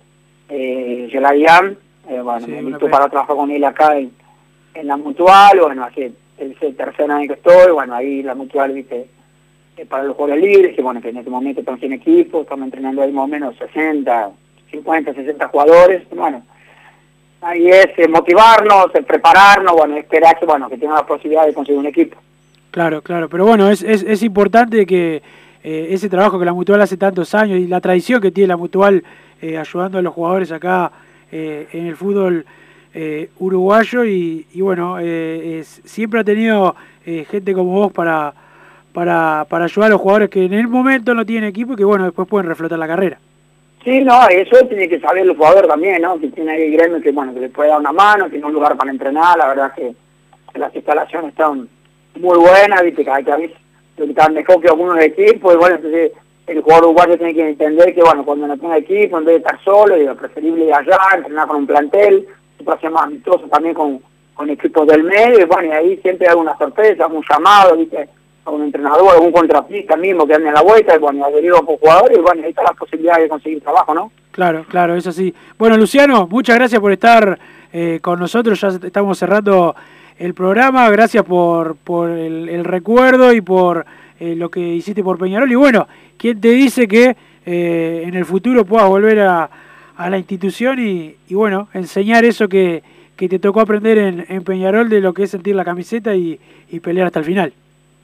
eh, 0.49 1.09
Geladian, 1.11 1.77
eh, 2.09 2.21
bueno, 2.21 2.41
Sí, 2.41 2.51
me 2.51 2.59
invitó 2.59 2.89
para 2.91 3.09
trabajar 3.09 3.37
con 3.37 3.51
él 3.51 3.65
acá 3.65 3.97
en, 3.99 4.11
en 4.75 4.87
la 4.87 4.97
Mutual, 4.97 5.61
bueno, 5.61 5.85
hace 5.85 6.13
el, 6.39 6.57
el 6.61 6.77
tercer 6.77 7.11
año 7.11 7.27
que 7.29 7.35
estoy, 7.35 7.73
bueno, 7.73 7.95
ahí 7.95 8.23
la 8.23 8.35
Mutual, 8.35 8.73
viste, 8.73 9.07
para 9.89 10.03
los 10.05 10.15
jugadores 10.17 10.45
libres, 10.45 10.77
que 10.77 10.83
bueno, 10.83 11.01
que 11.01 11.09
en 11.09 11.17
este 11.19 11.31
momento 11.31 11.61
estamos 11.61 11.83
en 11.83 11.93
equipo, 11.95 12.43
estamos 12.43 12.65
entrenando 12.67 13.01
ahí 13.03 13.13
más 13.13 13.25
o 13.25 13.29
menos 13.29 13.57
60, 13.57 14.31
50, 14.73 15.15
60 15.15 15.49
jugadores, 15.49 16.03
bueno, 16.15 16.43
ahí 17.41 17.68
es 17.68 17.88
eh, 17.97 18.09
motivarnos, 18.09 18.86
eh, 18.95 19.03
prepararnos, 19.03 19.74
bueno, 19.74 19.97
esperar 19.97 20.38
que, 20.38 20.47
bueno, 20.47 20.68
que 20.68 20.76
tengan 20.76 20.97
la 20.97 21.07
posibilidad 21.07 21.47
de 21.47 21.55
conseguir 21.55 21.78
un 21.78 21.86
equipo. 21.86 22.16
Claro, 22.70 23.03
claro, 23.03 23.28
pero 23.28 23.47
bueno, 23.47 23.68
es, 23.68 23.82
es, 23.82 24.03
es 24.03 24.22
importante 24.22 24.86
que 24.86 25.22
eh, 25.64 25.88
ese 25.91 26.09
trabajo 26.09 26.38
que 26.38 26.45
la 26.45 26.53
Mutual 26.53 26.80
hace 26.80 26.97
tantos 26.97 27.34
años 27.34 27.59
y 27.59 27.66
la 27.66 27.80
tradición 27.80 28.20
que 28.20 28.30
tiene 28.30 28.49
la 28.49 28.57
Mutual 28.57 29.03
eh, 29.43 29.59
ayudando 29.59 29.99
a 29.99 30.03
los 30.03 30.14
jugadores 30.14 30.53
acá 30.53 30.93
en 31.32 31.86
el 31.86 31.95
fútbol 31.95 32.45
uruguayo 33.38 34.05
y, 34.05 34.49
y 34.53 34.61
bueno, 34.62 34.97
siempre 35.62 36.18
ha 36.18 36.24
tenido 36.24 36.74
gente 37.05 37.55
como 37.55 37.70
vos 37.70 37.93
para, 37.93 38.34
para, 38.93 39.47
para 39.49 39.66
ayudar 39.66 39.86
a 39.86 39.91
los 39.91 40.01
jugadores 40.01 40.28
que 40.28 40.45
en 40.45 40.55
el 40.55 40.66
momento 40.66 41.14
no 41.14 41.24
tienen 41.24 41.49
equipo 41.49 41.74
y 41.74 41.76
que 41.76 41.84
bueno, 41.84 42.05
después 42.05 42.26
pueden 42.26 42.49
reflotar 42.49 42.80
la 42.80 42.88
carrera. 42.88 43.20
Sí, 43.83 44.01
no, 44.05 44.28
eso 44.28 44.66
tiene 44.66 44.89
que 44.89 45.01
saber 45.01 45.22
el 45.22 45.35
jugador 45.35 45.66
también, 45.66 46.03
¿no? 46.03 46.20
Que 46.20 46.28
tiene 46.28 46.53
ahí 46.53 46.62
el 46.64 46.72
gremio 46.72 47.01
que, 47.01 47.12
bueno, 47.12 47.33
que 47.33 47.41
le 47.41 47.49
puede 47.49 47.70
dar 47.70 47.81
una 47.81 47.93
mano, 47.93 48.28
tiene 48.28 48.45
un 48.45 48.53
lugar 48.53 48.76
para 48.76 48.91
entrenar, 48.91 49.39
la 49.39 49.49
verdad 49.49 49.72
que 49.74 49.95
las 50.59 50.74
instalaciones 50.74 51.31
están 51.31 51.66
muy 52.16 52.39
buenas, 52.39 52.83
viste, 52.83 53.05
que 53.05 53.24
que 53.24 53.31
veces 53.31 53.57
están 53.97 54.35
mejor 54.35 54.61
que 54.61 54.68
algunos 54.68 55.01
equipos, 55.01 55.55
y 55.55 55.57
bueno, 55.57 55.76
entonces 55.76 56.12
el 56.47 56.61
jugador 56.61 56.87
uruguayo 56.87 57.16
tiene 57.16 57.35
que 57.35 57.49
entender 57.49 57.95
que, 57.95 58.03
bueno, 58.03 58.22
cuando 58.24 58.47
no 58.47 58.59
tenga 58.59 58.76
equipo, 58.76 59.16
en 59.16 59.24
vez 59.24 59.35
de 59.35 59.39
estar 59.39 59.64
solo, 59.64 59.97
lo 59.97 60.16
preferible 60.16 60.66
ir 60.66 60.74
allá, 60.74 60.99
entrenar 61.14 61.49
con 61.49 61.57
un 61.57 61.66
plantel, 61.66 62.26
siempre 62.57 62.74
hacemos 62.74 63.03
amistosos 63.03 63.49
también 63.49 63.74
con, 63.74 64.03
con 64.35 64.51
equipos 64.51 64.87
del 64.89 65.05
medio, 65.05 65.41
y 65.41 65.45
bueno, 65.45 65.68
y 65.68 65.72
ahí 65.72 65.97
siempre 66.03 66.28
hay 66.28 66.37
una 66.37 66.59
sorpresa, 66.59 67.07
un 67.07 67.24
llamado, 67.31 67.76
viste, 67.76 68.09
a 68.45 68.51
un 68.51 68.62
entrenador, 68.62 69.12
algún 69.12 69.32
contratista 69.32 69.97
mismo 69.97 70.26
que 70.26 70.34
ande 70.34 70.49
en 70.49 70.55
la 70.55 70.62
vuelta, 70.62 70.95
y 70.95 70.99
bueno, 70.99 71.24
adherido 71.24 71.64
por 71.64 71.78
jugadores, 71.78 72.18
y 72.18 72.20
bueno, 72.20 72.43
ahí 72.43 72.51
está 72.51 72.62
la 72.62 72.72
posibilidad 72.72 73.18
de 73.18 73.28
conseguir 73.28 73.61
trabajo, 73.61 73.95
¿no? 73.95 74.12
Claro, 74.32 74.64
claro, 74.68 74.95
eso 74.95 75.12
sí. 75.12 75.34
Bueno, 75.59 75.76
Luciano, 75.76 76.26
muchas 76.28 76.57
gracias 76.57 76.80
por 76.80 76.93
estar 76.93 77.38
eh, 77.72 77.99
con 78.01 78.18
nosotros. 78.18 78.61
Ya 78.61 78.68
estamos 78.68 79.18
cerrando 79.18 79.74
el 80.18 80.34
programa. 80.34 80.88
Gracias 80.91 81.24
por, 81.24 81.76
por 81.76 82.11
el, 82.11 82.49
el 82.49 82.64
recuerdo 82.64 83.32
y 83.32 83.41
por 83.41 83.84
eh, 84.20 84.36
lo 84.36 84.49
que 84.49 84.61
hiciste 84.61 85.03
por 85.03 85.18
Peñarol. 85.18 85.51
Y 85.51 85.57
bueno, 85.57 85.88
¿quién 86.16 86.41
te 86.41 86.51
dice 86.51 86.86
que 86.86 87.16
eh, 87.45 88.05
en 88.07 88.14
el 88.14 88.24
futuro 88.24 88.64
puedas 88.64 88.88
volver 88.88 89.20
a, 89.20 89.51
a 89.97 90.11
la 90.11 90.16
institución 90.16 90.78
y, 90.78 91.16
y 91.28 91.34
bueno, 91.34 91.68
enseñar 91.74 92.24
eso 92.24 92.49
que, 92.49 92.82
que 93.16 93.28
te 93.28 93.41
tocó 93.41 93.61
aprender 93.61 93.99
en, 93.99 94.26
en 94.28 94.45
Peñarol 94.45 94.88
de 94.88 95.01
lo 95.01 95.12
que 95.12 95.24
es 95.24 95.30
sentir 95.30 95.57
la 95.57 95.64
camiseta 95.64 96.14
y, 96.14 96.38
y 96.70 96.80
pelear 96.80 97.09
hasta 97.09 97.18
el 97.18 97.24
final? 97.24 97.53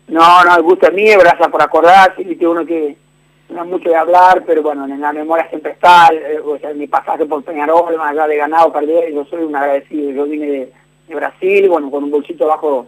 No, 0.09 0.45
no, 0.45 0.57
el 0.57 0.63
gusto 0.63 0.87
es 0.87 0.95
mío, 0.95 1.19
gracias 1.19 1.49
por 1.49 1.63
acordarse, 1.63 2.23
viste 2.23 2.47
uno 2.47 2.65
que 2.65 2.97
no 3.49 3.63
es 3.63 3.69
mucho 3.69 3.89
de 3.89 3.97
hablar, 3.97 4.45
pero 4.47 4.63
bueno, 4.63 4.85
en 4.85 5.01
la 5.01 5.13
memoria 5.13 5.49
siempre 5.49 5.73
está, 5.73 6.09
eh, 6.13 6.41
o 6.45 6.59
sea, 6.59 6.73
mi 6.75 6.87
pasaje 6.87 7.27
por 7.27 7.43
Peñarol, 7.43 7.97
más 7.97 8.11
allá 8.11 8.27
de 8.27 8.37
ganado, 8.37 8.73
perder, 8.73 9.13
yo 9.13 9.25
soy 9.25 9.43
un 9.43 9.55
agradecido, 9.55 10.11
yo 10.13 10.25
vine 10.25 10.47
de, 10.47 10.73
Brasil, 11.09 11.69
bueno, 11.69 11.89
con 11.89 12.03
un 12.03 12.11
bolsito 12.11 12.49
bajo 12.49 12.87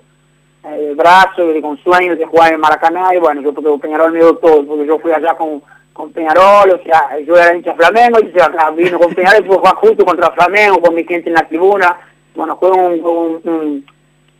el 0.64 0.96
brazo, 0.96 1.54
y 1.54 1.62
con 1.62 1.78
sueños 1.78 2.18
de 2.18 2.26
jugar 2.26 2.52
en 2.52 2.60
Maracaná, 2.60 3.14
y 3.14 3.18
bueno, 3.18 3.40
yo 3.40 3.54
porque 3.54 3.70
Peñarol 3.80 4.12
me 4.12 4.18
dio 4.18 4.36
todo, 4.36 4.66
porque 4.66 4.86
yo 4.86 4.98
fui 4.98 5.12
allá 5.12 5.36
con, 5.36 5.62
con 5.92 6.12
Peñarol, 6.12 6.70
o 6.70 6.82
sea, 6.82 7.16
yo 7.20 7.36
era 7.36 7.54
hincha 7.54 7.74
Flamengo, 7.74 8.18
y 8.20 8.40
acá 8.40 8.70
vino 8.70 8.98
con 8.98 9.14
Peñarol, 9.14 9.44
y 9.44 9.46
pude 9.46 9.58
jugar 9.58 9.74
justo 9.76 10.04
contra 10.04 10.32
Flamengo, 10.32 10.80
con 10.80 10.94
mi 10.96 11.04
gente 11.04 11.28
en 11.28 11.34
la 11.34 11.46
tribuna, 11.46 11.96
bueno, 12.34 12.56
juego 12.56 12.76
un, 12.76 13.00
un, 13.04 13.86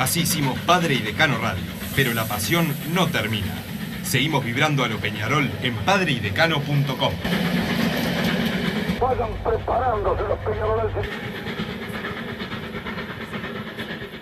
Así 0.00 0.20
hicimos 0.20 0.58
Padre 0.60 0.94
y 0.94 0.98
Decano 1.00 1.36
Radio, 1.38 1.62
pero 2.02 2.14
la 2.14 2.24
pasión 2.24 2.74
no 2.94 3.08
termina. 3.08 3.52
Seguimos 4.02 4.42
vibrando 4.42 4.82
a 4.82 4.88
lo 4.88 4.96
Peñarol 4.96 5.50
en 5.62 5.74
padreidecano.com. 5.84 7.12
Vayan 8.98 9.28
preparándose 9.44 10.22
los. 10.22 11.39